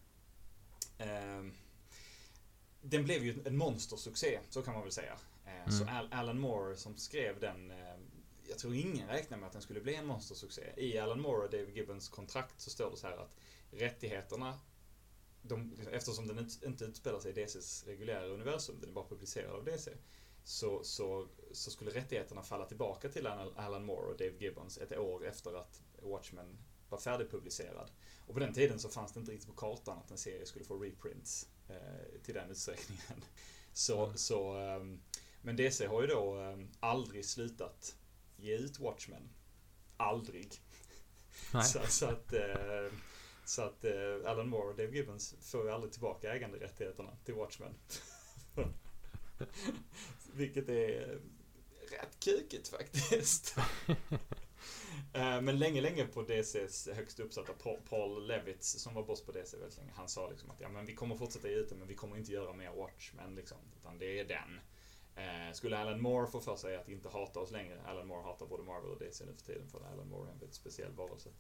ehm, 0.99 1.53
den 2.83 3.05
blev 3.05 3.25
ju 3.25 3.35
en 3.45 3.57
monstersuccé, 3.57 4.41
så 4.51 4.63
kan 4.63 4.75
man 4.75 4.83
väl 4.83 4.93
säga. 4.93 5.19
Eh, 5.47 5.71
Så 5.71 5.83
Mm. 5.83 5.95
Al- 5.97 6.09
Alan 6.13 6.39
Moore 6.41 6.77
som 6.77 6.97
skrev 6.97 7.41
den, 7.41 7.71
eh, 7.71 7.90
jag 8.51 8.59
tror 8.59 8.75
ingen 8.75 9.09
räknade 9.09 9.41
med 9.41 9.47
att 9.47 9.53
den 9.53 9.63
skulle 9.63 9.81
bli 9.81 9.95
en 9.95 10.07
monstersuccé. 10.07 10.73
I 10.77 10.99
Alan 10.99 11.21
Moore 11.21 11.45
och 11.45 11.51
David 11.51 11.77
Gibbons 11.77 12.09
kontrakt 12.09 12.61
så 12.61 12.71
står 12.71 12.91
det 12.91 12.97
så 12.97 13.07
här 13.07 13.17
att 13.17 13.37
rättigheterna, 13.71 14.61
de, 15.43 15.73
eftersom 15.93 16.27
den 16.27 16.51
inte, 16.67 16.85
utspelar 16.85 17.21
sig 17.21 17.31
i 17.31 17.45
DCs 17.45 17.85
reguljära 17.87 18.27
universum, 18.27 18.77
den 18.81 18.91
är 18.91 18.95
bara 18.95 19.09
publicerad 19.09 19.55
av 19.55 19.65
DC, 19.65 19.91
så, 20.45 20.85
så, 20.85 21.29
så 21.53 21.71
skulle 21.71 21.91
rättigheterna 21.91 22.43
falla 22.43 22.67
tillbaka 22.67 23.09
till 23.09 23.27
Alan 23.27 23.85
Moore 23.85 24.13
och 24.13 24.17
Dave 24.19 24.37
Gibbons 24.39 24.79
ett 24.79 24.99
år 24.99 25.27
efter 25.27 25.55
att 25.61 25.83
Watchmen 26.03 26.59
var 26.89 26.99
färdigpublicerad. 26.99 27.91
Och 28.27 28.35
på 28.35 28.41
den 28.41 28.55
tiden 28.55 28.79
så 28.79 28.89
fanns 28.89 29.13
det 29.13 29.21
inte 29.21 29.33
riktigt 29.33 29.49
på 29.49 29.57
kartan 29.57 29.99
att 29.99 30.11
en 30.11 30.19
serie 30.19 30.47
skulle 30.47 30.65
få 30.65 30.79
reprints 30.79 31.49
eh, 31.69 32.21
till 32.23 32.35
den 32.35 32.51
utsträckningen. 32.51 33.25
Så, 33.73 34.05
Mm. 34.05 34.17
så, 34.17 34.53
ehm, 34.53 35.01
men 35.43 35.57
DC 35.57 35.87
har 35.87 36.01
ju 36.01 36.07
då 36.07 36.35
ehm, 36.35 36.69
aldrig 36.81 37.25
slutat 37.25 37.97
ge 38.41 38.55
ut 38.57 38.79
Watchmen. 38.81 39.29
Aldrig. 39.97 40.53
Så, 41.65 41.81
så 41.89 42.07
att, 42.07 42.33
eh, 42.33 42.93
så 43.45 43.63
att 43.63 43.85
eh, 43.85 43.93
Alan 44.31 44.49
Moore 44.49 44.69
och 44.71 44.77
Dave 44.77 44.97
Gibbons 44.97 45.35
får 45.41 45.65
ju 45.65 45.71
aldrig 45.71 45.93
tillbaka 45.93 46.33
äganderättigheterna 46.35 47.17
till 47.25 47.35
Watchmen. 47.35 47.75
Vilket 50.35 50.69
är 50.69 51.19
rätt 51.91 52.21
kukigt 52.25 52.69
faktiskt. 52.69 53.57
Eh, 55.13 55.41
Men 55.41 55.59
länge, 55.59 55.81
länge 55.81 56.05
på 56.07 56.23
DCs 56.23 56.89
högst 56.95 57.21
uppsatta 57.21 57.53
Pa- 57.53 57.79
Paul 57.89 58.27
Levitz 58.27 58.79
som 58.83 58.95
var 58.95 59.03
boss 59.03 59.25
på 59.25 59.33
DC 59.33 59.57
väldigt 59.57 59.79
länge. 59.79 59.93
Han 59.95 60.09
sa 60.09 60.31
liksom 60.31 60.51
att 60.51 60.61
ja, 60.61 60.69
men 60.69 60.87
vi 60.87 60.95
kommer 60.95 61.17
fortsätta 61.17 61.49
ge 61.49 61.55
ut 61.55 61.69
det 61.69 61.75
men 61.75 61.89
vi 61.89 61.95
kommer 61.95 62.17
inte 62.17 62.33
göra 62.33 62.53
mer 62.53 62.71
Watchmen 62.71 63.35
liksom. 63.35 63.59
Utan 63.77 63.99
det 63.99 64.21
är 64.21 64.25
den. 64.25 64.61
Eh, 65.17 65.53
skulle 65.53 65.79
Alan 65.79 66.03
Moore 66.03 66.27
få 66.27 66.41
för 66.41 66.57
sig 66.57 66.77
att 66.77 66.89
inte 66.89 67.09
hata 67.09 67.41
oss 67.41 67.51
längre. 67.51 67.83
Alan 67.87 68.07
Moore 68.07 68.23
hatar 68.23 68.47
både 68.47 68.63
Marvel 68.63 68.91
och 68.91 68.99
DC 68.99 69.25
nu 69.25 69.35
för 69.35 69.45
tiden 69.45 69.69
för 69.69 69.81
Alan 69.93 70.09
Moore 70.09 70.29
är 70.29 70.33
en 70.33 70.39
väldigt 70.39 70.57
speciell 70.57 70.93
varelse. 70.93 71.31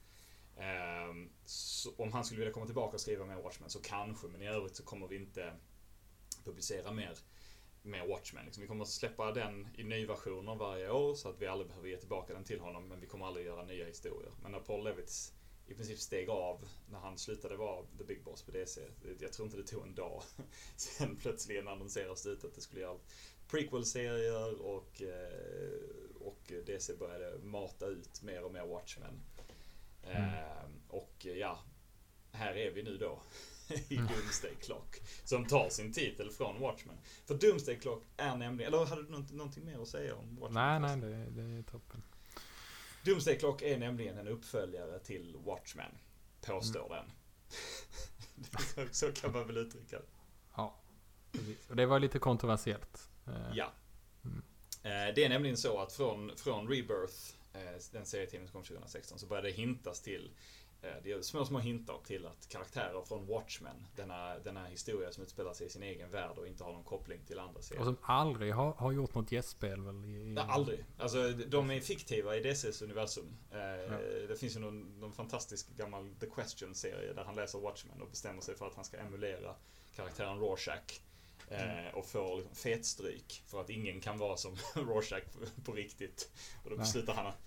Eh, 0.56 1.14
så 1.44 1.94
om 1.96 2.12
han 2.12 2.24
skulle 2.24 2.38
vilja 2.38 2.52
komma 2.52 2.66
tillbaka 2.66 2.94
och 2.94 3.00
skriva 3.00 3.26
mer 3.26 3.42
Watchmen 3.42 3.70
så 3.70 3.82
kanske, 3.82 4.26
men 4.26 4.42
i 4.42 4.48
övrigt 4.48 4.76
så 4.76 4.82
kommer 4.82 5.08
vi 5.08 5.16
inte 5.16 5.52
publicera 6.44 6.92
mer, 6.92 7.18
mer 7.82 8.06
Watchmen. 8.06 8.44
Liksom, 8.44 8.60
vi 8.60 8.68
kommer 8.68 8.84
att 8.84 8.90
släppa 8.90 9.32
den 9.32 9.68
i 9.76 9.84
nyversioner 9.84 10.54
varje 10.54 10.90
år 10.90 11.14
så 11.14 11.28
att 11.28 11.42
vi 11.42 11.46
aldrig 11.46 11.68
behöver 11.68 11.88
ge 11.88 11.96
tillbaka 11.96 12.34
den 12.34 12.44
till 12.44 12.60
honom, 12.60 12.88
men 12.88 13.00
vi 13.00 13.06
kommer 13.06 13.26
aldrig 13.26 13.46
göra 13.46 13.64
nya 13.64 13.86
historier. 13.86 14.32
Men 14.42 14.52
när 14.52 14.60
Paul 14.60 14.84
Levitz 14.84 15.34
i 15.70 15.74
princip 15.74 15.98
steg 15.98 16.30
av 16.30 16.68
när 16.90 16.98
han 16.98 17.18
slutade 17.18 17.56
vara 17.56 17.86
the 17.98 18.04
big 18.04 18.24
boss 18.24 18.42
på 18.42 18.50
DC. 18.50 18.80
Jag 19.20 19.32
tror 19.32 19.46
inte 19.46 19.56
det 19.56 19.66
tog 19.66 19.82
en 19.82 19.94
dag. 19.94 20.22
Sen 20.76 21.16
plötsligen 21.16 21.68
annonserades 21.68 22.22
det 22.22 22.30
ut 22.30 22.44
att 22.44 22.54
det 22.54 22.60
skulle 22.60 22.80
göra 22.80 22.98
prequel-serier 23.50 24.60
och, 24.62 25.02
eh, 25.02 26.20
och 26.20 26.52
DC 26.66 26.94
började 26.94 27.38
mata 27.38 27.86
ut 27.86 28.22
mer 28.22 28.44
och 28.44 28.52
mer 28.52 28.66
Watchmen. 28.66 29.20
Ehm, 30.04 30.80
och 30.88 31.26
ja, 31.36 31.58
här 32.32 32.54
är 32.56 32.70
vi 32.70 32.82
nu 32.82 32.96
då 32.96 33.22
i 33.88 33.96
Mm. 33.96 34.06
Doomsday 34.06 34.54
Clock. 34.60 35.00
Som 35.24 35.46
tar 35.46 35.68
sin 35.68 35.92
titel 35.92 36.30
från 36.30 36.60
Watchmen. 36.60 36.96
För 37.26 37.34
Doomsday 37.34 37.76
Clock 37.78 38.02
är 38.16 38.36
nämligen, 38.36 38.74
eller 38.74 38.84
hade 38.86 39.02
du 39.02 39.08
något, 39.10 39.32
någonting 39.32 39.64
mer 39.64 39.82
att 39.82 39.88
säga 39.88 40.14
om 40.14 40.36
Watchmen? 40.36 40.80
Nej, 40.80 40.96
nej, 40.96 41.10
det, 41.10 41.42
det 41.42 41.58
är 41.58 41.62
toppen. 41.62 42.02
Doomsday 43.04 43.38
Clock 43.38 43.62
är 43.62 43.78
nämligen 43.78 44.18
en 44.18 44.28
uppföljare 44.28 44.98
till 44.98 45.36
Watchmen. 45.44 45.92
Påstår 46.40 46.86
Mm. 46.96 47.04
den. 47.06 47.12
så, 48.62 48.86
så 49.06 49.12
kan 49.12 49.32
man 49.32 49.46
väl 49.46 49.56
uttrycka 49.56 49.98
det. 49.98 50.04
Ja, 50.56 50.74
precis. 51.32 51.70
Och 51.70 51.76
det 51.76 51.86
var 51.86 51.98
lite 52.00 52.18
kontroversiellt. 52.18 53.09
Eh, 53.30 53.56
Ja. 53.56 53.72
Mm. 54.24 54.42
Eh, 54.82 55.14
Det 55.14 55.24
är 55.24 55.28
nämligen 55.28 55.56
så 55.56 55.78
att 55.78 55.92
från, 55.92 56.36
från 56.36 56.68
Rebirth, 56.68 57.34
eh, 57.54 57.80
den 57.92 58.06
serietidningen 58.06 58.48
som 58.48 58.52
kom 58.52 58.64
2016, 58.64 59.18
så 59.18 59.26
började 59.26 59.48
det 59.48 59.54
hintas 59.54 60.00
till 60.00 60.30
det 61.02 61.12
är 61.12 61.22
små, 61.22 61.44
små 61.44 61.58
hintar 61.58 61.98
till 62.04 62.26
att 62.26 62.48
karaktärer 62.48 63.02
från 63.02 63.26
Watchmen, 63.26 63.86
denna, 63.96 64.38
denna 64.38 64.66
historia 64.66 65.12
som 65.12 65.22
utspelar 65.22 65.52
sig 65.52 65.66
i 65.66 65.70
sin 65.70 65.82
egen 65.82 66.10
värld 66.10 66.38
och 66.38 66.46
inte 66.46 66.64
har 66.64 66.72
någon 66.72 66.84
koppling 66.84 67.20
till 67.26 67.38
andra 67.38 67.62
serier. 67.62 67.80
Och 67.80 67.86
som 67.86 67.96
aldrig 68.02 68.54
har, 68.54 68.72
har 68.72 68.92
gjort 68.92 69.14
något 69.14 69.32
gästspel 69.32 69.82
väl? 69.82 70.04
I, 70.04 70.08
i, 70.08 70.24
Nej, 70.32 70.44
aldrig. 70.48 70.84
Alltså, 70.98 71.28
de 71.30 71.70
är 71.70 71.80
fiktiva 71.80 72.36
i 72.36 72.40
DCs 72.40 72.82
universum. 72.82 73.36
Eh, 73.50 73.58
Det 74.28 74.36
finns 74.40 74.56
ju 74.56 74.60
någon, 74.60 75.00
någon 75.00 75.12
fantastisk 75.12 75.76
gammal 75.76 76.14
The 76.20 76.26
Question-serie 76.26 77.12
där 77.12 77.24
han 77.24 77.34
läser 77.34 77.58
Watchmen 77.58 78.02
och 78.02 78.10
bestämmer 78.10 78.40
sig 78.40 78.54
för 78.56 78.66
att 78.66 78.74
han 78.74 78.84
ska 78.84 78.96
emulera 78.96 79.54
karaktären 79.96 80.38
Rorschach. 80.38 81.00
Eh, 81.50 81.94
och 81.94 82.06
får 82.06 82.36
liksom 82.36 82.54
fetstryk 82.54 83.42
för 83.46 83.60
att 83.60 83.70
ingen 83.70 84.00
kan 84.00 84.18
vara 84.18 84.36
som 84.36 84.56
Rorschach 84.74 85.22
på, 85.64 85.72
riktigt. 85.72 86.30
Och 86.64 86.70
då 86.70 86.76
Nej. 86.76 86.84
beslutar 86.84 87.14
han 87.14 87.26
att 87.26 87.42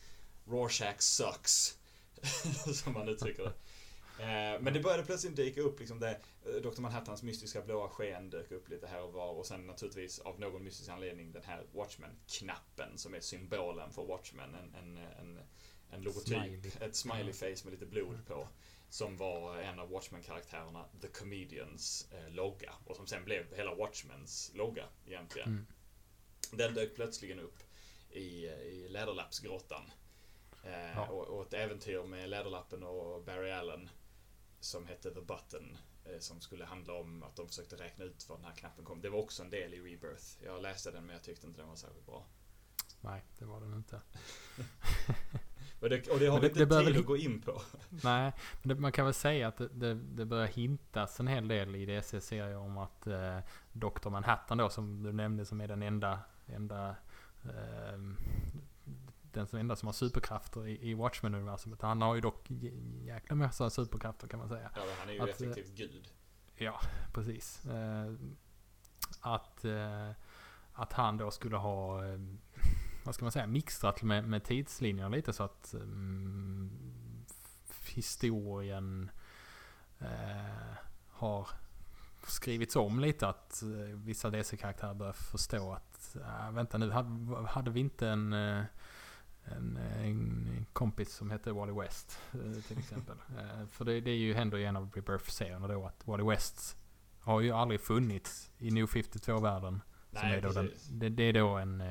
Rorschach 0.46 1.00
sucks. 1.00 1.78
som 2.74 2.94
man 2.94 3.10
uttrycker 3.10 3.44
det. 3.44 3.54
Eh, 4.24 4.62
men 4.62 4.74
det 4.74 4.80
började 4.80 5.04
plötsligt 5.04 5.36
dyka 5.36 5.62
upp 5.62 5.80
liksom 5.80 6.00
det, 6.00 6.20
eh, 6.46 6.62
Dr. 6.62 6.82
Manhattans 6.82 7.24
mystiska 7.24 7.62
blåa 7.62 7.90
sken 7.90 8.30
dök 8.30 8.52
upp 8.52 8.70
lite 8.70 8.88
här 8.88 9.02
och 9.02 9.14
var 9.14 9.32
och 9.32 9.46
sen 9.46 9.68
naturligtvis 9.68 10.20
av 10.20 10.40
någon 10.40 10.64
mystisk 10.64 10.90
anledning 10.90 11.32
den 11.32 11.44
här 11.44 11.64
Watchmen-knappen 11.74 12.98
som 12.98 13.14
är 13.14 13.20
symbolen 13.20 13.92
för 13.92 14.06
Watchmen. 14.06 14.56
En, 14.56 14.76
en, 14.76 14.98
en, 14.98 15.40
en 15.92 16.02
logotyp, 16.02 16.38
Smiley. 16.38 16.72
ett 16.82 16.96
smiley 16.96 17.34
face 17.34 17.64
med 17.64 17.72
lite 17.72 17.86
blod 17.86 18.26
på. 18.28 18.48
Som 18.94 19.18
var 19.18 19.58
en 19.58 19.80
av 19.80 19.90
Watchmen-karaktärerna, 19.90 20.86
The 21.02 21.08
Comedians 21.08 22.08
eh, 22.12 22.30
logga. 22.30 22.74
Och 22.86 22.96
som 22.96 23.08
sen 23.08 23.26
blev 23.26 23.54
hela 23.56 23.76
Watchmens 23.76 24.52
logga 24.56 24.86
egentligen. 25.06 25.48
Mm. 25.48 25.66
Den 26.52 26.74
dök 26.74 26.96
plötsligen 26.96 27.40
upp 27.40 27.58
i, 28.10 28.46
i 28.48 28.88
Läderlappsgrottan. 28.90 29.92
Eh, 30.64 30.92
Ja. 30.96 31.08
och, 31.08 31.28
och 31.28 31.46
ett 31.48 31.54
äventyr 31.54 32.04
med 32.04 32.30
Läderlappen 32.30 32.84
och 32.84 33.24
Barry 33.24 33.52
Allen 33.52 33.90
som 34.60 34.86
hette 34.88 35.14
The 35.14 35.22
Button. 35.22 35.78
Eh, 36.06 36.20
som 36.20 36.42
skulle 36.42 36.66
handla 36.66 36.94
om 36.94 37.24
att 37.24 37.36
de 37.36 37.48
försökte 37.48 37.76
räkna 37.76 38.06
ut 38.06 38.30
var 38.30 38.36
den 38.38 38.46
här 38.46 38.56
knappen 38.56 38.86
kom. 38.86 39.02
Det 39.02 39.10
var 39.10 39.20
också 39.20 39.44
en 39.44 39.50
del 39.50 39.74
i 39.74 39.80
Rebirth. 39.80 40.26
Jag 40.44 40.62
läste 40.62 40.92
den 40.92 41.06
men 41.06 41.14
jag 41.16 41.24
tyckte 41.24 41.48
inte 41.48 41.62
den 41.62 41.70
var 41.70 41.76
särskilt 41.76 42.06
bra. 42.06 42.26
Nej, 43.02 43.24
det 43.40 43.46
var 43.46 43.60
den 43.62 43.74
inte. 43.74 44.02
Och 45.84 45.90
det, 45.90 46.08
och 46.08 46.20
det 46.20 46.28
har 46.28 46.40
vi 46.40 46.48
inte 46.48 46.66
tid 46.66 46.98
att 46.98 47.06
gå 47.06 47.18
in 47.18 47.42
på. 47.42 47.62
Nej, 47.90 48.34
men 48.62 48.70
det, 48.70 48.76
man 48.76 48.92
kan 48.92 49.06
väl 49.06 49.14
säga 49.14 49.48
att 49.48 49.58
det, 49.58 49.68
det, 49.68 49.94
det 49.94 50.26
börjar 50.26 50.48
hintas 50.48 51.20
en 51.20 51.28
hel 51.28 51.48
del 51.48 51.76
i 51.76 51.86
DC-serier 51.86 52.58
om 52.58 52.78
att 52.78 53.08
eh, 53.08 53.38
Dr. 53.72 54.10
Manhattan 54.10 54.58
då, 54.58 54.70
som 54.70 55.04
du 55.04 55.14
nämnde, 55.14 55.46
som 55.46 55.62
är 55.62 55.68
den 55.68 55.84
enda, 55.84 56.20
enda 56.46 56.96
eh, 57.44 58.00
den 59.22 59.48
som 59.48 59.60
enda 59.60 59.76
som 59.76 59.88
har 59.88 59.94
superkrafter 59.94 60.68
i, 60.68 60.90
i 60.90 60.94
Watchmen-universumet. 60.94 61.82
Han 61.82 62.02
har 62.02 62.16
ju 62.16 62.22
dock 62.22 62.46
jäkla 63.02 63.36
massa 63.36 63.70
superkrafter 63.70 64.28
kan 64.28 64.40
man 64.40 64.50
säga. 64.50 64.72
Ja, 64.76 64.82
men 64.86 64.96
han 65.00 65.10
är 65.10 65.14
ju 65.14 65.20
Att, 65.20 65.42
eh, 65.42 65.50
effektivt 65.50 65.76
gud. 65.76 66.08
Ja, 66.56 66.80
precis. 67.14 67.66
Eh, 67.66 68.14
att, 69.22 69.66
eh, 69.66 70.10
att 70.74 70.94
han 70.94 71.18
då 71.18 71.32
skulle 71.32 71.58
ha, 71.58 72.06
eh, 72.06 72.20
vad 73.04 73.16
ska 73.16 73.26
man 73.26 73.32
säga, 73.32 73.48
mixtrat 73.48 74.04
med, 74.04 74.28
med 74.28 74.44
tidslinjer 74.44 75.10
lite 75.10 75.34
så 75.34 75.44
att 75.44 75.74
mm, 75.74 76.72
historien 77.94 79.12
eh, 80.00 80.78
har 81.10 81.48
skrivits 82.28 82.76
om 82.76 83.00
lite. 83.00 83.28
Att 83.28 83.64
eh, 83.64 83.96
vissa 83.96 84.30
DC-karaktärer 84.30 84.94
börjar 84.94 85.14
förstå 85.14 85.74
att, 85.74 86.16
äh, 86.16 86.52
vänta 86.52 86.78
nu, 86.78 86.92
hade, 86.92 87.48
hade 87.48 87.72
vi 87.72 87.80
inte 87.80 88.08
en 88.08 88.34
eh, 88.34 88.64
en, 89.46 89.78
en 89.78 90.66
kompis 90.74 91.14
som 91.14 91.32
hette 91.32 91.52
Wally 91.52 91.74
West 91.74 92.20
eh, 92.34 92.62
till 92.68 92.80
exempel. 92.80 93.16
För 93.72 93.86
det, 93.86 94.02
det 94.02 94.12
är 94.12 94.16
ju 94.16 94.34
händer 94.34 94.58
i 94.58 94.66
en 94.66 94.76
av 94.76 94.92
Rebirth-serierna 94.94 95.68
då 95.68 95.86
att 95.86 96.08
Wally 96.08 96.24
West 96.24 96.78
har 97.20 97.42
ju 97.42 97.52
aldrig 97.52 97.82
funnits 97.82 98.52
i 98.58 98.72
New 98.72 98.86
52-världen. 98.86 99.82
Som 100.12 100.22
Nej, 100.22 100.38
är 100.38 100.42
då 100.42 100.52
den, 100.52 100.72
det, 100.92 101.10
det 101.10 101.24
är 101.24 101.34
då 101.34 101.50
en... 101.50 101.82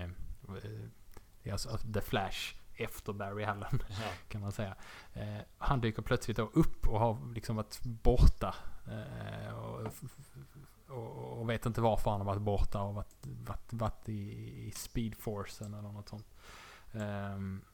eh, 1.44 1.48
eh, 1.48 1.58
Det 1.58 1.66
är 1.66 1.74
alltså 1.74 1.92
The 1.92 2.00
Flash 2.00 2.54
efter 2.74 3.12
Barry 3.12 3.44
Allen 3.44 3.82
Ja. 3.88 4.10
kan 4.28 4.40
man 4.40 4.52
säga. 4.52 4.74
Eh, 5.12 5.38
han 5.58 5.80
dyker 5.80 6.02
plötsligt 6.02 6.36
då 6.36 6.50
upp 6.52 6.88
och 6.88 7.00
har 7.00 7.34
liksom 7.34 7.56
varit 7.56 7.82
borta. 7.82 8.54
Eh, 8.86 9.54
och, 9.54 9.86
och, 10.88 11.40
och 11.40 11.50
vet 11.50 11.66
inte 11.66 11.80
varför 11.80 12.10
han 12.10 12.20
har 12.20 12.26
varit 12.26 12.42
borta 12.42 12.82
och 12.82 12.94
varit, 12.94 13.26
varit, 13.46 13.72
varit 13.72 14.08
i, 14.08 14.32
i 14.66 14.72
Speedforcen 14.76 15.74
eller 15.74 15.92
något 15.92 16.08
sånt. 16.08 16.26
Ehm, 16.92 17.64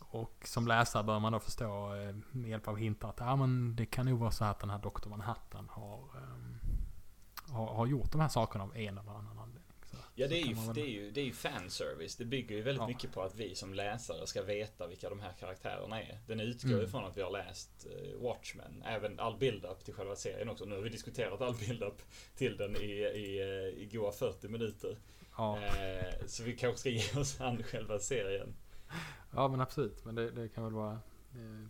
och 0.00 0.42
som 0.44 0.66
läsare 0.66 1.04
bör 1.04 1.18
man 1.18 1.32
då 1.32 1.40
förstå 1.40 1.94
eh, 1.94 2.14
med 2.30 2.50
hjälp 2.50 2.68
av 2.68 2.76
hintar 2.76 3.08
att 3.08 3.20
ja, 3.20 3.36
men 3.36 3.76
det 3.76 3.86
kan 3.86 4.06
nog 4.06 4.18
vara 4.18 4.30
så 4.30 4.44
att 4.44 4.58
den 4.58 4.70
här 4.70 4.78
Dr. 4.78 5.08
Manhattan 5.08 5.68
har, 5.70 5.98
ehm, 6.16 6.58
har, 7.52 7.66
har 7.66 7.86
gjort 7.86 8.12
de 8.12 8.20
här 8.20 8.28
sakerna 8.28 8.64
av 8.64 8.76
en 8.76 8.98
eller 8.98 9.10
annan 9.10 9.38
anledning. 9.38 9.59
Ja, 10.20 10.28
det 10.28 10.40
är, 10.42 10.46
ju, 10.46 10.54
man 10.54 10.74
det, 10.74 10.80
är 10.80 10.86
ju, 10.86 11.10
det 11.10 11.20
är 11.20 11.24
ju 11.24 11.32
fanservice. 11.32 12.16
Det 12.16 12.24
bygger 12.24 12.56
ju 12.56 12.62
väldigt 12.62 12.80
Ja. 12.82 12.86
mycket 12.88 13.12
på 13.12 13.22
att 13.22 13.34
vi 13.34 13.54
som 13.54 13.74
läsare 13.74 14.26
ska 14.26 14.42
veta 14.42 14.86
vilka 14.86 15.10
de 15.10 15.20
här 15.20 15.32
karaktärerna 15.40 16.02
är. 16.02 16.18
Den 16.26 16.40
utgår 16.40 16.70
Mm. 16.72 16.84
ifrån 16.84 17.04
att 17.04 17.16
vi 17.16 17.22
har 17.22 17.30
läst 17.30 17.86
eh, 17.90 18.20
Watchmen. 18.22 18.82
Även 18.86 19.20
all 19.20 19.38
build-up 19.38 19.84
till 19.84 19.94
själva 19.94 20.16
serien 20.16 20.48
också. 20.48 20.64
Nu 20.64 20.74
har 20.74 20.82
vi 20.82 20.88
diskuterat 20.88 21.40
all 21.40 21.54
build-up 21.54 22.02
till 22.36 22.56
den 22.56 22.76
i, 22.76 22.90
i, 23.00 23.40
i 23.82 23.88
goa 23.92 24.12
40 24.12 24.48
minuter. 24.48 24.98
Ja, 25.36 25.58
Eh, 25.62 26.26
så 26.26 26.42
vi 26.42 26.56
kanske 26.56 26.78
ska 26.80 26.88
ge 26.90 27.20
oss 27.20 27.40
an 27.40 27.62
själva 27.62 27.98
serien. 27.98 28.54
ja 29.34 29.48
men 29.48 29.60
absolut. 29.60 30.04
Men 30.04 30.14
det, 30.14 30.30
det 30.30 30.48
kan 30.48 30.64
väl 30.64 30.72
vara 30.72 30.92
eh, 31.34 31.66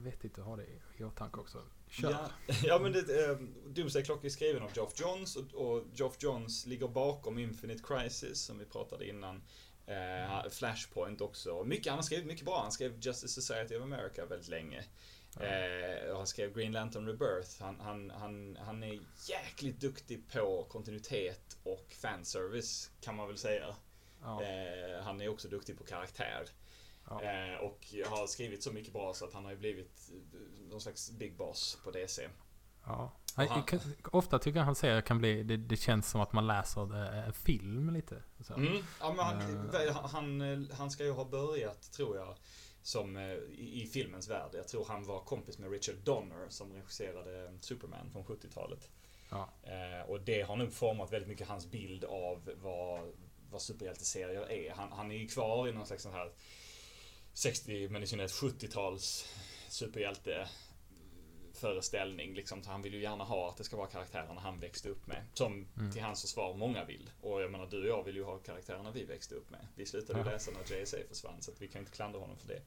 vettigt 0.00 0.38
att 0.38 0.44
ha 0.44 0.56
det 0.56 0.66
i 0.98 1.04
åtanke 1.04 1.40
också. 1.40 1.62
Kör. 1.88 2.10
Ja, 2.10 2.30
ja 2.64 2.78
men 2.78 2.92
det, 2.92 3.30
eh, 3.30 3.36
Doomsday 3.66 4.04
Clock 4.04 4.24
är 4.24 4.28
skriven 4.28 4.62
av 4.62 4.70
Geoff 4.74 5.00
Johns 5.00 5.36
och, 5.36 5.54
och 5.54 5.84
Geoff 5.92 6.16
Johns 6.18 6.66
ligger 6.66 6.88
bakom 6.88 7.38
Infinite 7.38 7.82
Crisis 7.86 8.40
som 8.40 8.58
vi 8.58 8.64
pratade 8.64 9.08
innan. 9.08 9.42
Eh, 9.86 10.50
Flashpoint 10.50 11.20
också. 11.20 11.64
Mycket, 11.64 11.86
han 11.86 11.98
har 11.98 12.02
skrivit 12.02 12.26
mycket 12.26 12.44
bra. 12.44 12.62
Han 12.62 12.72
skrev 12.72 12.98
Justice 13.00 13.40
Society 13.40 13.76
of 13.76 13.82
America 13.82 14.26
väldigt 14.26 14.48
länge. 14.48 14.84
Eh, 15.40 16.10
och 16.10 16.16
han 16.16 16.26
skrev 16.26 16.54
Green 16.54 16.72
Lantern 16.72 17.06
Rebirth. 17.06 17.62
Han, 17.62 17.80
han, 17.80 18.10
han, 18.10 18.56
han 18.60 18.82
är 18.82 19.00
jäkligt 19.28 19.80
duktig 19.80 20.32
på 20.32 20.66
kontinuitet 20.68 21.56
och 21.62 21.86
fanservice 22.02 22.90
kan 23.00 23.16
man 23.16 23.26
väl 23.26 23.38
säga. 23.38 23.76
Ja, 24.22 24.42
Eh, 24.42 25.02
han 25.02 25.20
är 25.20 25.28
också 25.28 25.48
duktig 25.48 25.78
på 25.78 25.84
karaktär. 25.84 26.48
Ja. 27.08 27.22
Eh, 27.22 27.56
och 27.56 27.86
har 28.10 28.26
skrivit 28.26 28.62
så 28.62 28.72
mycket 28.72 28.92
bra 28.92 29.14
så 29.14 29.24
att 29.24 29.32
han 29.32 29.44
har 29.44 29.50
ju 29.52 29.58
blivit 29.58 30.10
eh, 30.12 30.70
någon 30.70 30.80
slags 30.80 31.10
big 31.10 31.36
boss 31.36 31.78
på 31.84 31.90
DC. 31.90 32.28
Ja. 32.86 33.12
Han, 33.36 33.48
han- 33.48 33.64
ofta 34.12 34.38
tycker 34.38 34.58
jag 34.58 34.64
han 34.66 34.74
säger 34.74 35.00
kan 35.00 35.18
bli, 35.18 35.42
det, 35.42 35.56
det 35.56 35.76
känns 35.76 36.10
som 36.10 36.20
att 36.20 36.32
man 36.32 36.46
läser 36.46 36.96
en 37.14 37.32
film 37.32 37.90
lite. 37.90 38.22
Mm. 38.56 38.82
Ja, 39.00 39.12
men 39.16 39.24
han, 39.24 39.70
Eh. 39.86 40.06
han, 40.06 40.40
eh, 40.40 40.76
han 40.76 40.90
ska 40.90 41.04
ju 41.04 41.10
ha 41.12 41.24
börjat, 41.24 41.92
tror 41.92 42.16
jag, 42.16 42.36
som 42.82 43.16
eh, 43.16 43.22
i, 43.32 43.82
i 43.82 43.86
filmens 43.86 44.30
värld. 44.30 44.50
Jag 44.52 44.68
tror 44.68 44.84
han 44.84 45.04
var 45.04 45.20
kompis 45.20 45.58
med 45.58 45.70
Richard 45.70 45.96
Donner 45.96 46.46
som 46.48 46.72
regisserade 46.72 47.52
Superman 47.60 48.10
från 48.12 48.24
70-talet. 48.24 48.88
Ja. 49.30 49.48
Eh, 49.62 50.10
och 50.10 50.20
det 50.20 50.42
har 50.42 50.56
nog 50.56 50.72
format 50.72 51.12
väldigt 51.12 51.28
mycket 51.28 51.48
hans 51.48 51.66
bild 51.70 52.04
av 52.04 52.50
vad, 52.62 53.12
vad 53.50 53.62
superhjälteserier 53.62 54.50
är. 54.52 54.70
Han, 54.74 54.92
han 54.92 55.10
är 55.10 55.16
ju 55.16 55.28
kvar 55.28 55.68
i 55.68 55.72
någon 55.72 55.86
slags 55.86 56.02
sån 56.02 56.12
här 56.12 56.32
60, 57.34 57.88
men 57.88 58.02
i 58.02 58.06
synnerhet 58.06 58.30
70-tals 58.32 59.26
superhjälte 59.68 60.48
föreställning 61.54 62.34
liksom. 62.34 62.62
Så 62.62 62.70
han 62.70 62.82
vill 62.82 62.94
ju 62.94 63.00
gärna 63.02 63.24
ha 63.24 63.48
att 63.48 63.56
det 63.56 63.64
ska 63.64 63.76
vara 63.76 63.86
karaktärerna 63.86 64.40
han 64.40 64.58
växte 64.60 64.88
upp 64.88 65.06
med. 65.06 65.24
Som 65.34 65.68
Mm. 65.78 65.92
till 65.92 66.02
hans 66.02 66.22
försvar 66.22 66.54
många 66.54 66.84
vill. 66.84 67.10
Och 67.20 67.42
jag 67.42 67.50
menar 67.50 67.66
du 67.66 67.80
och 67.82 67.98
jag 67.98 68.04
vill 68.04 68.16
ju 68.16 68.24
ha 68.24 68.38
karaktärerna 68.38 68.90
vi 68.90 69.04
växte 69.04 69.34
upp 69.34 69.50
med. 69.50 69.66
Vi 69.76 69.86
slutade 69.86 70.18
Ja. 70.18 70.24
läsa 70.24 70.50
när 70.50 70.76
JSA 70.80 70.96
försvann 71.08 71.42
så 71.42 71.50
att 71.50 71.62
vi 71.62 71.68
kan 71.68 71.78
inte 71.80 71.92
klandra 71.92 72.20
honom 72.20 72.36
för 72.38 72.48
det. 72.48 72.62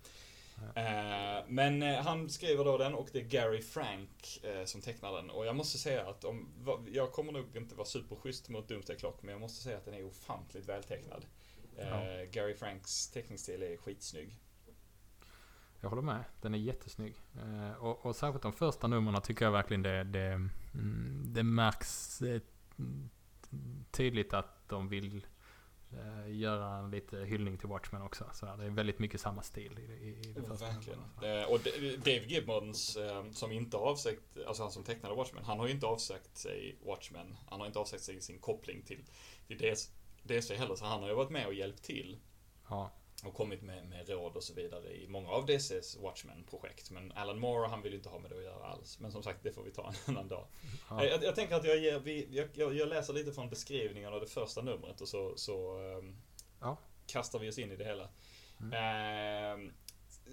Eh, 0.76 1.43
men 1.47 1.84
eh, 1.84 1.95
han 2.01 2.30
skriver 2.30 2.65
då 2.65 2.78
den 2.78 2.93
och 2.93 3.09
det 3.11 3.20
är 3.20 3.24
Gary 3.24 3.61
Frank 3.61 4.39
eh, 4.43 4.65
som 4.65 4.82
tecknar 4.82 5.13
den. 5.13 5.30
Och 5.30 5.45
jag 5.45 5.55
måste 5.55 5.78
säga 5.78 6.09
att 6.09 6.24
om, 6.24 6.49
va, 6.57 6.84
jag 6.91 7.11
kommer 7.11 7.32
nog 7.32 7.55
inte 7.57 7.76
vara 7.76 7.88
superschysst 7.88 8.49
mot 8.49 8.68
Doomsday 8.68 8.97
Clock 8.97 9.22
men 9.22 9.32
jag 9.32 9.39
måste 9.41 9.63
säga 9.63 9.78
att 9.78 9.86
den 9.86 9.93
är 9.93 10.03
ofantligt 10.05 10.65
vältecknad. 10.70 11.26
Eh, 11.78 11.88
Ja. 11.89 12.26
Gary 12.32 12.53
Franks 12.53 13.09
teckningsstil 13.09 13.63
är 13.63 13.78
skitsnygg. 13.78 14.38
Jag 15.88 15.89
håller 15.89 16.01
med. 16.01 16.23
Den 16.41 16.53
är 16.53 16.57
jättesnygg. 16.57 17.15
Eh, 17.35 17.83
och, 17.83 18.05
och 18.05 18.15
särskilt 18.15 18.43
de 18.43 18.53
första 18.53 18.88
numren 18.88 19.21
tycker 19.21 19.45
jag 19.45 19.51
verkligen 19.51 19.81
det, 19.81 20.03
det, 20.03 20.25
mm, 20.73 21.23
det 21.27 21.43
märks 21.43 22.21
eh, 22.21 22.41
tydligt 23.91 24.33
att 24.33 24.69
de 24.69 24.88
vill 24.89 25.27
eh, 25.91 26.35
göra 26.35 26.77
en 26.77 26.91
lite 26.91 27.17
hyllning 27.17 27.57
till 27.57 27.67
Watchmen 27.67 28.01
också. 28.01 28.25
Så 28.33 28.45
det 28.45 28.65
är 28.65 28.69
väldigt 28.69 28.99
mycket 28.99 29.21
samma 29.21 29.41
stil 29.41 29.79
i, 29.79 29.81
i, 29.91 30.33
det 30.33 30.41
Oh, 30.41 30.47
första 30.47 30.65
verkligen. 30.65 30.99
numret. 30.99 31.45
Eh, 31.47 31.53
och 31.53 31.59
Dave 31.97 32.25
Gibbons, 32.25 32.95
eh, 32.95 33.31
som 33.31 33.51
inte 33.51 33.77
avsagt, 33.77 34.38
alltså 34.47 34.63
han 34.63 34.71
som 34.71 34.83
tecknade 34.83 35.15
Watchmen, 35.15 35.43
han 35.45 35.59
har 35.59 35.67
ju 35.67 35.73
inte 35.73 35.85
avsagt 35.85 36.38
sig 36.38 36.77
Watchmen. 36.85 37.35
Han 37.49 37.59
har 37.59 37.67
inte 37.67 37.79
avsagt 37.79 38.03
sig 38.03 38.21
sin 38.21 38.39
koppling 38.39 38.81
till, 38.81 39.05
till 39.47 39.57
DC, 39.57 39.91
DC 40.23 40.55
heller, 40.55 40.75
så 40.75 40.85
han 40.85 41.01
har 41.01 41.09
ju 41.09 41.15
varit 41.15 41.31
med 41.31 41.47
och 41.47 41.53
hjälpt 41.53 41.83
till. 41.83 42.17
Ja, 42.69 42.91
och 43.24 43.34
kommit 43.34 43.61
med, 43.61 43.86
med 43.89 44.09
råd 44.09 44.36
och 44.36 44.43
så 44.43 44.53
vidare 44.53 44.93
i 44.93 45.07
många 45.07 45.30
av 45.30 45.45
DCs 45.45 45.97
Watchmen-projekt. 45.97 46.91
Men 46.91 47.11
Alan 47.11 47.39
Moore, 47.39 47.68
han 47.68 47.82
vill 47.82 47.93
inte 47.93 48.09
ha 48.09 48.20
med 48.20 48.32
det 48.32 48.38
att 48.38 48.43
göra 48.43 48.65
alls. 48.65 48.99
Men 48.99 49.11
som 49.11 49.24
sagt, 49.24 49.43
det 49.43 49.51
får 49.51 49.63
vi 49.63 49.72
ta 49.72 49.88
en 49.88 49.95
annan 50.15 50.28
dag. 50.28 50.47
ja. 50.89 51.05
Jag, 51.05 51.24
jag 51.24 51.36
tänker 51.36 51.55
att 51.55 51.65
jag, 51.65 51.78
ger, 51.78 51.99
vi, 51.99 52.28
jag, 52.53 52.76
jag, 52.76 52.88
läser 52.88 53.13
lite 53.13 53.32
från 53.32 53.49
beskrivningen 53.49 54.13
av 54.13 54.20
det 54.20 54.28
första 54.28 54.61
numret 54.61 55.01
och 55.01 55.07
så, 55.07 55.34
så 55.36 55.78
ehm, 55.78 56.15
Ja. 56.59 56.78
kastar 57.07 57.39
vi 57.39 57.49
oss 57.49 57.59
in 57.59 57.72
i 57.72 57.76
det 57.76 57.86
hela. 57.86 58.09
Mm. 58.59 58.74
Ehm, 58.74 59.74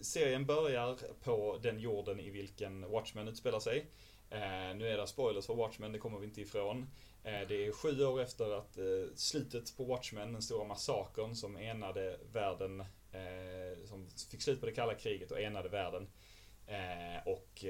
serien 0.02 0.46
börjar 0.46 0.98
på 1.22 1.58
den 1.62 1.78
jorden 1.78 2.20
i 2.20 2.30
vilken 2.30 2.90
Watchmen 2.90 3.28
utspelar 3.28 3.60
sig. 3.60 3.86
Eh, 4.30 4.76
nu 4.76 4.88
är 4.88 4.96
det 4.96 5.06
spoilers 5.06 5.46
för 5.46 5.54
Watchmen, 5.54 5.92
det 5.92 5.98
kommer 5.98 6.18
vi 6.18 6.26
inte 6.26 6.40
ifrån. 6.40 6.90
Eh, 7.24 7.48
det 7.48 7.66
är 7.66 7.72
sju 7.72 8.04
år 8.04 8.20
efter 8.20 8.58
att 8.58 8.78
eh, 8.78 9.14
slutet 9.16 9.76
på 9.76 9.84
Watchmen, 9.84 10.32
den 10.32 10.42
stora 10.42 10.64
massakern 10.64 11.34
som 11.34 11.56
enade 11.56 12.18
världen, 12.32 12.80
eh, 13.12 13.84
som 13.86 14.08
fick 14.30 14.42
slut 14.42 14.60
på 14.60 14.66
det 14.66 14.72
kalla 14.72 14.94
kriget 14.94 15.30
och 15.30 15.40
enade 15.40 15.68
världen. 15.68 16.08
Och 17.24 17.64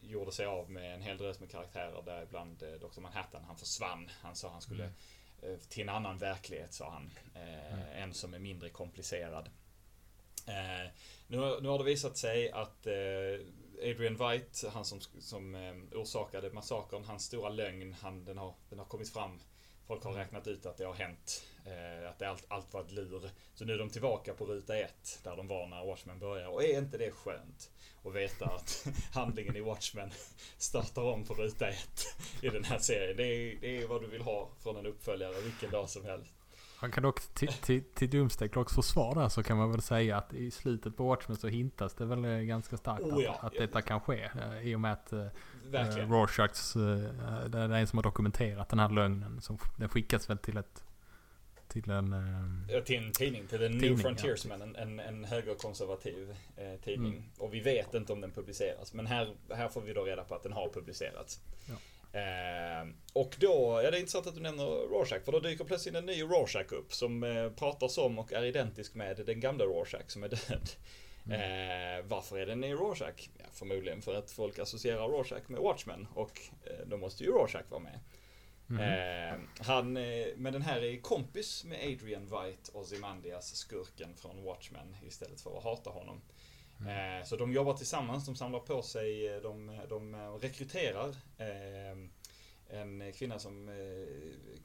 gjorde 0.00 0.32
sig 0.32 0.46
av 0.46 0.70
med 0.70 0.94
en 0.94 1.02
hel 1.02 1.16
drös 1.18 1.40
med 1.40 1.50
karaktärer, 1.50 2.02
däribland 2.04 2.58
Dr. 2.58 3.00
Manhattan. 3.00 3.44
Han 3.44 3.56
försvann. 3.56 4.10
Han 4.20 4.36
sa 4.36 4.48
han 4.50 4.62
skulle 4.62 4.84
Mm. 5.42 5.58
till 5.68 5.82
en 5.82 5.88
annan 5.88 6.18
verklighet, 6.18 6.72
sa 6.72 6.90
han. 6.90 7.10
Mm. 7.34 7.78
En 8.02 8.14
som 8.14 8.34
är 8.34 8.38
mindre 8.38 8.68
komplicerad. 8.68 9.50
Eh, 10.48 10.90
nu, 11.26 11.38
har- 11.38 11.60
nu 11.60 11.68
har 11.68 11.78
det 11.78 11.84
visat 11.84 12.16
sig 12.16 12.50
att 12.50 12.86
eh, 12.86 12.92
Adrian 13.82 14.16
White, 14.16 14.68
han 14.68 14.84
som, 14.84 15.00
som 15.00 15.54
eh, 15.54 15.98
orsakade 15.98 16.50
massakern, 16.52 17.04
hans 17.04 17.24
stora 17.24 17.48
lögn, 17.48 17.94
han, 18.00 18.24
den, 18.24 18.38
har, 18.38 18.54
den 18.68 18.78
har 18.78 18.86
kommit 18.86 19.12
fram. 19.12 19.40
Folk 19.86 20.04
har 20.04 20.12
räknat 20.12 20.46
ut 20.46 20.66
att 20.66 20.76
det 20.76 20.84
har 20.84 20.94
hänt. 20.94 21.44
Eh, 21.66 22.10
att 22.10 22.18
det 22.18 22.28
allt, 22.28 22.44
allt 22.48 22.74
var 22.74 22.80
ett 22.80 22.92
lur. 22.92 23.30
Så 23.54 23.64
nu 23.64 23.72
är 23.72 23.78
de 23.78 23.90
tillbaka 23.90 24.34
på 24.34 24.44
ruta 24.44 24.76
ett, 24.76 25.20
där 25.24 25.36
de 25.36 25.48
var 25.48 25.66
när 25.66 25.86
Watchmen 25.86 26.18
började. 26.18 26.48
Och 26.48 26.64
är 26.64 26.78
inte 26.78 26.98
det 26.98 27.10
skönt? 27.10 27.70
Att 28.04 28.14
veta 28.14 28.46
att 28.46 28.86
handlingen 29.12 29.56
i 29.56 29.60
Watchmen 29.60 30.10
startar 30.58 31.02
om 31.02 31.24
på 31.24 31.34
ruta 31.34 31.68
ett 31.68 32.00
i 32.42 32.48
den 32.48 32.64
här 32.64 32.78
serien. 32.78 33.16
Det 33.16 33.26
är, 33.26 33.56
det 33.60 33.82
är 33.82 33.86
vad 33.86 34.02
du 34.02 34.06
vill 34.06 34.22
ha 34.22 34.48
från 34.62 34.76
en 34.76 34.86
uppföljare 34.86 35.40
vilken 35.40 35.70
dag 35.70 35.90
som 35.90 36.04
helst. 36.04 36.32
Man 36.82 36.90
kan 36.90 37.02
dock 37.02 37.20
till, 37.20 37.52
till, 37.52 37.82
till 37.94 38.28
försvar 38.70 39.14
där 39.14 39.28
så 39.28 39.42
kan 39.42 39.56
man 39.56 39.70
väl 39.70 39.82
säga 39.82 40.16
att 40.16 40.34
i 40.34 40.50
slutet 40.50 40.96
på 40.96 41.04
Watchmen 41.04 41.36
så 41.36 41.48
hintas 41.48 41.94
det 41.94 42.04
väl 42.04 42.24
eh, 42.24 42.30
ganska 42.38 42.76
starkt 42.76 43.02
Oh 43.02 43.22
ja. 43.22 43.32
att, 43.32 43.44
att 43.44 43.52
detta 43.58 43.82
kan 43.82 44.00
ske. 44.00 44.30
eh, 44.34 44.68
I 44.68 44.74
och 44.74 44.80
med 44.80 44.92
att 44.92 45.12
Verkligen. 45.70 46.08
Eh, 46.08 46.12
Rorschachs, 46.12 46.76
eh, 46.76 47.48
det 47.48 47.58
är 47.58 47.70
en 47.70 47.86
som 47.86 47.96
har 47.98 48.02
dokumenterat 48.02 48.68
den 48.68 48.78
här 48.78 48.88
lögnen. 48.88 49.40
Som, 49.40 49.58
den 49.76 49.88
skickas 49.88 50.30
väl 50.30 50.38
till 50.38 50.56
ett, 50.56 50.84
till 51.68 51.90
en... 51.90 52.14
Ja, 52.68 52.80
Till 52.80 52.96
en 52.96 53.12
tidning, 53.12 53.46
till 53.46 53.62
en 53.62 53.78
New 53.78 53.96
Frontiersman, 53.96 54.62
en, 54.62 54.76
en, 54.76 55.00
en 55.00 55.24
högerkonservativ 55.24 56.36
eh, 56.56 56.80
tidning. 56.84 57.12
Mm. 57.12 57.30
Och 57.38 57.54
vi 57.54 57.60
vet 57.60 57.94
inte 57.94 58.12
om 58.12 58.20
den 58.20 58.30
publiceras, 58.30 58.94
men 58.94 59.06
här, 59.06 59.34
här 59.50 59.68
får 59.68 59.80
vi 59.80 59.92
då 59.92 60.04
reda 60.04 60.24
på 60.24 60.34
att 60.34 60.42
den 60.42 60.52
har 60.52 60.68
publicerats. 60.68 61.40
Ja. 61.68 61.74
Eh, 62.12 62.88
och 63.12 63.36
då, 63.38 63.80
ja 63.84 63.90
det 63.90 63.96
är 63.96 64.00
intressant 64.00 64.26
att 64.26 64.34
du 64.34 64.40
nämner 64.40 64.64
Rorschach, 64.64 65.24
för 65.24 65.32
då 65.32 65.40
dyker 65.40 65.64
plötsligt 65.64 65.94
en 65.94 66.06
ny 66.06 66.22
Rorschach 66.22 66.72
upp 66.72 66.94
som 66.94 67.22
eh, 67.22 67.50
pratar 67.50 67.88
som 67.88 68.18
och 68.18 68.32
är 68.32 68.44
identisk 68.44 68.94
med 68.94 69.16
den 69.26 69.40
gamla 69.40 69.64
Rorschach 69.64 70.04
som 70.06 70.22
är 70.22 70.28
död. 70.28 70.70
Mm. 71.26 71.40
Eh, 71.40 72.04
varför 72.04 72.38
är 72.38 72.46
det 72.46 72.52
en 72.52 72.60
ny 72.60 72.72
Rorschach? 72.72 73.28
Ja, 73.38 73.44
förmodligen 73.52 74.02
för 74.02 74.14
att 74.14 74.30
folk 74.30 74.58
associerar 74.58 75.08
Rorschach 75.08 75.48
med 75.48 75.60
Watchmen 75.60 76.08
och 76.14 76.40
eh, 76.64 76.86
då 76.86 76.96
måste 76.96 77.24
ju 77.24 77.30
Rorschach 77.30 77.70
vara 77.70 77.80
med. 77.80 78.00
mhm. 78.66 78.80
Eh, 78.80 79.34
han, 79.66 79.92
men 80.36 80.52
den 80.52 80.62
här 80.62 80.84
är 80.84 81.00
kompis 81.00 81.64
med 81.64 81.78
Adrian 81.78 82.22
White, 82.22 82.70
Ozymandias, 82.72 83.54
skurken 83.54 84.14
från 84.16 84.44
Watchmen, 84.44 84.96
istället 85.06 85.40
för 85.40 85.58
att 85.58 85.64
hata 85.64 85.90
honom. 85.90 86.20
Mm. 86.82 87.18
Eh, 87.18 87.24
så 87.24 87.36
de 87.36 87.52
jobbar 87.52 87.74
tillsammans, 87.74 88.26
de 88.26 88.36
samlar 88.36 88.60
på 88.60 88.82
sig, 88.82 89.34
eh, 89.34 89.42
de, 89.42 89.80
de 89.88 90.14
eh, 90.14 90.20
rekryterar 90.20 91.16
en 92.68 93.12
kvinna 93.12 93.38
som 93.38 93.68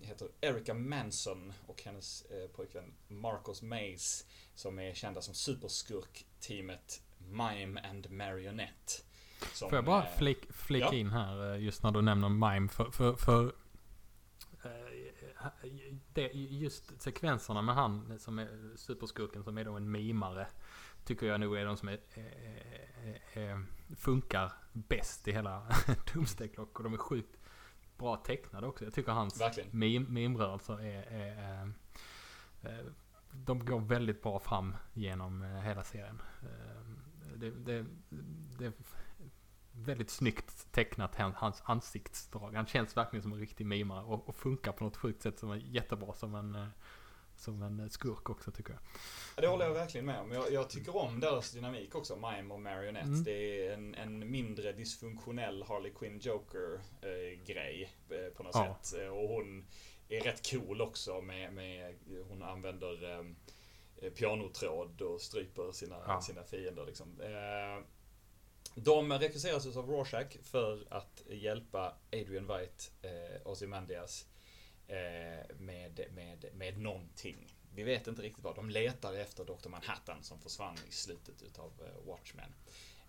heter 0.02 0.28
Erica 0.42 0.74
Manson 0.74 1.54
och 1.68 1.82
hennes 1.84 2.26
pojkvän 2.56 2.94
Marcos 3.08 3.62
Mays 3.62 4.26
som 4.56 4.80
är 4.80 4.94
kända 4.94 5.22
som 5.22 5.34
superskurk-teamet 5.34 7.02
Mime 7.18 7.82
and 7.82 8.12
Marionette. 8.12 8.94
Som, 9.54 9.70
Får 9.70 9.78
jag 9.78 9.86
bara 9.86 10.06
flik, 10.18 10.38
flika 10.50 10.86
ja. 10.86 10.94
in 10.94 11.10
här 11.10 11.56
just 11.56 11.84
när 11.84 11.92
du 11.92 12.02
nämner 12.02 12.30
Mime. 12.30 12.70
För, 12.70 12.92
för, 12.92 13.16
för 13.16 13.54
det, 16.14 16.32
just 16.34 17.02
sekvenserna 17.02 17.62
med 17.62 17.76
han 17.76 18.20
som 18.20 18.40
är 18.40 18.76
superskurken 18.76 19.44
som 19.44 19.58
är 19.58 19.66
då 19.66 19.74
en 19.74 19.92
mimare. 19.92 20.48
Tycker 21.08 21.26
jag 21.28 21.40
nog 21.40 21.58
är 21.58 21.66
de 21.66 21.78
som 21.78 21.90
är, 21.90 22.00
eh, 22.16 23.44
eh, 23.44 23.60
funkar 23.98 24.52
bäst 24.74 25.28
i 25.28 25.32
hela 25.32 25.68
Doomsday 26.14 26.48
Clock. 26.48 26.78
Och 26.78 26.84
de 26.84 26.94
är 26.94 26.98
sjukt 26.98 27.38
bra 27.98 28.16
tecknade 28.16 28.68
också. 28.68 28.84
Jag 28.84 28.94
tycker 28.94 29.12
hans 29.12 29.40
meme, 29.72 30.06
meme-rörelser 30.10 30.82
är, 30.82 31.04
är 31.12 31.62
eh, 32.64 32.86
de 33.32 33.66
går 33.66 33.80
väldigt 33.80 34.22
bra 34.22 34.40
fram 34.40 34.76
genom 34.94 35.42
eh, 35.42 35.50
hela 35.60 35.84
serien. 35.84 36.22
Eh, 36.42 36.82
det, 37.36 37.52
det, 37.52 37.86
det 38.58 38.66
är 38.66 38.74
väldigt 39.72 40.10
snyggt 40.10 40.72
tecknat, 40.72 41.16
han- 41.16 41.34
hans 41.36 41.62
ansiktsdrag. 41.66 42.54
Han 42.56 42.66
känns 42.68 42.98
verkligen 42.98 43.24
som 43.24 43.34
en 43.34 43.40
riktig 43.40 43.66
mimare 43.66 44.04
och, 44.04 44.30
och 44.30 44.36
funkar 44.36 44.72
på 44.72 44.84
något 44.84 44.98
sjukt 44.98 45.22
sätt 45.22 45.40
som 45.40 45.52
är 45.52 45.56
jättebra 45.56 46.14
som 46.14 46.36
en, 46.36 46.70
som 47.38 47.62
en 47.62 47.90
skurk 47.90 48.30
också 48.30 48.52
tycker 48.52 48.72
jag. 48.74 48.80
Ja, 49.36 49.42
det 49.42 49.48
håller 49.48 49.66
jag 49.66 49.74
verkligen 49.74 50.06
med 50.06 50.20
om. 50.20 50.32
Jag, 50.32 50.52
jag 50.52 50.70
tycker 50.70 50.96
om 50.96 51.20
deras 51.20 51.52
dynamik 51.52 51.96
också, 51.96 52.16
Mime 52.16 52.54
och 52.54 52.62
Marionette. 52.62 53.08
Mm. 53.08 53.24
Det 53.24 53.68
är 53.68 53.74
en, 53.74 53.96
en 53.96 54.32
mindre 54.32 54.72
dysfunktionell 54.72 55.64
Harley 55.64 55.92
Quinn 55.94 56.20
Joker-grej 56.20 57.92
eh, 58.10 58.34
på 58.34 58.44
något 58.44 58.56
Ja. 58.56 58.78
sätt. 58.84 59.02
Eh, 59.02 59.08
Och 59.10 59.30
hon 59.30 59.66
är 60.10 60.22
rätt 60.22 60.52
cool 60.52 60.82
också 60.82 61.22
med, 61.22 61.54
med 61.54 61.96
hon 62.30 62.44
använder 62.44 63.20
eh, 64.02 64.10
pianotråd 64.10 65.02
och 65.02 65.22
stryper 65.22 65.72
sina, 65.72 65.96
Ja. 66.08 66.22
sina 66.22 66.44
fiender 66.44 66.86
liksom. 66.86 67.22
Eh, 67.22 67.84
de 68.76 69.14
rekryteras 69.14 69.78
av 69.78 69.90
Rorschach 69.90 70.38
för 70.44 70.88
att 70.90 71.22
hjälpa 71.30 71.94
Adrian 72.12 72.48
White, 72.48 72.84
eh, 73.02 73.48
Ozymandias, 73.48 74.26
eh, 74.26 74.28
med, 75.58 76.06
med, 76.14 76.46
med 76.54 76.78
någonting. 76.78 77.48
Vi 77.78 77.84
vet 77.84 78.08
inte 78.08 78.22
riktigt 78.22 78.44
vad. 78.44 78.56
De 78.56 78.70
letar 78.70 79.14
efter 79.14 79.46
Dr. 79.46 79.70
Manhattan 79.70 80.24
som 80.24 80.40
försvann 80.40 80.76
i 80.90 80.92
slutet 80.92 81.42
utav 81.42 81.72
eh, 81.82 82.08
Watchmen. 82.08 82.54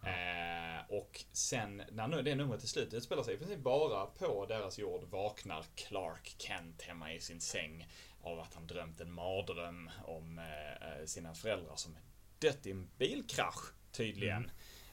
Eh, 0.03 0.97
och 0.99 1.24
sen 1.33 1.83
när 1.91 2.09
nu 2.09 2.22
det 2.22 2.35
numret 2.35 2.62
är 2.62 2.66
slut, 2.66 2.91
det 2.91 3.01
spelar 3.01 3.22
sig 3.22 3.35
i 3.35 3.39
princip 3.39 3.59
bara 3.59 4.07
på 4.07 4.47
deras 4.47 4.79
jord, 4.79 5.05
vaknar 5.05 5.64
Clark 5.74 6.35
Kent 6.39 6.83
hemma 6.83 7.12
i 7.12 7.20
sin 7.20 7.41
säng 7.41 7.89
av 8.20 8.41
att 8.41 8.55
han 8.55 8.66
drömt 8.66 9.01
en 9.01 9.12
mardröm 9.12 9.91
om 10.05 10.39
eh, 10.39 11.07
sina 11.07 11.35
föräldrar 11.35 11.76
som 11.76 11.97
dött 12.39 12.66
i 12.66 12.70
en 12.70 12.91
bilkrasch, 12.99 13.72
tydligen. 13.93 14.51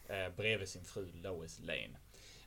Eh, 0.07 0.29
bredvid 0.35 0.69
sin 0.69 0.85
fru 0.85 1.11
Lois 1.11 1.59
Lane. 1.59 1.97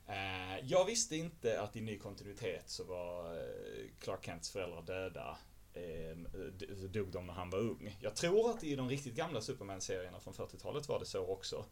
Eh, 0.09 0.59
jag 0.63 0.85
visste 0.85 1.17
inte 1.17 1.61
att 1.61 1.77
i 1.77 1.81
ny 1.81 1.99
kontinuitet 1.99 2.71
så 2.71 2.85
var 2.85 3.35
eh, 3.35 3.41
Clark 4.01 4.25
Kents 4.25 4.51
föräldrar 4.51 4.83
döda. 4.83 5.39
Eh, 5.75 6.17
så 6.81 6.87
dog 6.87 7.13
de 7.13 7.27
när 7.27 7.35
han 7.35 7.51
var 7.51 7.59
ung. 7.59 7.97
Jag 8.01 8.17
tror 8.17 8.51
att 8.51 8.65
i 8.65 8.77
de 8.77 8.89
riktigt 8.89 9.15
gamla 9.15 9.41
Superman-serierna 9.41 10.21
från 10.21 10.35
40-talet 10.35 10.89
var 10.89 10.99
det 10.99 11.07
så 11.07 11.27
också. 11.27 11.65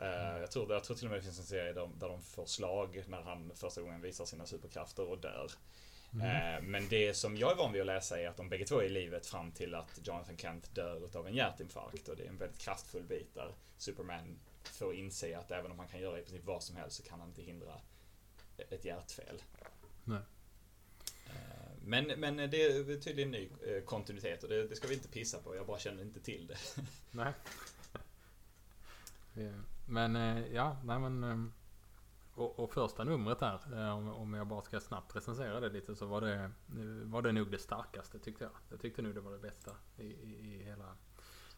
Eh, 0.00 0.40
jag, 0.40 0.50
tror, 0.50 0.72
jag 0.72 0.84
tror 0.84 0.96
till 0.96 1.06
och 1.06 1.10
med 1.10 1.18
det 1.18 1.24
finns 1.24 1.38
en 1.38 1.44
serie 1.44 1.72
där, 1.72 1.90
där 1.98 2.08
de 2.08 2.22
får 2.22 2.46
slag 2.46 3.04
när 3.08 3.22
han 3.22 3.52
första 3.54 3.82
gången 3.82 4.00
visar 4.00 4.24
sina 4.24 4.46
superkrafter 4.46 5.08
och 5.08 5.18
dör. 5.18 5.50
Mm. 6.12 6.70
Men 6.70 6.88
det 6.88 7.14
som 7.14 7.36
jag 7.36 7.52
är 7.52 7.56
van 7.56 7.72
vid 7.72 7.80
att 7.80 7.86
läsa 7.86 8.20
är 8.20 8.28
att 8.28 8.36
de 8.36 8.48
bägge 8.48 8.64
två 8.64 8.80
är 8.80 8.84
i 8.84 8.88
livet 8.88 9.26
fram 9.26 9.52
till 9.52 9.74
att 9.74 10.00
Jonathan 10.04 10.36
Kent 10.36 10.74
dör 10.74 11.04
utav 11.04 11.26
en 11.26 11.34
hjärtinfarkt. 11.34 12.08
Och 12.08 12.16
det 12.16 12.24
är 12.24 12.28
en 12.28 12.38
väldigt 12.38 12.58
kraftfull 12.58 13.02
bit 13.02 13.34
där 13.34 13.54
Superman 13.78 14.38
får 14.68 14.94
inse 14.94 15.38
att 15.38 15.50
även 15.50 15.70
om 15.70 15.78
han 15.78 15.88
kan 15.88 16.00
göra 16.00 16.18
i 16.18 16.22
princip 16.22 16.44
vad 16.44 16.62
som 16.62 16.76
helst 16.76 16.96
så 16.96 17.02
kan 17.02 17.20
han 17.20 17.28
inte 17.28 17.42
hindra 17.42 17.80
ett 18.56 18.84
hjärtfel. 18.84 19.42
Nej. 20.04 20.20
Eh, 21.26 21.32
Men, 21.84 22.20
men 22.20 22.36
det 22.36 22.62
är 22.62 23.00
tydligen 23.00 23.30
ny 23.30 23.50
eh, 23.66 23.84
kontinuitet 23.84 24.42
och 24.42 24.48
det, 24.48 24.68
det 24.68 24.76
ska 24.76 24.88
vi 24.88 24.94
inte 24.94 25.08
pissa 25.08 25.38
på. 25.38 25.56
Jag 25.56 25.66
bara 25.66 25.78
känner 25.78 26.02
inte 26.02 26.20
till 26.20 26.46
det. 26.46 26.58
Nej. 27.10 27.32
Men 29.86 30.16
eh, 30.16 30.46
ja, 30.54 30.76
nej 30.84 30.98
men. 30.98 31.52
Och, 32.34 32.58
och 32.58 32.72
första 32.74 33.04
numret 33.04 33.38
där, 33.38 33.90
om, 33.92 34.34
jag 34.34 34.46
bara 34.46 34.62
ska 34.62 34.80
snabbt 34.80 35.16
recensera 35.16 35.60
det 35.60 35.68
lite 35.68 35.96
så 35.96 36.06
var 36.06 36.20
det, 36.20 36.50
var 37.04 37.22
det 37.22 37.32
nog 37.32 37.50
det 37.50 37.58
starkaste 37.58 38.18
tyckte 38.18 38.44
jag. 38.44 38.52
Jag 38.70 38.80
tyckte 38.80 39.02
nog 39.02 39.14
det 39.14 39.20
var 39.20 39.32
det 39.32 39.38
bästa 39.38 39.70
i, 39.96 40.02
i, 40.06 40.54
i 40.54 40.62
hela, 40.64 40.96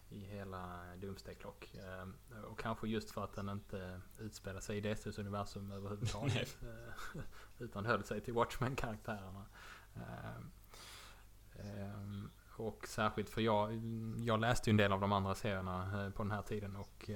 i 0.08 0.18
hela 0.24 0.80
Doomsday 0.96 1.34
Clock. 1.34 1.74
Eh, 1.74 2.40
Och 2.44 2.58
kanske 2.58 2.88
just 2.88 3.10
för 3.10 3.24
att 3.24 3.32
den 3.34 3.48
inte 3.48 4.00
utspelar 4.18 4.60
sig 4.60 4.76
i 4.76 4.80
DCs 4.80 5.18
universum 5.18 5.72
överhuvudtaget. 5.72 6.58
eh, 6.62 7.20
Utan 7.58 7.86
höll 7.86 8.04
sig 8.04 8.20
till 8.20 8.34
Watchmen-karaktärerna. 8.34 9.46
Eh, 9.94 10.40
Och 12.56 12.86
särskilt 12.88 13.30
för 13.30 13.40
jag, 13.40 13.72
jag 14.18 14.40
läste 14.40 14.70
ju 14.70 14.72
en 14.72 14.76
del 14.76 14.92
av 14.92 15.00
de 15.00 15.12
andra 15.12 15.34
serierna 15.34 16.12
på 16.16 16.22
den 16.22 16.32
här 16.32 16.42
tiden 16.42 16.76
och 16.76 17.10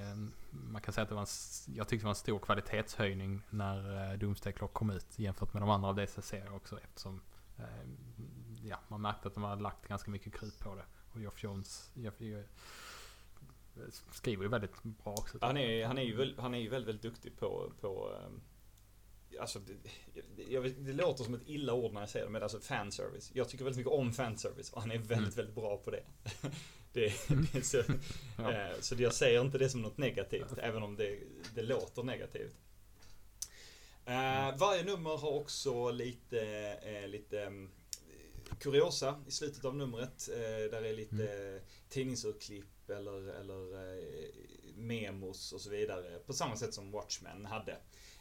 man 0.50 0.82
kan 0.82 0.94
säga 0.94 1.02
att 1.02 1.08
det 1.08 1.14
var 1.14 1.22
en, 1.22 1.74
jag 1.76 1.88
tyckte 1.88 2.02
det 2.02 2.06
var 2.06 2.10
en 2.10 2.14
stor 2.14 2.38
kvalitetshöjning 2.38 3.42
när 3.50 4.16
Doomsday 4.16 4.52
Clock 4.52 4.72
kom 4.72 4.90
ut 4.90 5.18
jämfört 5.18 5.52
med 5.52 5.62
de 5.62 5.70
andra 5.70 5.88
av 5.88 5.94
dessa 5.94 6.22
serier 6.22 6.54
också 6.54 6.78
eftersom 6.80 7.20
ja, 8.62 8.76
man 8.88 9.00
märkte 9.00 9.28
att 9.28 9.34
de 9.34 9.42
hade 9.44 9.62
lagt 9.62 9.88
ganska 9.88 10.10
mycket 10.10 10.34
krut 10.34 10.58
på 10.58 10.74
det. 10.74 10.84
Och 11.12 11.20
Geoff 11.20 11.42
Jones 11.44 11.90
Geoff, 11.94 12.20
eh, 12.20 12.44
skriver 14.12 14.42
ju 14.42 14.48
väldigt 14.48 14.82
bra 14.82 15.12
också. 15.12 15.38
Han 15.40 15.56
är, 15.56 15.86
han 15.86 15.98
är 15.98 16.02
ju, 16.02 16.34
han 16.38 16.54
är 16.54 16.58
ju 16.58 16.68
väldigt, 16.68 16.88
väldigt 16.88 17.02
duktig 17.02 17.36
på, 17.38 17.72
på 17.80 18.16
ehm, 18.26 18.40
Alltså, 19.40 19.58
det, 19.58 20.42
jag 20.48 20.72
det 20.78 20.92
låter 20.92 21.24
som 21.24 21.34
ett 21.34 21.40
illa 21.48 21.74
ord 21.74 21.92
när 21.92 22.00
jag 22.00 22.08
säger 22.08 22.26
det, 22.26 22.32
men 22.32 22.42
alltså 22.42 22.60
fanservice. 22.60 23.30
Jag 23.34 23.48
tycker 23.48 23.64
väldigt 23.64 23.78
mycket 23.86 23.92
om 23.92 24.12
fanservice 24.12 24.72
och 24.72 24.80
han 24.80 24.90
är 24.90 24.98
väldigt, 24.98 25.18
Mm. 25.18 25.30
väldigt 25.30 25.54
bra 25.54 25.76
på 25.76 25.90
det. 25.90 26.02
det, 26.92 27.12
det 27.28 27.54
är 27.54 27.62
så, 27.62 27.82
Ja. 28.38 28.52
eh, 28.52 28.80
så 28.80 28.94
jag 28.98 29.14
säger 29.14 29.40
inte 29.40 29.58
det 29.58 29.68
som 29.70 29.82
något 29.82 29.98
negativt, 29.98 30.58
även 30.58 30.82
om 30.82 30.96
det, 30.96 31.18
det 31.54 31.62
låter 31.62 32.02
negativt. 32.02 32.56
Eh, 34.04 34.56
varje 34.58 34.84
nummer 34.84 35.10
har 35.16 35.30
också 35.30 35.90
lite, 35.90 36.40
eh, 36.82 37.08
lite 37.08 37.40
mm, 37.42 37.70
kuriosa 38.60 39.24
i 39.28 39.30
slutet 39.30 39.64
av 39.64 39.76
numret. 39.76 40.28
Eh, 40.32 40.70
där 40.70 40.82
är 40.84 40.92
lite 40.94 41.60
tidningsurklipp 41.88 42.90
eller, 42.90 43.28
eller 43.40 43.92
eh, 43.94 44.28
memos 44.76 45.52
och 45.52 45.60
så 45.60 45.70
vidare. 45.70 46.18
På 46.26 46.32
samma 46.32 46.56
sätt 46.56 46.74
som 46.74 46.90
Watchmen 46.90 47.46
hade. 47.46 47.72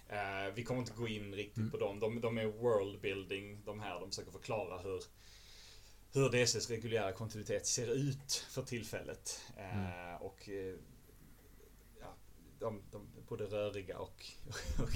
Eh, 0.10 0.54
vi 0.56 0.64
kommer 0.64 0.80
inte 0.82 0.94
gå 0.94 1.08
in 1.08 1.34
riktigt 1.34 1.58
Mm. 1.58 1.72
på 1.72 1.78
dem. 1.78 2.00
De, 2.00 2.22
de 2.22 2.38
är 2.38 2.46
worldbuilding, 2.46 3.64
de 3.66 3.80
här. 3.80 4.00
De 4.00 4.10
försöker 4.10 4.32
förklara 4.32 4.82
hur, 4.82 5.04
hur 6.14 6.30
DCs 6.30 6.70
reguljära 6.70 7.12
kontinuitet 7.14 7.68
ser 7.68 7.88
ut 7.88 8.34
för 8.50 8.62
tillfället. 8.62 9.42
Eh, 9.58 10.22
Och 10.22 10.50
ja, 12.00 12.16
de, 12.60 12.82
de 12.92 13.08
både 13.30 13.46
röriga 13.46 13.98
och, 14.00 14.26
och 14.80 14.90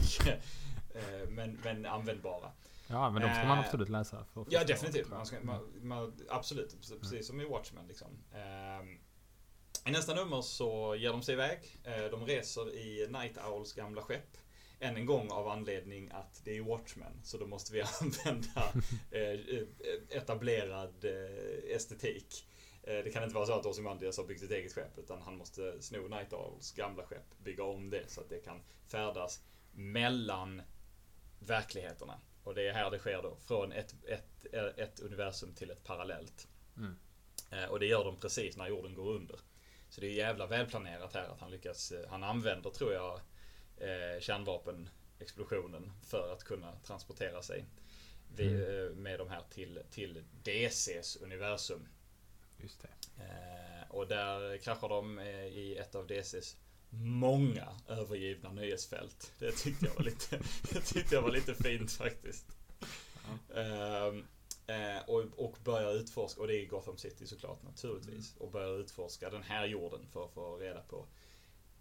men, 1.29 1.59
men 1.63 1.85
användbra. 1.85 2.51
Ja 2.87 3.09
men 3.09 3.21
de 3.21 3.33
ska 3.33 3.47
man 3.47 3.57
Eh, 3.57 3.65
absolut 3.65 3.89
läsa. 3.89 4.25
För 4.33 4.45
Ja, 4.49 4.63
definitivt. 4.63 5.09
Man 5.09 5.25
ska, 5.25 5.39
man, 5.43 5.71
man, 5.81 6.13
absolut, 6.29 6.75
precis 6.77 6.99
precis 6.99 7.27
som 7.27 7.41
i 7.41 7.45
Watchmen. 7.45 7.87
Liksom. 7.87 8.07
Ehm, 8.33 8.99
I 9.85 9.91
nästa 9.91 10.15
nummer 10.15 10.41
så 10.41 10.95
ger 10.95 11.09
de 11.09 11.21
sig 11.21 11.33
iväg. 11.33 11.79
Eh, 11.83 12.05
de 12.11 12.25
reser 12.25 12.75
i 12.75 13.07
Night 13.09 13.37
Owls 13.47 13.73
gamla 13.73 14.01
skepp. 14.01 14.37
Än 14.79 14.97
en 14.97 15.05
gång 15.05 15.31
av 15.31 15.47
anledning 15.47 16.09
att 16.11 16.41
det 16.43 16.57
är 16.57 16.61
Watchmen. 16.61 17.19
Så 17.23 17.37
då 17.37 17.45
måste 17.47 17.73
vi 17.73 17.81
använda 18.01 18.73
eh, 19.11 20.17
etablerad 20.17 21.05
estetik. 21.69 22.47
Det 22.85 23.13
kan 23.13 23.23
inte 23.23 23.35
vara 23.35 23.45
så 23.45 23.53
att 23.53 23.65
Ozymandias 23.65 24.17
har 24.17 24.25
byggt 24.25 24.43
ett 24.43 24.51
eget 24.51 24.73
skepp 24.73 24.97
utan 24.97 25.21
han 25.21 25.37
måste 25.37 25.81
sno 25.81 26.07
Night 26.07 26.33
Owls 26.33 26.71
gamla 26.71 27.03
skepp, 27.03 27.37
bygga 27.43 27.63
om 27.63 27.89
det 27.89 28.03
så 28.11 28.21
att 28.21 28.29
det 28.29 28.39
kan 28.39 28.61
färdas 28.87 29.41
mellan 29.71 30.61
verkligheterna. 31.39 32.19
Och 32.43 32.55
det 32.55 32.67
är 32.67 32.73
här 32.73 32.91
det 32.91 32.99
sker 32.99 33.21
då, 33.21 33.35
från 33.35 33.71
ett, 33.71 33.95
ett, 34.07 34.45
ett 34.77 34.99
universum 34.99 35.53
till 35.53 35.71
ett 35.71 35.83
parallellt. 35.83 36.47
Mm. 36.77 36.95
Eh, 37.51 37.65
Och 37.65 37.79
det 37.79 37.85
gör 37.85 38.03
de 38.03 38.19
precis 38.19 38.57
när 38.57 38.67
jorden 38.67 38.93
går 38.93 39.11
under. 39.13 39.39
Så 39.89 40.01
det 40.01 40.07
är 40.07 40.11
jävla 40.11 40.47
välplanerat 40.47 41.13
här 41.13 41.27
att 41.29 41.39
han 41.39 41.51
lyckas, 41.51 41.91
eh, 41.91 42.09
han 42.09 42.23
använder 42.23 42.69
tror 42.69 42.93
jag 42.93 43.19
eh, 43.77 44.19
kärnvapenexplosionen 44.19 45.91
för 46.05 46.33
att 46.33 46.43
kunna 46.43 46.75
transportera 46.79 47.41
sig 47.41 47.65
Mm. 48.37 48.55
eh, 48.63 48.89
med 48.95 49.19
de 49.19 49.29
här 49.29 49.43
till, 49.49 49.81
till 49.91 50.23
DCs 50.43 51.15
universum. 51.15 51.87
Just 52.57 52.81
det. 52.81 52.87
Eh, 53.23 53.91
och 53.91 54.07
där 54.07 54.57
kraschar 54.57 54.89
de 54.89 55.19
eh, 55.19 55.45
i 55.47 55.77
ett 55.77 55.95
av 55.95 56.07
DCs 56.07 56.57
många 56.93 57.67
övergivna 57.87 58.51
nöjesfält. 58.51 59.31
Det 59.39 59.51
tyckte 59.51 59.85
jag 59.85 59.95
var 59.95 60.03
lite, 60.03 60.37
det 60.73 60.81
tyckte 60.81 61.15
jag 61.15 61.21
var 61.21 61.31
lite 61.31 61.55
fint 61.55 61.91
faktiskt. 61.91 62.45
Ehm, 63.55 64.25
eh, 64.67 65.03
och, 65.07 65.23
och 65.37 65.57
börjar 65.63 65.93
utforska, 65.93 66.41
och 66.41 66.47
det 66.47 66.55
är 66.55 66.65
Gotham 66.65 66.97
City 66.97 67.27
såklart 67.27 67.63
naturligtvis. 67.63 68.35
Och 68.37 68.51
börjar 68.51 68.79
utforska 68.79 69.29
den 69.29 69.43
här 69.43 69.65
jorden 69.65 70.07
för 70.13 70.25
att 70.25 70.33
få 70.33 70.57
reda 70.57 70.81
på 70.81 71.05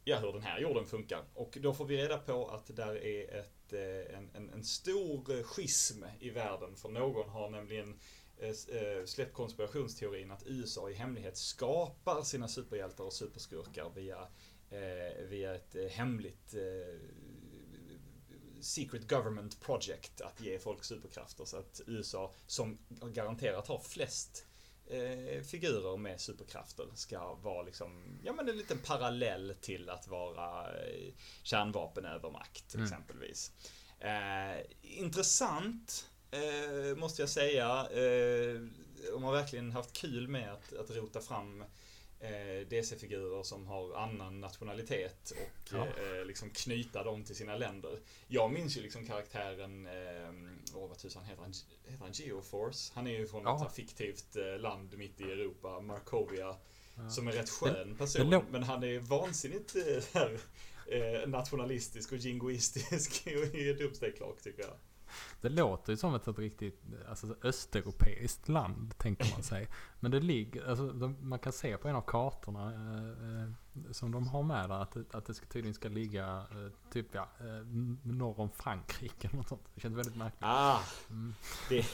ja, 0.05 0.19
hur 0.19 0.33
den 0.33 0.43
här 0.43 0.61
jorden 0.61 0.87
funkar. 0.87 1.25
Och 1.35 1.59
då 1.61 1.75
får 1.75 1.85
vi 1.85 1.97
reda 1.97 2.19
på 2.19 2.49
att 2.49 2.77
där 2.77 3.05
är 3.05 3.41
ett, 3.41 3.73
eh, 3.73 4.19
en, 4.19 4.31
en, 4.35 4.51
en 4.51 4.65
stor 4.65 5.43
schism 5.43 6.05
i 6.21 6.31
världen. 6.31 6.77
För 6.77 6.89
någon 6.89 7.29
har 7.29 7.51
nämligen 7.51 7.99
eh, 8.39 8.49
eh, 8.49 9.05
släppt 9.05 9.35
konspirationsteorin 9.35 10.31
att 10.31 10.47
USA 10.47 10.91
i 10.91 10.95
hemlighet 10.95 11.37
skapar 11.37 12.23
sina 12.23 12.49
superhjältar 12.49 13.05
och 13.05 13.13
superskurkar 13.13 13.91
via, 13.95 14.27
eh, 14.73 15.25
via 15.29 15.55
ett 15.55 15.75
eh, 15.75 15.87
hemligt 15.87 16.55
eh, 16.55 16.99
secret 18.61 19.09
government 19.09 19.61
project 19.61 20.21
att 20.21 20.41
ge 20.41 20.59
folk 20.59 20.85
superkrafter. 20.85 21.45
Så 21.45 21.57
att 21.57 21.81
USA, 21.87 22.33
som 22.47 22.79
garanterat 22.89 23.69
har 23.69 23.79
flest 23.79 24.47
eh, 24.87 25.43
figurer 25.43 25.97
med 25.97 26.21
superkrafter, 26.21 26.87
ska 26.95 27.35
vara 27.35 27.63
liksom, 27.63 28.19
ja 28.25 28.33
men 28.33 28.49
en 28.49 28.57
liten 28.57 28.79
parallell 28.79 29.55
till 29.61 29.91
att 29.91 30.09
vara 30.09 30.67
eh, 30.83 31.13
kärnvapenövermakt 31.43 32.75
Mm. 32.75 32.85
exempelvis. 32.85 33.53
Eh, 33.99 34.67
intressant, 34.83 36.11
eh, 36.31 36.97
måste 36.97 37.23
jag 37.23 37.29
säga. 37.29 37.89
Eh, 37.91 38.61
de 39.13 39.23
har 39.23 39.33
verkligen 39.33 39.73
haft 39.73 39.93
kul 39.93 40.29
med 40.29 40.53
att, 40.53 40.73
att 40.73 40.91
rota 40.91 41.21
fram 41.21 41.65
DC-figurer 42.69 43.43
som 43.43 43.67
har 43.67 43.95
annan 43.95 44.41
nationalitet 44.41 45.31
och 45.31 45.73
Ja. 45.73 45.87
eh, 45.87 46.25
liksom 46.27 46.51
knyta 46.51 47.05
dem 47.05 47.25
till 47.25 47.37
sina 47.37 47.57
länder. 47.57 47.99
Jag 48.29 48.53
minns 48.53 48.77
ju 48.77 48.83
liksom 48.83 49.07
karaktären, 49.07 49.87
eh, 49.87 50.33
vad 50.75 50.99
tusan 50.99 51.25
heter 51.25 51.43
han? 51.43 51.53
Heter 51.85 52.05
han 52.05 52.13
Geoforce? 52.13 52.93
Han 52.95 53.07
är 53.07 53.11
ju 53.19 53.27
från 53.27 53.43
Ja. 53.43 53.67
ett 53.67 53.75
fiktivt 53.77 54.37
eh, 54.37 54.59
land 54.59 54.99
mitt 54.99 55.21
i 55.21 55.25
Europa, 55.25 55.81
Markovia. 55.81 56.57
Ja. 56.97 57.11
Som 57.11 57.29
är 57.29 57.33
rätt 57.33 57.51
skön 57.51 57.97
person, 57.97 58.35
lå- 58.35 58.45
men 58.51 58.63
han 58.63 58.83
är 58.85 58.99
vansinnigt 58.99 59.75
eh, 59.77 60.23
eh, 60.99 61.29
nationalistisk 61.29 62.13
och 62.13 62.19
jingoistisk 62.19 63.27
i 63.55 63.73
Doomsday 63.73 64.13
Clock 64.13 64.43
tycker 64.43 64.63
jag. 64.63 64.77
Det 65.41 65.49
låter 65.49 65.93
ju 65.93 65.97
som 65.97 66.15
ett, 66.15 66.29
ett 66.29 66.39
riktigt 66.39 66.81
alltså, 67.09 67.37
östeuropeiskt 67.43 68.49
land, 68.49 68.99
tänker 68.99 69.31
man 69.33 69.43
sig. 69.43 69.69
Men 70.01 70.11
det 70.11 70.21
ligger, 70.21 70.69
alltså, 70.69 70.89
de, 70.93 71.17
man 71.21 71.39
kan 71.39 71.53
se 71.53 71.77
på 71.77 71.89
en 71.89 71.97
av 71.97 72.03
kartorna 72.07 72.73
eh, 72.73 73.43
eh, 73.43 73.51
som 73.93 74.13
de 74.13 74.27
har 74.29 74.43
med 74.43 74.69
där 74.71 74.83
att, 74.83 75.15
att 75.15 75.27
det 75.27 75.35
ska, 75.35 75.47
tydligen 75.47 75.75
ska 75.75 75.89
ligga 75.89 76.47
eh, 76.51 76.91
typ 76.93 77.07
ja, 77.13 77.29
eh, 77.41 77.67
norr 78.03 78.41
om 78.41 78.51
Frankrike 78.51 79.27
eller 79.29 79.37
något 79.37 79.49
sånt. 79.49 79.63
Det 79.75 79.81
känns 79.81 79.97
väldigt 79.97 80.17
märkligt. 80.17 80.41
Ah, 80.43 80.81
Mm. 81.11 81.35
det, 81.69 81.87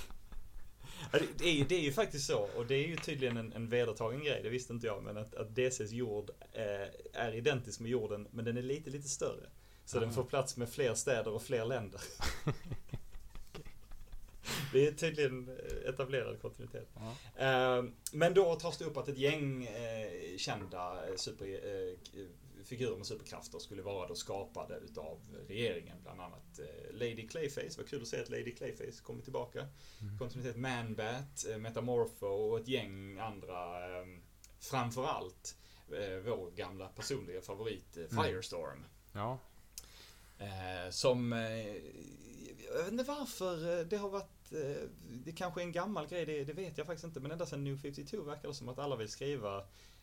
det, 1.39 1.45
är, 1.45 1.53
ju- 1.53 1.65
det 1.65 1.75
är 1.75 1.81
ju 1.81 1.93
faktiskt 1.93 2.27
så, 2.27 2.39
och 2.57 2.67
det 2.67 2.75
är 2.75 2.89
ju 2.89 2.97
tydligen 2.97 3.37
en, 3.37 3.53
en 3.53 3.69
vedertagen 3.69 4.21
grej, 4.25 4.41
det 4.43 4.49
visste 4.49 4.73
inte 4.73 4.87
jag, 4.87 5.03
men 5.03 5.17
att, 5.17 5.35
att 5.35 5.55
DCs 5.57 5.91
jord 5.93 6.31
eh, 6.53 7.21
är 7.23 7.35
identisk 7.35 7.81
med 7.81 7.91
jorden, 7.91 8.29
men 8.31 8.45
den 8.45 8.57
är 8.57 8.63
lite, 8.63 8.91
lite 8.91 9.09
större. 9.09 9.49
Så 9.85 9.97
Ah. 9.99 10.01
den 10.01 10.13
får 10.13 10.25
plats 10.25 10.57
med 10.57 10.69
fler 10.69 10.95
städer 10.95 11.31
och 11.33 11.43
fler 11.43 11.65
länder. 11.65 12.01
Det 14.73 14.87
är 14.87 14.93
tydligen 14.93 15.49
eh, 15.49 15.89
etablerad 15.91 16.41
kontinuitet. 16.43 16.89
Ja. 16.95 17.15
Eh, 17.79 17.85
Men 18.13 18.35
då 18.35 18.55
tas 18.55 18.79
det 18.79 18.85
upp 18.85 18.97
att 18.97 19.09
ett 19.09 19.19
gäng 19.19 19.65
eh, 19.65 20.37
kända 20.37 21.09
eh, 21.09 21.15
super, 21.17 21.47
figurer 22.65 22.97
med 22.97 23.07
superkrafter 23.07 23.59
skulle 23.59 23.83
vara 23.83 24.09
då 24.09 24.15
skapade 24.15 24.77
utav 24.77 25.19
regeringen. 25.49 25.97
Bland 26.03 26.21
annat 26.21 26.61
Lady 26.91 27.29
Clayface. 27.29 27.75
Vad 27.79 27.89
kul 27.89 28.03
att 28.03 28.09
se 28.09 28.21
att 28.21 28.29
Lady 28.31 28.55
Clayface 28.55 29.03
kommer 29.03 29.23
tillbaka. 29.23 29.67
Mm. 30.01 30.19
Kontinuitet 30.19 30.57
Manbat, 30.57 31.47
Metamorpho 31.59 32.27
och 32.27 32.59
ett 32.61 32.69
gäng 32.69 33.19
andra. 33.19 33.87
eh, 34.01 34.07
Framförallt 34.61 35.57
vår 36.25 36.51
gamla 36.57 36.89
personliga 36.89 37.41
favorit 37.41 37.97
Mm. 37.97 38.25
Firestorm. 38.25 38.85
ja. 39.13 39.39
Eh, 40.39 40.91
som, 40.91 41.33
jag 42.73 42.79
vet 42.83 42.93
inte 42.93 43.05
varför 43.05 43.85
det 43.85 43.97
har 43.97 44.09
varit, 44.09 44.31
eh, 44.53 44.89
det 45.25 45.33
kanske 45.33 45.61
är 45.61 45.65
en 45.65 45.73
gammal 45.73 46.07
grej, 46.07 46.27
det, 46.27 46.45
det 46.45 46.53
vet 46.53 46.79
jag 46.79 46.87
faktiskt 46.87 47.05
inte, 47.05 47.21
men 47.21 47.31
ända 47.31 47.47
sedan 47.47 47.65
New 47.65 47.79
52 47.79 48.23
verkar 48.23 48.49
det 48.49 48.55
som 48.55 48.69
att 48.69 48.79
alla 48.79 48.97
vill 48.97 49.09
skriva 49.09 49.59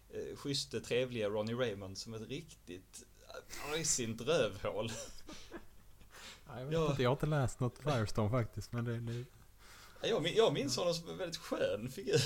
eh, 0.09 0.35
schysste, 0.37 0.81
trevliga 0.81 1.29
Ronnie 1.29 1.53
Raymond 1.53 1.97
som 1.97 2.13
ett 2.13 2.27
riktigt 2.29 3.03
eh, 3.27 3.71
argsint 3.73 4.21
rövhål. 4.21 4.91
Ja, 6.47 6.59
Jag, 6.59 6.65
vet 6.65 6.73
Ja. 6.73 6.89
inte, 6.91 7.03
jag 7.03 7.09
har 7.09 7.15
inte 7.15 7.25
läst 7.25 7.59
något 7.59 7.77
Firestorm 7.77 8.29
faktiskt. 8.31 8.71
Men 8.71 8.85
det, 8.85 8.99
det, 8.99 9.25
Jag, 10.09 10.21
min- 10.23 10.35
jag 10.35 10.53
minns 10.53 10.77
honom 10.77 10.93
som 10.93 11.09
en 11.09 11.17
väldigt 11.17 11.37
skön 11.37 11.91
figur, 11.91 12.19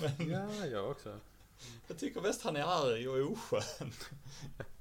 men 0.18 0.30
ja, 0.30 0.66
jag 0.66 0.90
också. 0.90 1.20
jag 1.88 1.98
tycker 1.98 2.20
mest 2.20 2.42
han 2.42 2.56
är 2.56 2.62
arg 2.62 3.08
och 3.08 3.32
oskön. 3.32 3.92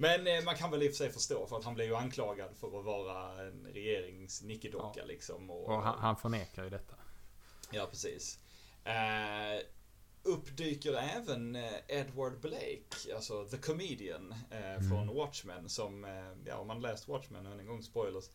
Men 0.00 0.26
eh, 0.26 0.44
man 0.44 0.56
kan 0.56 0.70
väl 0.70 0.82
i 0.82 0.86
och 0.88 0.90
för 0.92 0.96
sig 0.96 1.10
förstå 1.12 1.46
för 1.46 1.56
att 1.56 1.64
han 1.64 1.74
blev 1.74 1.86
ju 1.86 1.94
anklagad 1.96 2.56
för 2.56 2.78
att 2.78 2.84
vara 2.84 3.42
en 3.46 3.66
regeringsnickedocka 3.72 5.04
liksom. 5.04 5.50
Och 5.50 5.82
han, 5.82 5.98
han 5.98 6.16
förnekar 6.16 6.64
ju 6.64 6.70
detta. 6.70 6.94
Ja, 7.70 7.86
precis. 7.90 8.38
Eh, 8.84 9.60
uppdyker 10.22 10.94
även 10.94 11.56
eh, 11.56 11.72
Edward 11.88 12.40
Blake, 12.40 13.14
alltså 13.14 13.44
The 13.44 13.56
Comedian 13.58 14.34
eh, 14.50 14.58
Mm. 14.74 14.88
från 14.90 15.14
Watchmen 15.16 15.68
som, 15.68 16.04
eh, 16.04 16.32
ja 16.46 16.56
om 16.56 16.66
man 16.66 16.80
läst 16.80 17.08
Watchmen, 17.08 17.46
än 17.46 17.60
en 17.60 17.66
gång 17.66 17.82
spoilers. 17.82 18.30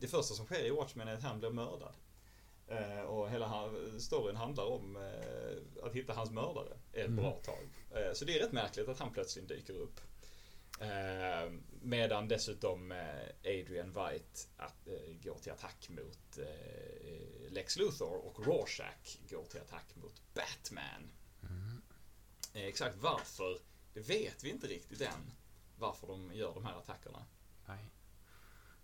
Det 0.00 0.06
första 0.06 0.34
som 0.34 0.46
sker 0.46 0.64
i 0.64 0.70
Watchmen 0.70 1.08
är 1.08 1.14
att 1.14 1.22
han 1.22 1.38
blir 1.38 1.50
mördad. 1.50 1.94
Eh, 2.68 3.00
och 3.00 3.30
hela 3.30 3.46
han, 3.46 4.00
storyn 4.00 4.36
handlar 4.36 4.64
om 4.64 4.96
att 5.82 5.92
hitta 5.92 6.12
hans 6.12 6.30
mördare 6.30 6.76
ett 6.92 7.06
Mm. 7.06 7.16
bra 7.16 7.30
tag. 7.44 7.68
Så 8.14 8.24
det 8.24 8.38
är 8.38 8.42
rätt 8.42 8.52
märkligt 8.52 8.88
att 8.88 8.98
han 8.98 9.12
plötsligt 9.12 9.48
dyker 9.48 9.74
upp. 9.74 10.00
Eh, 10.80 11.52
medan 11.82 12.28
dessutom 12.28 12.92
eh, 12.92 13.28
Adrian 13.44 13.86
White 13.86 14.40
att, 14.56 14.88
eh, 14.88 15.14
går 15.22 15.38
till 15.38 15.52
attack 15.52 15.88
mot 15.88 16.38
eh, 16.38 17.50
Lex 17.52 17.76
Luthor 17.76 18.26
och 18.26 18.46
Rorschach 18.46 19.18
går 19.30 19.44
till 19.44 19.60
attack 19.60 19.96
mot 19.96 20.22
Batman. 20.34 21.10
Mm. 21.42 21.82
Eh, 22.54 22.64
exakt 22.64 22.96
varför, 22.96 23.58
det 23.94 24.00
vet 24.00 24.44
vi 24.44 24.50
inte 24.50 24.66
riktigt 24.66 25.00
än. 25.00 25.32
Varför 25.78 26.06
de 26.06 26.34
gör 26.34 26.54
de 26.54 26.64
här 26.64 26.78
attackerna. 26.78 27.26
Nej. 27.66 27.84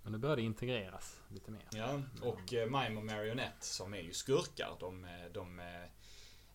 Men 0.03 0.13
nu 0.13 0.19
börjar 0.19 0.37
det 0.37 0.43
integreras 0.43 1.21
lite 1.29 1.51
mer. 1.51 1.69
Ja, 1.73 2.03
och 2.23 2.55
eh, 2.55 2.65
Mime 2.65 2.97
och 2.97 3.07
Marionette 3.07 3.67
som 3.67 3.95
är 3.95 4.01
ju 4.01 4.13
skurkar, 4.13 4.77
de, 4.81 5.07
de, 5.33 5.63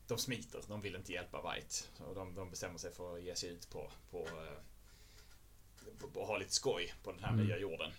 de 0.07 0.17
smiter. 0.17 0.61
De 0.67 0.81
vill 0.81 0.95
inte 0.95 1.13
hjälpa 1.13 1.53
White. 1.53 1.75
Och 2.07 2.15
de, 2.15 2.35
de 2.35 2.49
bestämmer 2.49 2.77
sig 2.77 2.93
för 2.93 3.15
att 3.15 3.23
ge 3.23 3.35
sig 3.35 3.49
ut 3.49 3.69
på, 3.69 3.91
på, 4.11 4.27
eh, 6.01 6.21
att 6.21 6.27
ha 6.27 6.37
lite 6.37 6.53
skoj 6.53 6.93
på 7.03 7.11
den 7.11 7.23
här 7.23 7.33
Mm. 7.33 7.45
nya 7.45 7.57
jorden. 7.57 7.91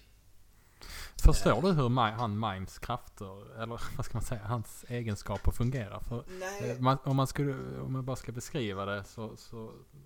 Förstår 1.25 1.63
du 1.63 1.73
hur 1.73 2.11
han 2.11 2.41
Mimes 2.41 2.79
krafter, 2.79 3.63
eller 3.63 3.81
vad 3.97 4.05
ska 4.05 4.15
man 4.15 4.23
säga, 4.25 4.45
hans 4.45 4.85
egenskaper 4.89 5.51
fungerar? 5.53 6.01
För 6.01 6.25
Nej. 6.29 6.71
Eh, 6.71 6.81
Man, 6.81 6.99
om, 7.05 7.17
man 7.17 7.27
skulle, 7.27 7.81
om 7.81 7.93
man 7.93 8.05
bara 8.05 8.17
ska 8.17 8.33
beskriva 8.33 8.85
det 8.85 9.05
så, 9.05 9.37
så 9.37 9.65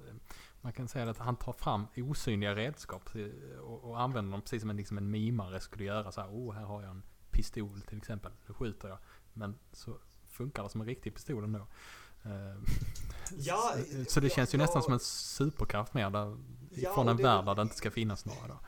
eh, 0.09 0.15
man 0.61 0.73
kan 0.73 0.89
säga 0.89 1.11
att 1.11 1.19
han 1.19 1.37
tar 1.37 1.53
fram 1.53 1.87
osynliga 1.97 2.55
redskap 2.55 3.11
och, 3.61 3.85
och 3.85 4.01
använder 4.01 4.33
dem 4.33 4.41
precis 4.43 4.61
som 4.61 4.71
en, 4.71 4.77
liksom 4.77 4.99
en 4.99 5.11
mimare 5.11 5.61
skulle 5.61 5.85
göra. 5.85 6.13
Så 6.13 6.21
här, 6.21 6.29
oh, 6.29 6.55
här 6.55 6.65
har 6.65 6.83
jag 6.83 6.91
en 6.91 7.03
pistol 7.31 7.81
till 7.81 7.99
exempel. 7.99 8.33
Då 8.47 8.55
skjuter 8.55 8.89
jag. 8.89 8.99
Men 9.33 9.59
så 9.73 9.99
funkar 10.29 10.63
det 10.63 10.69
som 10.69 10.81
en 10.81 10.87
riktig 10.87 11.15
pistol 11.15 11.45
ändå. 11.45 11.67
Eh, 12.25 12.57
Ja, 13.39 13.75
så, 14.05 14.05
så 14.11 14.21
det 14.21 14.27
ja, 14.27 14.35
känns 14.35 14.55
ju 14.55 14.59
ja. 14.59 14.65
nästan 14.65 14.83
som 14.83 14.93
en 14.93 15.01
superkraft 15.01 15.95
mer 15.95 16.11
där, 16.11 16.37
Ja, 16.83 16.95
från 16.95 17.09
en 17.09 17.17
det- 17.17 17.23
värld 17.23 17.45
där 17.45 17.55
det 17.55 17.63
inte 17.63 17.77
ska 17.77 17.91
finnas 17.91 18.25
några 18.27 18.49
då. 18.49 18.59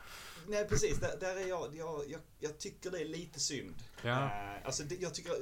Nej 0.47 0.67
precis, 0.67 0.97
där, 0.99 1.17
där 1.19 1.35
är 1.35 1.47
jag, 1.47 1.75
jag, 1.75 2.01
jag, 2.09 2.19
jag 2.39 2.57
tycker 2.57 2.91
det 2.91 3.01
är 3.01 3.05
lite 3.05 3.39
synd. 3.39 3.75
Ja. 4.03 4.09
Eh, 4.25 4.65
alltså 4.65 4.83
det, 4.83 4.95
jag 4.95 5.13
tycker, 5.13 5.31
eh, 5.31 5.37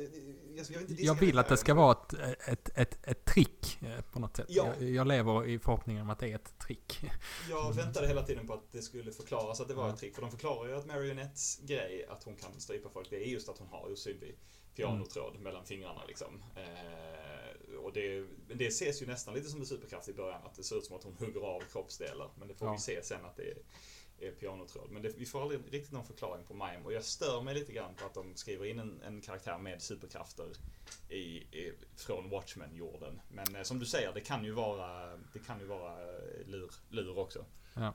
jag, 0.56 0.66
jag, 0.70 0.80
vill 0.80 1.06
Jag 1.06 1.16
vill 1.16 1.38
att 1.40 1.48
det 1.48 1.58
ska 1.58 1.74
vara 1.74 1.92
ett, 1.92 2.14
ett, 2.48 2.70
ett, 2.78 3.08
ett 3.08 3.26
trick 3.26 3.80
eh, 3.82 4.02
på 4.02 4.20
något 4.20 4.36
sätt. 4.38 4.46
Ja. 4.50 4.74
Jag, 4.80 4.90
jag 4.90 5.08
lever 5.08 5.48
i 5.48 5.60
förhoppningen 5.60 6.02
om 6.04 6.10
att 6.10 6.20
det 6.20 6.28
är 6.32 6.36
ett 6.36 6.60
trick. 6.60 7.02
Jag 7.50 7.74
väntade 7.74 8.08
hela 8.08 8.24
tiden 8.24 8.48
på 8.48 8.54
att 8.54 8.72
det 8.72 8.82
skulle 8.82 9.12
förklaras 9.12 9.62
att 9.62 9.68
det 9.68 9.74
var 9.74 9.88
Ja. 9.88 9.94
ett 9.94 10.00
trick. 10.00 10.16
För 10.16 10.22
de 10.22 10.32
förklarar 10.32 10.70
ju 10.70 10.76
att 10.76 10.86
Marionettes 10.86 11.60
grej, 11.60 12.06
att 12.10 12.24
hon 12.24 12.36
kan 12.36 12.60
strypa 12.60 12.90
folk, 12.90 13.10
det 13.10 13.16
är 13.24 13.28
just 13.28 13.50
att 13.50 13.58
hon 13.58 13.68
har 13.68 13.92
osynlig 13.92 14.38
pianotråd 14.76 15.30
Mm. 15.32 15.44
mellan 15.44 15.66
fingrarna 15.66 16.06
liksom. 16.08 16.44
Eh, 16.56 17.76
och 17.78 17.94
det, 17.94 18.26
det 18.56 18.68
ses 18.68 19.02
ju 19.02 19.06
nästan 19.06 19.34
lite 19.34 19.50
som 19.50 19.60
en 19.60 19.66
superkraft 19.66 20.08
i 20.10 20.14
början, 20.14 20.42
att 20.46 20.56
det 20.56 20.64
ser 20.64 20.76
ut 20.78 20.86
som 20.86 20.96
att 20.96 21.04
hon 21.04 21.16
hugger 21.20 21.42
av 21.42 21.62
kroppsdelar. 21.62 22.30
Men 22.40 22.48
det 22.48 22.54
får 22.56 22.68
Ja. 22.68 22.72
vi 22.74 22.80
se 22.80 23.04
sen 23.04 23.26
att 23.26 23.36
det 23.38 23.44
är, 23.52 23.58
är 24.28 24.32
pianotråd. 24.32 24.90
Men 24.92 25.02
det, 25.02 25.10
vi 25.18 25.26
får 25.26 25.42
aldrig 25.42 25.60
riktigt 25.72 25.92
någon 25.92 26.06
förklaring 26.06 26.46
på 26.46 26.54
Mime. 26.54 26.82
Och 26.86 26.94
jag 26.94 27.04
stör 27.04 27.42
mig 27.42 27.54
lite 27.56 27.74
grann 27.74 27.96
på 27.96 28.06
att 28.06 28.14
de 28.14 28.36
skriver 28.36 28.66
in 28.66 28.80
en, 28.80 29.02
en 29.02 29.22
karaktär 29.22 29.58
med 29.58 29.82
superkrafter 29.82 30.48
i, 31.10 31.20
i, 31.38 31.74
från 31.96 32.30
Watchmen-jorden. 32.30 33.22
Men 33.32 33.56
eh, 33.56 33.62
som 33.64 33.80
du 33.80 33.86
säger, 33.86 34.14
det 34.14 34.22
kan 34.22 34.46
ju 34.46 34.52
vara, 34.52 35.18
det 35.34 35.40
kan 35.40 35.60
ju 35.60 35.66
vara 35.66 36.02
eh, 36.02 36.46
lur, 36.48 36.72
lur 36.90 37.18
också. 37.18 37.46
Ja. 37.74 37.94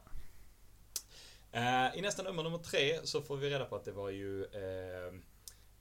Eh, 1.53 1.99
I 1.99 2.01
nästa 2.01 2.23
nummer, 2.23 2.43
nummer 2.43 2.59
tre, 2.59 3.07
så 3.07 3.23
får 3.23 3.37
vi 3.37 3.51
reda 3.51 3.65
på 3.65 3.77
att 3.77 3.85
det 3.85 3.93
var 3.93 4.11
ju 4.11 4.45
eh, 4.45 5.15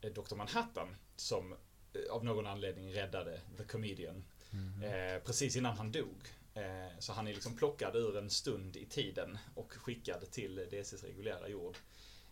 Dr. 0.10 0.36
Manhattan 0.36 0.96
som 1.16 1.54
eh, 1.94 2.12
av 2.14 2.26
någon 2.26 2.48
anledning 2.48 2.94
räddade 2.94 3.42
The 3.58 3.64
Comedian 3.64 4.24
Mm. 4.54 4.84
eh, 4.84 5.22
precis 5.24 5.56
innan 5.56 5.78
han 5.78 5.92
dog. 5.92 6.28
Eh, 6.54 7.00
så 7.00 7.14
han 7.14 7.28
är 7.28 7.34
liksom 7.34 7.56
plockad 7.58 7.96
ur 7.96 8.18
en 8.18 8.30
stund 8.30 8.76
i 8.76 8.86
tiden 8.86 9.38
och 9.56 9.72
skickad 9.74 10.32
till 10.32 10.56
DCs 10.56 11.04
reguljära 11.04 11.48
jord. 11.48 11.78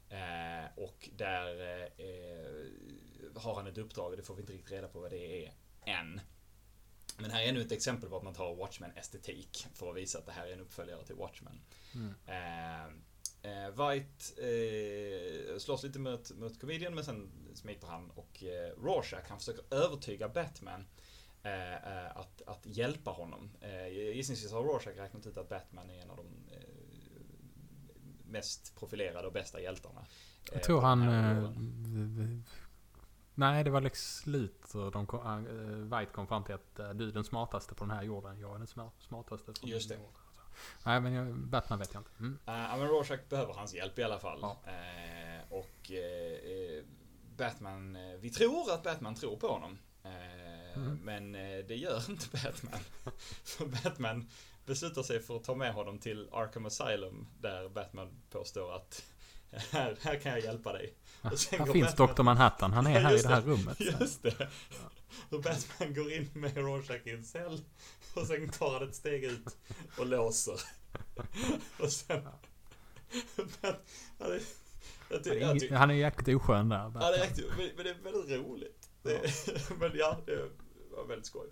Eh, 0.10 0.66
och 0.76 1.10
där 1.18 1.82
eh, 1.98 3.42
har 3.42 3.56
han 3.56 3.68
ett 3.68 3.78
uppdrag, 3.78 4.12
och 4.12 4.18
det 4.18 4.24
får 4.24 4.36
vi 4.36 4.42
inte 4.42 4.54
riktigt 4.54 4.72
reda 4.72 4.88
på 4.88 5.00
vad 5.00 5.12
det 5.12 5.46
är 5.46 5.54
än. 5.86 6.22
Men 7.18 7.32
här 7.32 7.44
är 7.44 7.48
ännu 7.48 7.62
ett 7.62 7.72
exempel 7.72 8.10
på 8.10 8.18
att 8.18 8.24
man 8.24 8.34
tar 8.34 8.56
Watchmen-estetik 8.56 9.68
för 9.74 9.90
att 9.90 9.96
visa 9.96 10.20
att 10.20 10.26
det 10.26 10.32
här 10.32 10.48
är 10.48 10.54
en 10.54 10.60
uppföljare 10.62 11.06
till 11.06 11.16
Watchmen. 11.16 11.62
Mm. 11.96 12.14
Eh, 13.44 13.70
White 13.70 14.44
eh, 14.48 15.58
slåss 15.58 15.84
lite 15.84 16.00
mot, 16.00 16.32
mot 16.38 16.60
comedian 16.62 16.96
men 16.96 17.04
sen 17.06 17.32
smiter 17.54 17.88
han 17.88 18.12
och 18.12 18.44
eh, 18.44 18.72
Rorschach 18.84 19.30
han 19.30 19.40
försöker 19.40 19.76
övertyga 19.76 20.30
Batman 20.30 20.86
eh, 21.44 21.74
eh, 21.74 22.18
att, 22.18 22.42
att 22.46 22.66
hjälpa 22.66 23.12
honom. 23.12 23.52
Eh, 23.62 23.88
gissningsvis 23.88 24.52
har 24.52 24.64
Rorschach 24.64 24.98
räknat 24.98 25.28
ut 25.28 25.38
att 25.38 25.50
Batman 25.50 25.90
är 25.90 26.02
en 26.02 26.10
av 26.10 26.18
de 26.18 26.26
eh, 26.56 26.62
mest 28.26 28.76
profilerade 28.80 29.28
och 29.28 29.34
bästa 29.34 29.62
hjältarna. 29.62 30.06
Jag 30.46 30.56
eh, 30.56 30.62
tror 30.62 30.80
på 30.82 30.86
han... 30.88 32.44
nej, 33.36 33.64
det 33.64 33.70
var 33.70 33.82
Lex 33.82 34.26
Luthor. 34.26 34.92
De 34.92 35.06
kom, 35.08 35.44
White 35.84 36.12
kom 36.12 36.28
fram 36.28 36.44
till 36.44 36.56
att 36.56 36.76
du 36.76 37.08
är 37.10 37.14
den 37.14 37.24
smartaste 37.24 37.76
på 37.76 37.84
den 37.86 37.92
här 37.92 38.04
jorden. 38.04 38.40
Jag 38.40 38.54
är 38.56 38.58
den 38.58 38.68
smar- 38.68 38.92
smartaste 39.00 39.54
Just 39.64 39.90
det. 39.90 39.96
jorden. 39.96 40.12
Nej, 40.86 41.02
men 41.02 41.14
jag, 41.14 41.36
Batman 41.38 41.80
vet 41.80 41.94
jag 41.94 42.02
inte. 42.02 42.12
Mm. 42.20 42.40
Ja, 42.46 42.78
men 42.78 42.88
Rorschach 42.88 43.20
behöver 43.30 43.54
hans 43.54 43.74
hjälp 43.74 44.00
i 44.00 44.04
alla 44.04 44.20
fall. 44.20 44.40
Ja. 44.42 44.58
Eh, 44.66 45.54
och 45.54 45.92
eh, 45.92 46.84
Batman, 47.38 47.98
vi 48.20 48.30
tror 48.30 48.72
att 48.72 48.84
Batman 48.84 49.16
tror 49.16 49.38
på 49.38 49.48
honom. 49.48 49.78
Mm. 50.76 51.00
Men 51.04 51.32
det 51.68 51.76
gör 51.76 52.04
inte 52.10 52.26
Batman. 52.32 52.80
för 53.44 53.66
Batman 53.66 54.30
beslutar 54.66 55.04
sig 55.04 55.20
för 55.20 55.36
att 55.36 55.44
ta 55.44 55.56
med 55.56 55.74
honom 55.74 56.00
till 56.00 56.30
Arkham 56.32 56.66
Asylum 56.66 57.28
där 57.40 57.70
Batman 57.70 58.22
påstår 58.30 58.76
att 58.76 59.04
här, 59.52 59.98
här 60.02 60.16
kan 60.20 60.32
jag 60.32 60.42
hjälpa 60.42 60.74
dig. 60.74 60.94
Och 61.22 61.40
sen 61.40 61.60
Här 61.60 61.74
finns 61.74 61.96
Batman- 61.96 62.16
Dr. 62.16 62.24
Manhattan. 62.24 62.74
Han 62.74 62.88
är 62.88 62.92
Ja, 62.94 63.00
här 63.00 63.18
i 63.20 63.22
det 63.22 63.28
här 63.28 63.42
rummet. 63.42 63.80
Just 63.80 64.24
det. 64.24 64.48
Och 65.30 65.42
Batman 65.42 65.94
går 65.94 66.12
in 66.14 66.30
med 66.34 66.58
Rorschach 66.58 67.02
i 67.08 67.10
en 67.12 67.24
cell 67.24 67.62
och 68.14 68.28
sen 68.28 68.50
tar 68.50 68.74
han 68.80 68.90
ett 68.90 68.96
steg 68.96 69.24
ut 69.24 69.58
och 69.98 70.06
låser. 70.06 70.60
Och 71.80 71.92
sen... 71.92 72.22
Ja, 74.20 74.28
jag 75.10 75.24
ty- 75.24 75.30
Han 75.30 75.40
jag 75.40 75.50
är, 75.56 75.60
ty- 75.60 75.68
ing- 75.70 75.76
han 75.76 75.90
är 75.92 75.96
jäkligt 75.96 76.36
oskön 76.36 76.70
där. 76.70 76.78
Ja, 76.78 76.84
det 76.86 76.92
Batman. 76.94 77.14
är 77.14 77.24
riktigt, 77.28 77.46
men 77.58 77.70
men 77.76 77.84
det 77.86 77.90
är 77.90 78.12
väldigt 78.14 78.38
roligt. 78.46 78.90
Det, 79.04 79.22
men 79.80 79.92
ja, 79.96 80.18
det 80.26 80.50
var 80.92 81.06
väldigt 81.08 81.26
skoj. 81.26 81.48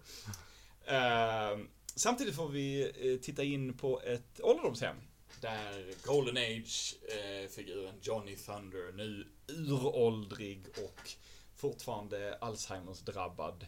Ehm, 0.86 1.68
samtidigt 1.95 2.36
får 2.36 2.50
vi 2.50 2.84
eh, 3.14 3.20
titta 3.22 3.43
in 3.43 3.78
på 3.78 4.02
ett 4.02 4.39
ålderdomshem. 4.43 4.95
Där 5.41 5.93
Golden 6.05 6.38
Age-figuren 6.38 7.95
Johnny 8.01 8.36
Thunder, 8.36 8.91
nu 8.93 9.27
uråldrig 9.47 10.67
och 10.67 11.09
fortfarande 11.55 12.38
Alzheimers 12.41 12.99
drabbad, 12.99 13.65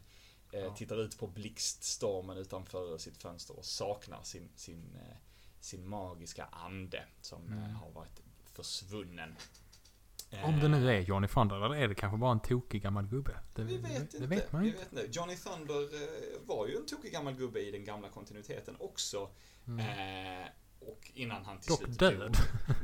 eh, 0.52 0.60
Ja. 0.60 0.76
tittar 0.76 1.02
ut 1.02 1.18
på 1.20 1.28
blixtstormen 1.28 2.38
utanför 2.38 2.98
sitt 2.98 3.18
fönster 3.22 3.58
och 3.60 3.66
saknar 3.66 4.24
sin, 4.24 4.50
sin, 4.56 4.96
eh, 4.96 5.16
sin 5.60 5.88
magiska 5.90 6.46
ande 6.46 7.04
som 7.22 7.48
eh, 7.48 7.58
Mm. 7.58 7.76
har 7.76 7.92
varit 7.92 8.22
försvunnen. 8.54 9.36
Om 10.44 10.60
det 10.60 10.68
nu 10.68 10.90
är 10.92 11.00
Johnny 11.00 11.28
Fonda 11.28 11.56
eller 11.56 11.76
är 11.76 11.88
det 11.88 11.96
kanske 11.96 12.18
bara 12.18 12.32
en 12.32 12.40
tokig 12.40 12.82
gammal 12.84 13.08
gubbe? 13.08 13.38
Det, 13.56 13.64
vi 13.64 13.78
vet 13.78 13.92
det, 13.94 13.98
inte. 14.02 14.20
det 14.20 14.28
vet 14.28 14.52
man 14.52 14.66
inte. 14.66 14.78
vet 14.78 14.92
inte. 14.92 15.08
Johnny 15.20 15.36
Thunder 15.36 15.90
var 16.46 16.68
ju 16.68 16.76
en 16.78 16.86
tokig 16.86 17.12
gammal 17.12 17.34
gubbe 17.34 17.60
i 17.60 17.72
den 17.72 17.86
gamla 17.86 18.10
kontinuiteten 18.10 18.76
också. 18.80 19.30
Mm. 19.68 19.80
Eh, 20.42 20.48
och 20.82 21.12
innan 21.14 21.46
han 21.46 21.60
till 21.60 21.70
Dock 21.70 21.80
slut 21.84 22.00
död. 22.00 22.20
dog. 22.20 22.32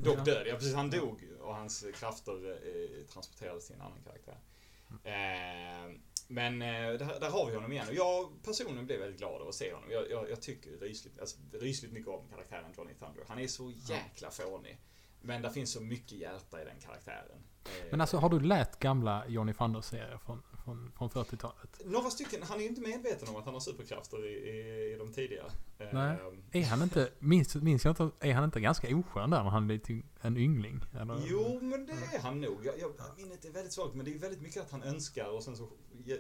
Dock 0.04 0.18
Ja. 0.18 0.24
död, 0.24 0.48
ja 0.48 0.54
precis. 0.56 0.76
Han 0.76 0.90
dog 0.90 1.24
och 1.42 1.56
hans 1.56 1.86
krafter 2.00 2.52
eh, 2.52 3.06
transporterades 3.14 3.68
till 3.68 3.76
en 3.76 3.82
annan 3.82 4.00
karaktär. 4.04 4.38
Eh, 5.04 5.92
men 6.28 6.62
eh, 6.62 6.68
där, 6.68 7.20
där 7.20 7.30
har 7.30 7.46
vi 7.50 7.56
honom 7.56 7.72
igen 7.72 7.88
och 7.88 7.94
jag 7.94 8.44
personligen 8.44 8.86
blev 8.86 9.00
väldigt 9.00 9.18
glad 9.20 9.42
av 9.42 9.48
att 9.48 9.56
se 9.56 9.74
honom. 9.74 9.92
Jag, 9.92 10.12
jag, 10.12 10.30
jag 10.30 10.42
tycker 10.42 10.70
rysligt, 10.72 11.20
alltså, 11.20 11.38
rysligt 11.54 11.94
mycket 11.94 12.10
om 12.10 12.28
karaktären 12.30 12.74
Johnny 12.78 12.94
Thunder. 12.94 13.24
Han 13.28 13.40
är 13.40 13.48
så 13.48 13.72
jäkla 13.72 14.32
fånig. 14.32 14.78
Men 15.22 15.42
det 15.42 15.52
finns 15.52 15.72
så 15.72 15.82
mycket 15.82 16.12
hjärta 16.18 16.62
i 16.62 16.66
den 16.66 16.80
karaktären. 16.80 17.44
Eh, 17.66 17.72
Men 17.92 18.02
alltså 18.02 18.18
har 18.18 18.30
du 18.30 18.40
läst 18.40 18.80
gamla 18.80 19.28
Johnny 19.28 19.54
Fonda-serier 19.54 20.18
från, 20.26 20.44
från, 20.68 20.92
från 20.98 21.10
40-talet? 21.10 21.82
Några 21.86 22.10
stycken, 22.10 22.44
han 22.44 22.58
är 22.58 22.62
ju 22.62 22.68
inte 22.70 22.82
medveten 22.82 23.30
om 23.30 23.36
att 23.36 23.46
han 23.46 23.54
har 23.54 23.62
superkrafter 23.62 24.26
i, 24.26 24.30
i, 24.30 24.94
i 24.94 24.98
de 24.98 25.14
tidiga. 25.14 25.44
Nej. 25.94 26.18
Är 26.52 26.66
han 26.66 26.82
inte, 26.82 27.10
minns, 27.20 27.56
minns 27.56 27.86
jag 27.86 27.92
inte, 27.92 28.10
är 28.28 28.34
han 28.34 28.44
inte 28.44 28.60
ganska 28.60 28.96
oskön 28.98 29.30
där 29.30 29.44
när 29.44 29.50
han 29.50 29.70
är 29.72 30.02
en 30.22 30.38
yngling? 30.38 30.82
Eller? 31.02 31.22
Jo, 31.28 31.60
men 31.62 31.86
det 31.86 31.92
är 32.16 32.20
han 32.20 32.42
nog. 32.42 32.66
Jag, 32.66 32.80
jag, 32.80 32.92
minnet 33.18 33.46
är 33.46 33.52
väldigt 33.52 33.74
svagt, 33.74 33.96
men 33.96 34.06
det 34.06 34.14
är 34.14 34.20
väldigt 34.20 34.42
mycket 34.42 34.62
att 34.64 34.72
han 34.72 34.84
önskar 34.84 35.30
och 35.30 35.44
sen 35.44 35.58
så 35.58 35.70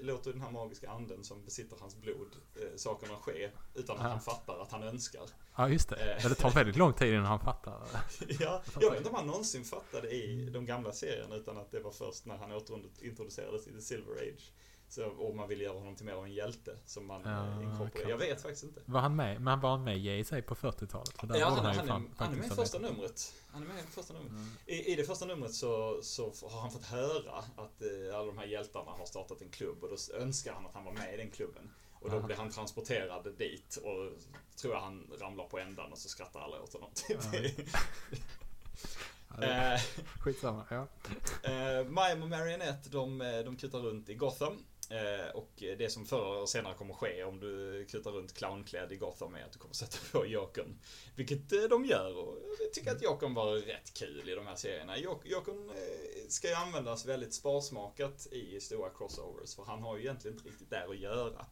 låter 0.02 0.32
den 0.32 0.42
här 0.42 0.52
magiska 0.52 0.90
anden 0.90 1.24
som 1.24 1.46
besitter 1.46 1.78
hans 1.80 2.02
blod 2.02 2.36
eh, 2.56 2.76
sakerna 2.76 3.16
ske 3.16 3.52
utan 3.76 3.98
att 3.98 4.04
Ja. 4.04 4.10
han 4.10 4.22
fattar 4.22 4.60
att 4.62 4.72
han 4.72 4.84
önskar. 4.84 5.22
Ja, 5.56 5.70
just 5.70 5.90
det. 5.90 6.16
Eh. 6.24 6.30
Det 6.30 6.36
tar 6.36 6.52
väldigt 6.52 6.76
lång 6.76 6.94
tid 6.94 7.14
innan 7.14 7.26
han 7.26 7.40
fattar. 7.40 7.82
ja, 8.40 8.64
jag 8.82 8.90
vet 8.90 8.98
inte 8.98 9.10
om 9.10 9.16
han 9.16 9.28
någonsin 9.28 9.64
fattade 9.64 10.10
i 10.12 10.50
de 10.50 10.66
gamla 10.66 10.92
serierna 10.92 11.36
utan 11.36 11.58
att 11.58 11.72
det 11.72 11.80
var 11.80 11.92
först 11.92 12.26
när 12.26 12.38
han 12.38 12.52
återintroducerades 12.52 13.68
i 13.68 13.72
The 13.72 13.82
Silver 13.82 14.14
Age. 14.14 14.37
Så, 14.90 15.06
och 15.06 15.36
man 15.36 15.48
ville 15.50 15.64
göra 15.64 15.78
honom 15.80 15.96
till 15.96 16.06
mer 16.06 16.14
av 16.14 16.26
en 16.26 16.34
hjälte 16.34 16.78
som 16.86 17.06
man 17.06 17.22
Ja, 17.26 17.62
inkorporerade. 17.62 17.92
kanske. 17.92 18.10
Jag 18.10 18.18
vet 18.18 18.42
faktiskt 18.42 18.64
inte. 18.64 18.82
Var 18.86 19.00
han 19.00 19.16
med? 19.16 19.42
Men 19.42 19.60
var 19.60 19.70
han 19.70 19.84
med 19.84 19.98
i 19.98 20.00
JSA 20.20 20.42
på 20.42 20.56
40-talet? 20.56 21.18
För 21.20 21.28
där 21.28 21.40
Ja, 21.40 21.50
han, 21.50 21.66
han, 21.66 21.76
fan 21.76 21.90
är, 21.90 22.10
han 22.18 22.34
är 22.34 22.38
med 22.38 22.46
i 22.48 22.50
första 22.50 22.80
numret. 22.80 23.34
Han 23.52 23.64
är 23.64 23.68
med 23.68 23.84
i 23.84 23.88
första 23.88 24.14
numret. 24.14 24.32
Mm. 24.32 24.48
I, 24.66 24.92
I 24.92 24.96
det 24.96 25.04
första 25.04 25.26
numret 25.26 25.54
så, 25.54 26.00
så 26.04 26.34
har 26.42 26.62
han 26.62 26.72
fått 26.72 26.86
höra 26.86 27.38
att 27.56 27.82
eh, 27.82 28.16
alla 28.16 28.26
de 28.26 28.38
här 28.38 28.46
hjältarna 28.46 28.92
har 28.92 29.06
startat 29.06 29.42
en 29.42 29.50
klubb 29.50 29.84
och 29.84 29.90
då 29.90 30.18
önskar 30.18 30.54
han 30.54 30.66
att 30.66 30.74
han 30.74 30.86
var 30.86 30.94
med 30.94 31.14
i 31.14 31.18
den 31.18 31.32
klubben. 31.32 31.70
Och 32.00 32.12
då 32.12 32.20
blir 32.22 32.36
han 32.36 32.50
transporterad 32.50 33.38
dit 33.38 33.76
och 33.76 34.12
tror 34.56 34.74
jag 34.74 34.82
han 34.82 35.12
ramlar 35.20 35.48
på 35.48 35.60
ändan 35.60 35.92
och 35.92 35.98
så 35.98 36.10
skrattar 36.10 36.40
alla 36.40 36.62
åt 36.62 36.74
honom. 36.74 36.90
Typ. 36.94 37.20
Ja, 37.34 37.40
är 39.38 39.74
eh, 39.74 39.80
Skitsamma, 40.22 40.66
ja. 40.70 40.88
eh, 41.44 41.84
Mime 41.86 42.24
och 42.24 42.30
Marionette 42.30 42.90
de, 42.90 43.22
eh, 43.22 43.40
de 43.40 43.56
kutar 43.58 43.80
runt 43.80 44.10
i 44.10 44.14
Gotham. 44.14 44.66
Och 45.34 45.52
det 45.58 45.92
som 45.92 46.06
förr 46.06 46.36
eller 46.38 46.46
senare 46.46 46.74
kommer 46.76 46.94
ske 46.94 47.24
om 47.24 47.40
du 47.40 47.86
kutar 47.90 48.12
runt 48.12 48.34
clownklädd 48.34 48.92
i 48.92 48.96
Gotham 48.96 49.36
är 49.36 49.44
att 49.44 49.52
du 49.54 49.60
kommer 49.60 49.74
sätta 49.74 49.98
på 50.12 50.26
Jokern. 50.26 50.80
Vilket 51.16 51.50
de 51.70 51.86
gör 51.86 52.18
och 52.18 52.38
jag 52.60 52.74
tycker 52.74 52.92
att 52.92 53.04
Jokern 53.04 53.34
var 53.34 53.54
rätt 53.56 53.94
kul 53.94 54.30
i 54.30 54.36
de 54.36 54.48
här 54.48 54.56
serierna. 54.56 54.98
Jok- 54.98 55.26
Jokern 55.26 55.72
ska 56.30 56.48
ju 56.48 56.54
användas 56.54 57.06
väldigt 57.06 57.34
sparsmakat 57.34 58.28
i 58.32 58.60
stora 58.60 58.90
crossovers 58.90 59.56
för 59.56 59.64
han 59.64 59.82
har 59.82 59.98
ju 59.98 60.04
egentligen 60.04 60.38
inte 60.38 60.50
riktigt 60.50 60.70
där 60.70 60.88
att 60.90 60.98
göra. 61.00 61.46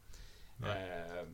Nej. 0.58 1.26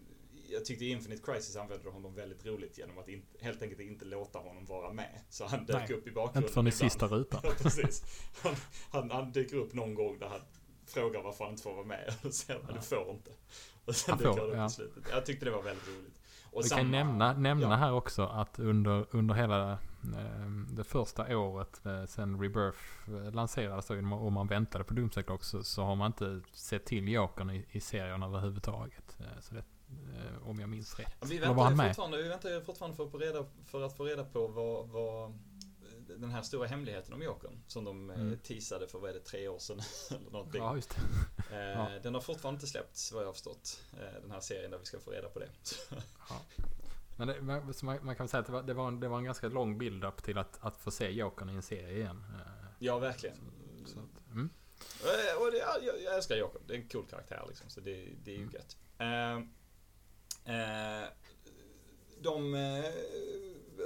Jag 0.52 0.66
tyckte 0.66 0.86
Infinite 0.86 1.22
Crisis 1.32 1.56
använde 1.56 1.84
de 1.84 1.93
honom 1.93 2.16
väldigt 2.16 2.45
roligt 2.45 2.78
genom 2.78 2.97
att 2.97 3.08
in, 3.08 3.26
helt 3.39 3.62
enkelt 3.62 3.82
inte 3.82 4.06
låta 4.06 4.39
honom 4.39 4.66
vara 4.66 4.93
med. 4.93 5.20
Så 5.30 5.45
han 5.45 5.66
dök 5.66 5.89
Nej, 5.89 5.97
upp 5.97 6.08
i 6.08 6.12
bakgrunden 6.12 6.43
Inte 6.43 6.54
förrän 6.54 6.68
i 6.68 6.72
sista 6.72 7.08
rutan. 7.08 7.39
Ja, 7.43 7.52
precis. 7.58 8.04
Han, 8.43 8.56
han, 8.91 9.12
han 9.12 9.32
dyker 9.32 9.58
upp 9.58 9.74
någon 9.74 9.93
gång 9.95 10.20
där 10.20 10.28
han 10.28 10.39
frågar 10.86 11.22
varför 11.22 11.43
han 11.43 11.52
inte 11.54 11.64
får 11.64 11.74
vara 11.74 11.86
med. 11.86 12.14
Och 12.24 12.28
att 12.30 12.45
Ja. 12.49 12.56
du 12.74 12.82
får 12.82 13.10
inte. 13.12 13.32
Och 13.86 13.95
sen 13.95 14.20
Han 14.24 14.34
får, 14.36 14.56
ja. 14.56 14.70
slutet. 14.70 15.04
Jag 15.12 15.26
tyckte 15.26 15.45
det 15.45 15.52
var 15.52 15.62
väldigt 15.64 15.88
roligt. 15.88 16.18
Och 16.52 16.64
Vi 16.64 16.70
samma- 16.70 16.82
kan 16.82 16.91
nämna, 16.91 17.34
nämna 17.34 17.66
ja. 17.70 17.76
här 17.76 17.93
också 17.93 18.22
att 18.24 18.60
under, 18.60 19.06
under 19.12 19.36
hela 19.36 19.72
eh, 19.72 20.47
det 20.72 20.84
första 20.84 21.38
året 21.38 21.86
eh, 21.86 22.06
sen 22.06 22.41
Rebirth 22.41 22.80
eh, 23.08 23.32
lanserades 23.34 23.89
och 23.89 24.32
man 24.32 24.47
väntade 24.47 24.84
på 24.84 24.93
Doomsday 24.93 25.24
Clock 25.24 25.43
så, 25.43 25.64
så 25.64 25.84
har 25.84 25.95
man 25.95 26.08
inte 26.08 26.41
sett 26.54 26.86
till 26.86 27.08
Jokern 27.08 27.49
i, 27.49 27.66
i 27.72 27.80
serien 27.80 28.24
överhuvudtaget. 28.24 29.18
Eh, 29.20 29.39
så 29.41 29.56
det, 29.56 29.64
om 30.44 30.60
jag 30.60 30.70
minns 30.70 31.00
rätt. 31.00 31.16
Vi 31.22 31.39
väntar, 31.39 31.88
fortfarande, 31.88 32.18
vi 32.18 32.30
väntar 32.30 32.62
fortfarande 32.62 32.98
för, 32.98 33.04
att 33.06 33.12
få 33.12 33.18
reda, 33.18 33.46
för 33.66 33.82
att 33.82 33.98
få 33.98 34.06
reda 34.06 34.26
på 34.26 34.48
vad, 34.48 34.89
vad 34.89 35.39
den 36.18 36.30
här 36.32 36.42
stora 36.42 36.68
hemligheten 36.68 37.14
om 37.14 37.22
Jokern 37.22 37.64
som 37.68 37.84
de 37.84 38.10
mm. 38.10 38.22
Mm. 38.22 38.39
teasade 38.39 38.88
för 38.88 39.00
vad 39.00 39.10
är 39.10 39.14
det, 39.14 39.20
tre 39.20 39.48
år 39.48 39.60
sedan 39.60 39.82
eller 40.10 40.32
någonting. 40.32 40.62
Ja, 40.62 40.76
just 40.76 40.96
det. 40.96 41.56
Eh, 41.56 41.60
ja. 41.94 42.00
Den 42.04 42.14
har 42.14 42.22
fortfarande 42.22 42.58
inte 42.58 42.68
släppts 42.68 43.12
vad 43.12 43.22
jag 43.22 43.28
har 43.28 43.34
förstått. 43.34 43.84
Eh, 43.94 44.22
den 44.22 44.32
här 44.32 44.39
serien 44.39 44.72
där 44.72 44.78
vi 44.78 44.86
ska 44.86 45.00
få 45.00 45.12
reda 45.12 45.30
på 45.30 45.39
det. 45.39 45.50
Men 47.18 47.28
det, 47.28 47.42
man, 47.42 47.74
så 47.74 47.86
man, 47.86 48.16
kan 48.16 48.28
säga 48.28 48.39
att 48.42 48.46
det 48.46 48.52
var, 48.52 48.64
det 48.64 48.74
var, 48.74 48.88
en, 48.88 49.00
det 49.00 49.08
var 49.08 49.18
en 49.18 49.24
ganska 49.24 49.48
lång 49.48 49.78
build-up 49.78 50.24
till 50.24 50.38
att, 50.38 50.58
att 50.62 50.78
få 50.78 50.92
se 50.92 51.10
Jokern 51.10 51.50
i 51.50 51.54
en 51.54 51.62
serie 51.62 51.98
igen. 51.98 52.26
Eh, 52.36 52.68
ja, 52.80 53.00
verkligen. 53.00 53.38
Så 53.86 54.00
att, 54.00 54.32
mm. 54.32 54.50
Eh, 55.04 55.42
Och 55.42 55.52
det, 55.52 55.58
ja, 55.58 55.78
jag, 55.82 56.02
jag 56.02 56.16
älskar 56.16 56.36
Jakob. 56.36 56.62
Det 56.68 56.74
är 56.74 56.78
en 56.78 56.89
cool 56.89 57.06
karaktär 57.06 57.46
liksom. 57.48 57.70
Så 57.70 57.80
det, 57.80 58.08
det 58.24 58.32
är 58.32 58.36
ju 58.36 58.42
Mm. 58.42 58.54
gött. 58.54 58.78
Eh, 60.46 61.08
de 62.22 62.54
eh, 62.56 62.86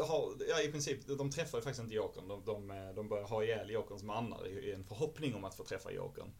har, 0.08 0.34
ja 0.49 0.62
i 0.62 0.72
princip, 0.72 1.08
de 1.08 1.32
träffar 1.32 1.58
ju 1.58 1.62
faktiskt 1.64 1.84
inte 1.84 1.95
Jokern. 1.95 2.28
De, 2.28 2.45
de, 2.45 2.72
eh, 2.72 2.89
de 2.95 3.10
börjar 3.10 3.26
ha 3.28 3.43
ihjäl 3.43 3.70
Jokerns 3.70 4.03
mannar 4.03 4.47
i, 4.47 4.72
en 4.74 4.84
förhoppning 4.84 5.36
om 5.36 5.43
att 5.43 5.56
få 5.56 5.64
träffa 5.64 5.91
Jokern. 5.91 6.32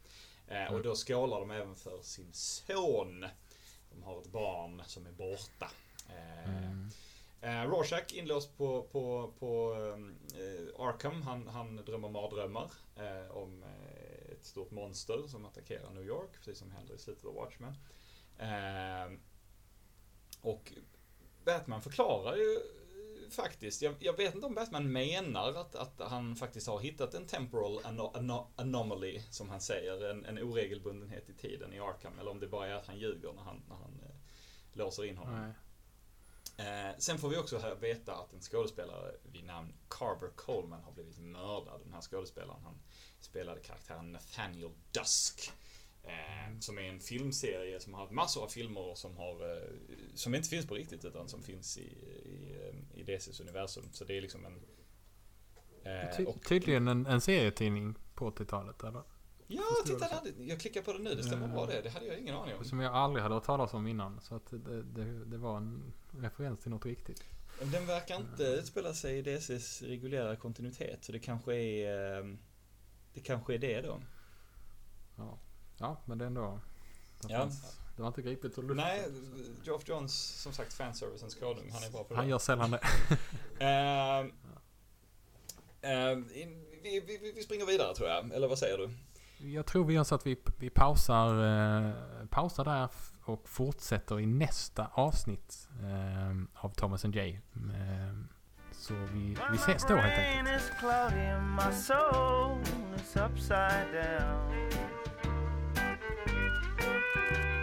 Eh, 0.48 0.64
och 0.64 0.70
Mm. 0.70 0.82
då 0.84 0.96
skålar 0.96 1.40
de 1.40 1.52
även 1.52 1.76
för 1.76 2.02
sin 2.02 2.34
son. 2.34 3.26
De 3.92 4.04
har 4.04 4.22
ett 4.22 4.28
barn 4.32 4.82
som 4.86 5.06
är 5.08 5.12
borta. 5.12 5.72
Mm. 6.46 6.90
Eh, 7.42 7.70
Rorschach 7.70 8.14
inlåst 8.14 8.58
på, 8.58 8.82
på, 8.84 9.34
på 9.40 9.74
eh, 9.74 10.82
Arkham. 10.86 11.22
Han, 11.22 11.48
han 11.48 11.76
drömmer 11.76 12.10
mardrömmar 12.10 12.72
eh, 12.96 13.38
om 13.38 13.64
ett 14.32 14.46
stort 14.46 14.72
monster 14.72 15.24
som 15.28 15.46
attackerar 15.46 15.90
New 15.90 16.04
York, 16.06 16.30
precis 16.38 16.58
som 16.58 16.72
händer 16.72 16.96
i 16.96 16.98
slutet 16.98 17.26
av 17.26 17.34
Watchmen. 17.34 17.74
Eh, 18.38 19.18
och 20.46 20.72
Batman 21.46 21.82
förklarar 21.82 22.36
ju 22.36 22.60
faktiskt. 23.30 23.82
Jag, 23.82 23.96
jag, 24.00 24.18
vet 24.18 24.36
inte 24.36 24.48
om 24.48 24.56
Batman 24.56 24.92
menar 24.92 25.54
att, 25.54 25.76
att 25.76 26.02
han 26.10 26.36
faktiskt 26.36 26.68
har 26.68 26.80
hittat 26.80 27.14
en 27.14 27.28
temporal 27.28 27.80
ano, 27.84 28.12
ano, 28.16 28.48
anomaly, 28.56 29.22
som 29.30 29.50
han 29.50 29.62
säger, 29.62 30.10
en, 30.10 30.26
en 30.26 30.40
oregelbundenhet 30.40 31.30
i 31.30 31.34
tiden 31.34 31.74
i 31.74 31.80
Arkham, 31.80 32.20
eller 32.20 32.32
om 32.32 32.40
det 32.40 32.48
bara 32.48 32.68
är 32.68 32.74
att 32.74 32.88
han 32.88 33.00
ljuger 33.00 33.34
när 33.34 33.42
han, 33.42 33.64
när 33.70 33.76
han 33.76 34.02
eh, 34.04 34.16
låser 34.74 35.06
in 35.06 35.18
honom. 35.18 35.54
Eh, 36.58 36.98
sen 36.98 37.18
får 37.18 37.30
vi 37.30 37.38
också 37.38 37.76
veta 37.80 38.16
att 38.16 38.34
en 38.34 38.42
skådespelare 38.42 39.12
vid 39.24 39.46
namn 39.46 39.74
Carver 39.90 40.30
Coleman 40.36 40.84
har 40.84 40.92
blivit 40.92 41.20
mördad. 41.20 41.82
Den 41.84 41.94
här 41.94 42.02
skådespelaren, 42.02 42.64
han 42.64 42.80
spelade 43.20 43.60
karaktären 43.60 44.12
Nathaniel 44.12 44.72
Dusk. 44.92 45.52
Eh, 46.08 46.60
som 46.60 46.78
är 46.78 46.82
en 46.82 47.00
filmserie 47.00 47.80
som 47.80 47.94
har 47.94 48.02
haft 48.02 48.14
massor 48.14 48.44
av 48.44 48.48
filmer 48.48 48.96
som 48.96 49.18
har 49.18 49.58
eh, 49.58 49.70
Som 50.16 50.36
inte 50.36 50.50
finns 50.50 50.68
på 50.68 50.76
riktigt 50.76 51.06
utan 51.06 51.30
som 51.30 51.44
finns 51.44 51.78
i, 51.78 51.82
i, 51.82 52.56
eh, 52.62 53.00
i 53.00 53.04
DCs 53.04 53.40
universum. 53.40 53.84
Så 53.92 54.06
det 54.06 54.18
är 54.18 54.22
liksom 54.22 54.46
en 54.46 54.62
eh, 55.84 56.18
Ty 56.18 56.26
Tydligen 56.48 56.88
en, 56.88 57.06
en 57.06 57.22
serietidning 57.22 57.96
på 58.14 58.32
80-talet 58.32 58.84
eller? 58.84 59.04
Ja, 59.48 59.64
titta 59.86 60.00
där. 60.00 60.34
Jag 60.38 60.60
klickar 60.60 60.82
på 60.82 60.94
det 60.94 61.00
nu. 61.00 61.16
Det 61.16 61.24
stämmer 61.24 61.48
bra 61.48 61.66
det. 61.66 61.82
Det 61.82 61.90
hade 61.90 62.06
jag 62.06 62.20
ingen 62.20 62.36
aning 62.36 62.56
om. 62.56 62.66
Som 62.66 62.80
jag 62.80 62.94
aldrig 62.94 63.24
hade 63.24 63.36
hört 63.36 63.44
talas 63.44 63.74
om 63.74 63.88
innan. 63.88 64.22
Så 64.22 64.36
att 64.36 64.50
det, 64.50 64.84
det, 64.84 65.26
det 65.26 65.38
var 65.38 65.58
en 65.58 65.94
referens 66.12 66.60
till 66.60 66.72
något 66.72 66.86
riktigt. 66.86 67.24
Den 67.62 67.86
verkar 67.86 68.16
inte 68.16 68.44
utspela 68.44 68.94
sig 68.94 69.18
i 69.18 69.22
DCs 69.22 69.82
reguljära 69.82 70.36
kontinuitet. 70.36 71.04
Så 71.04 71.12
det 71.12 71.20
kanske 71.20 71.56
är 71.56 72.38
Det 73.14 73.20
kanske 73.20 73.54
är 73.54 73.58
det 73.58 73.82
då. 73.82 74.02
Ja. 75.16 75.40
Ja, 75.78 76.02
men 76.06 76.18
det 76.18 76.26
är 76.26 76.28
ändå... 76.28 76.60
Det, 77.22 77.34
ja. 77.34 77.40
fanns, 77.40 77.80
det 77.96 78.02
var 78.02 78.08
inte 78.08 78.22
gripet 78.22 78.58
ur 78.58 78.64
luften. 78.64 78.78
Nej, 78.78 79.08
Geoff 79.64 79.88
Johns, 79.88 80.42
som 80.42 80.54
sagt, 80.54 80.74
fanservicens 80.74 81.36
konung. 81.36 81.72
Han 81.74 81.84
är 81.84 81.90
bra 81.92 82.04
på 82.04 82.14
det. 82.14 82.20
Han 82.20 82.28
gör 82.28 82.40
sällan 82.40 82.72
det. 82.72 82.80
uh, 83.62 84.26
uh, 85.92 86.24
vi, 86.84 87.00
vi, 87.00 87.34
vi, 87.36 87.44
springer 87.44 87.66
vidare 87.66 87.96
tror 87.96 88.10
jag, 88.10 88.32
eller 88.32 88.48
vad 88.48 88.60
säger 88.60 88.78
du? 88.78 88.90
Jag 89.48 89.66
tror 89.66 89.86
vi 89.86 89.94
gör 89.94 90.04
så 90.04 90.16
att 90.16 90.28
vi, 90.28 90.38
vi 90.58 90.70
pausar, 90.70 91.44
uh, 91.44 91.94
pausar 92.30 92.66
där 92.66 92.90
och 93.26 93.50
fortsätter 93.50 94.20
i 94.20 94.26
nästa 94.26 94.88
avsnitt 94.94 95.70
av 96.54 96.70
Thomas 96.70 97.06
and 97.06 97.16
Jay. 97.16 97.40
så 98.72 98.94
vi, 98.94 99.38
vi 99.52 99.58
ses 99.58 99.86
då 99.88 99.96
helt 99.96 100.20
enkelt. 100.20 100.62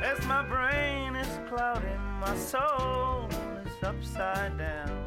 As 0.03 0.21
my 0.27 0.43
brain 0.43 1.15
is 1.15 1.39
clouding, 1.49 2.01
my 2.21 2.37
soul 2.37 3.29
is 3.65 3.85
upside 3.85 4.59
down. 4.59 5.02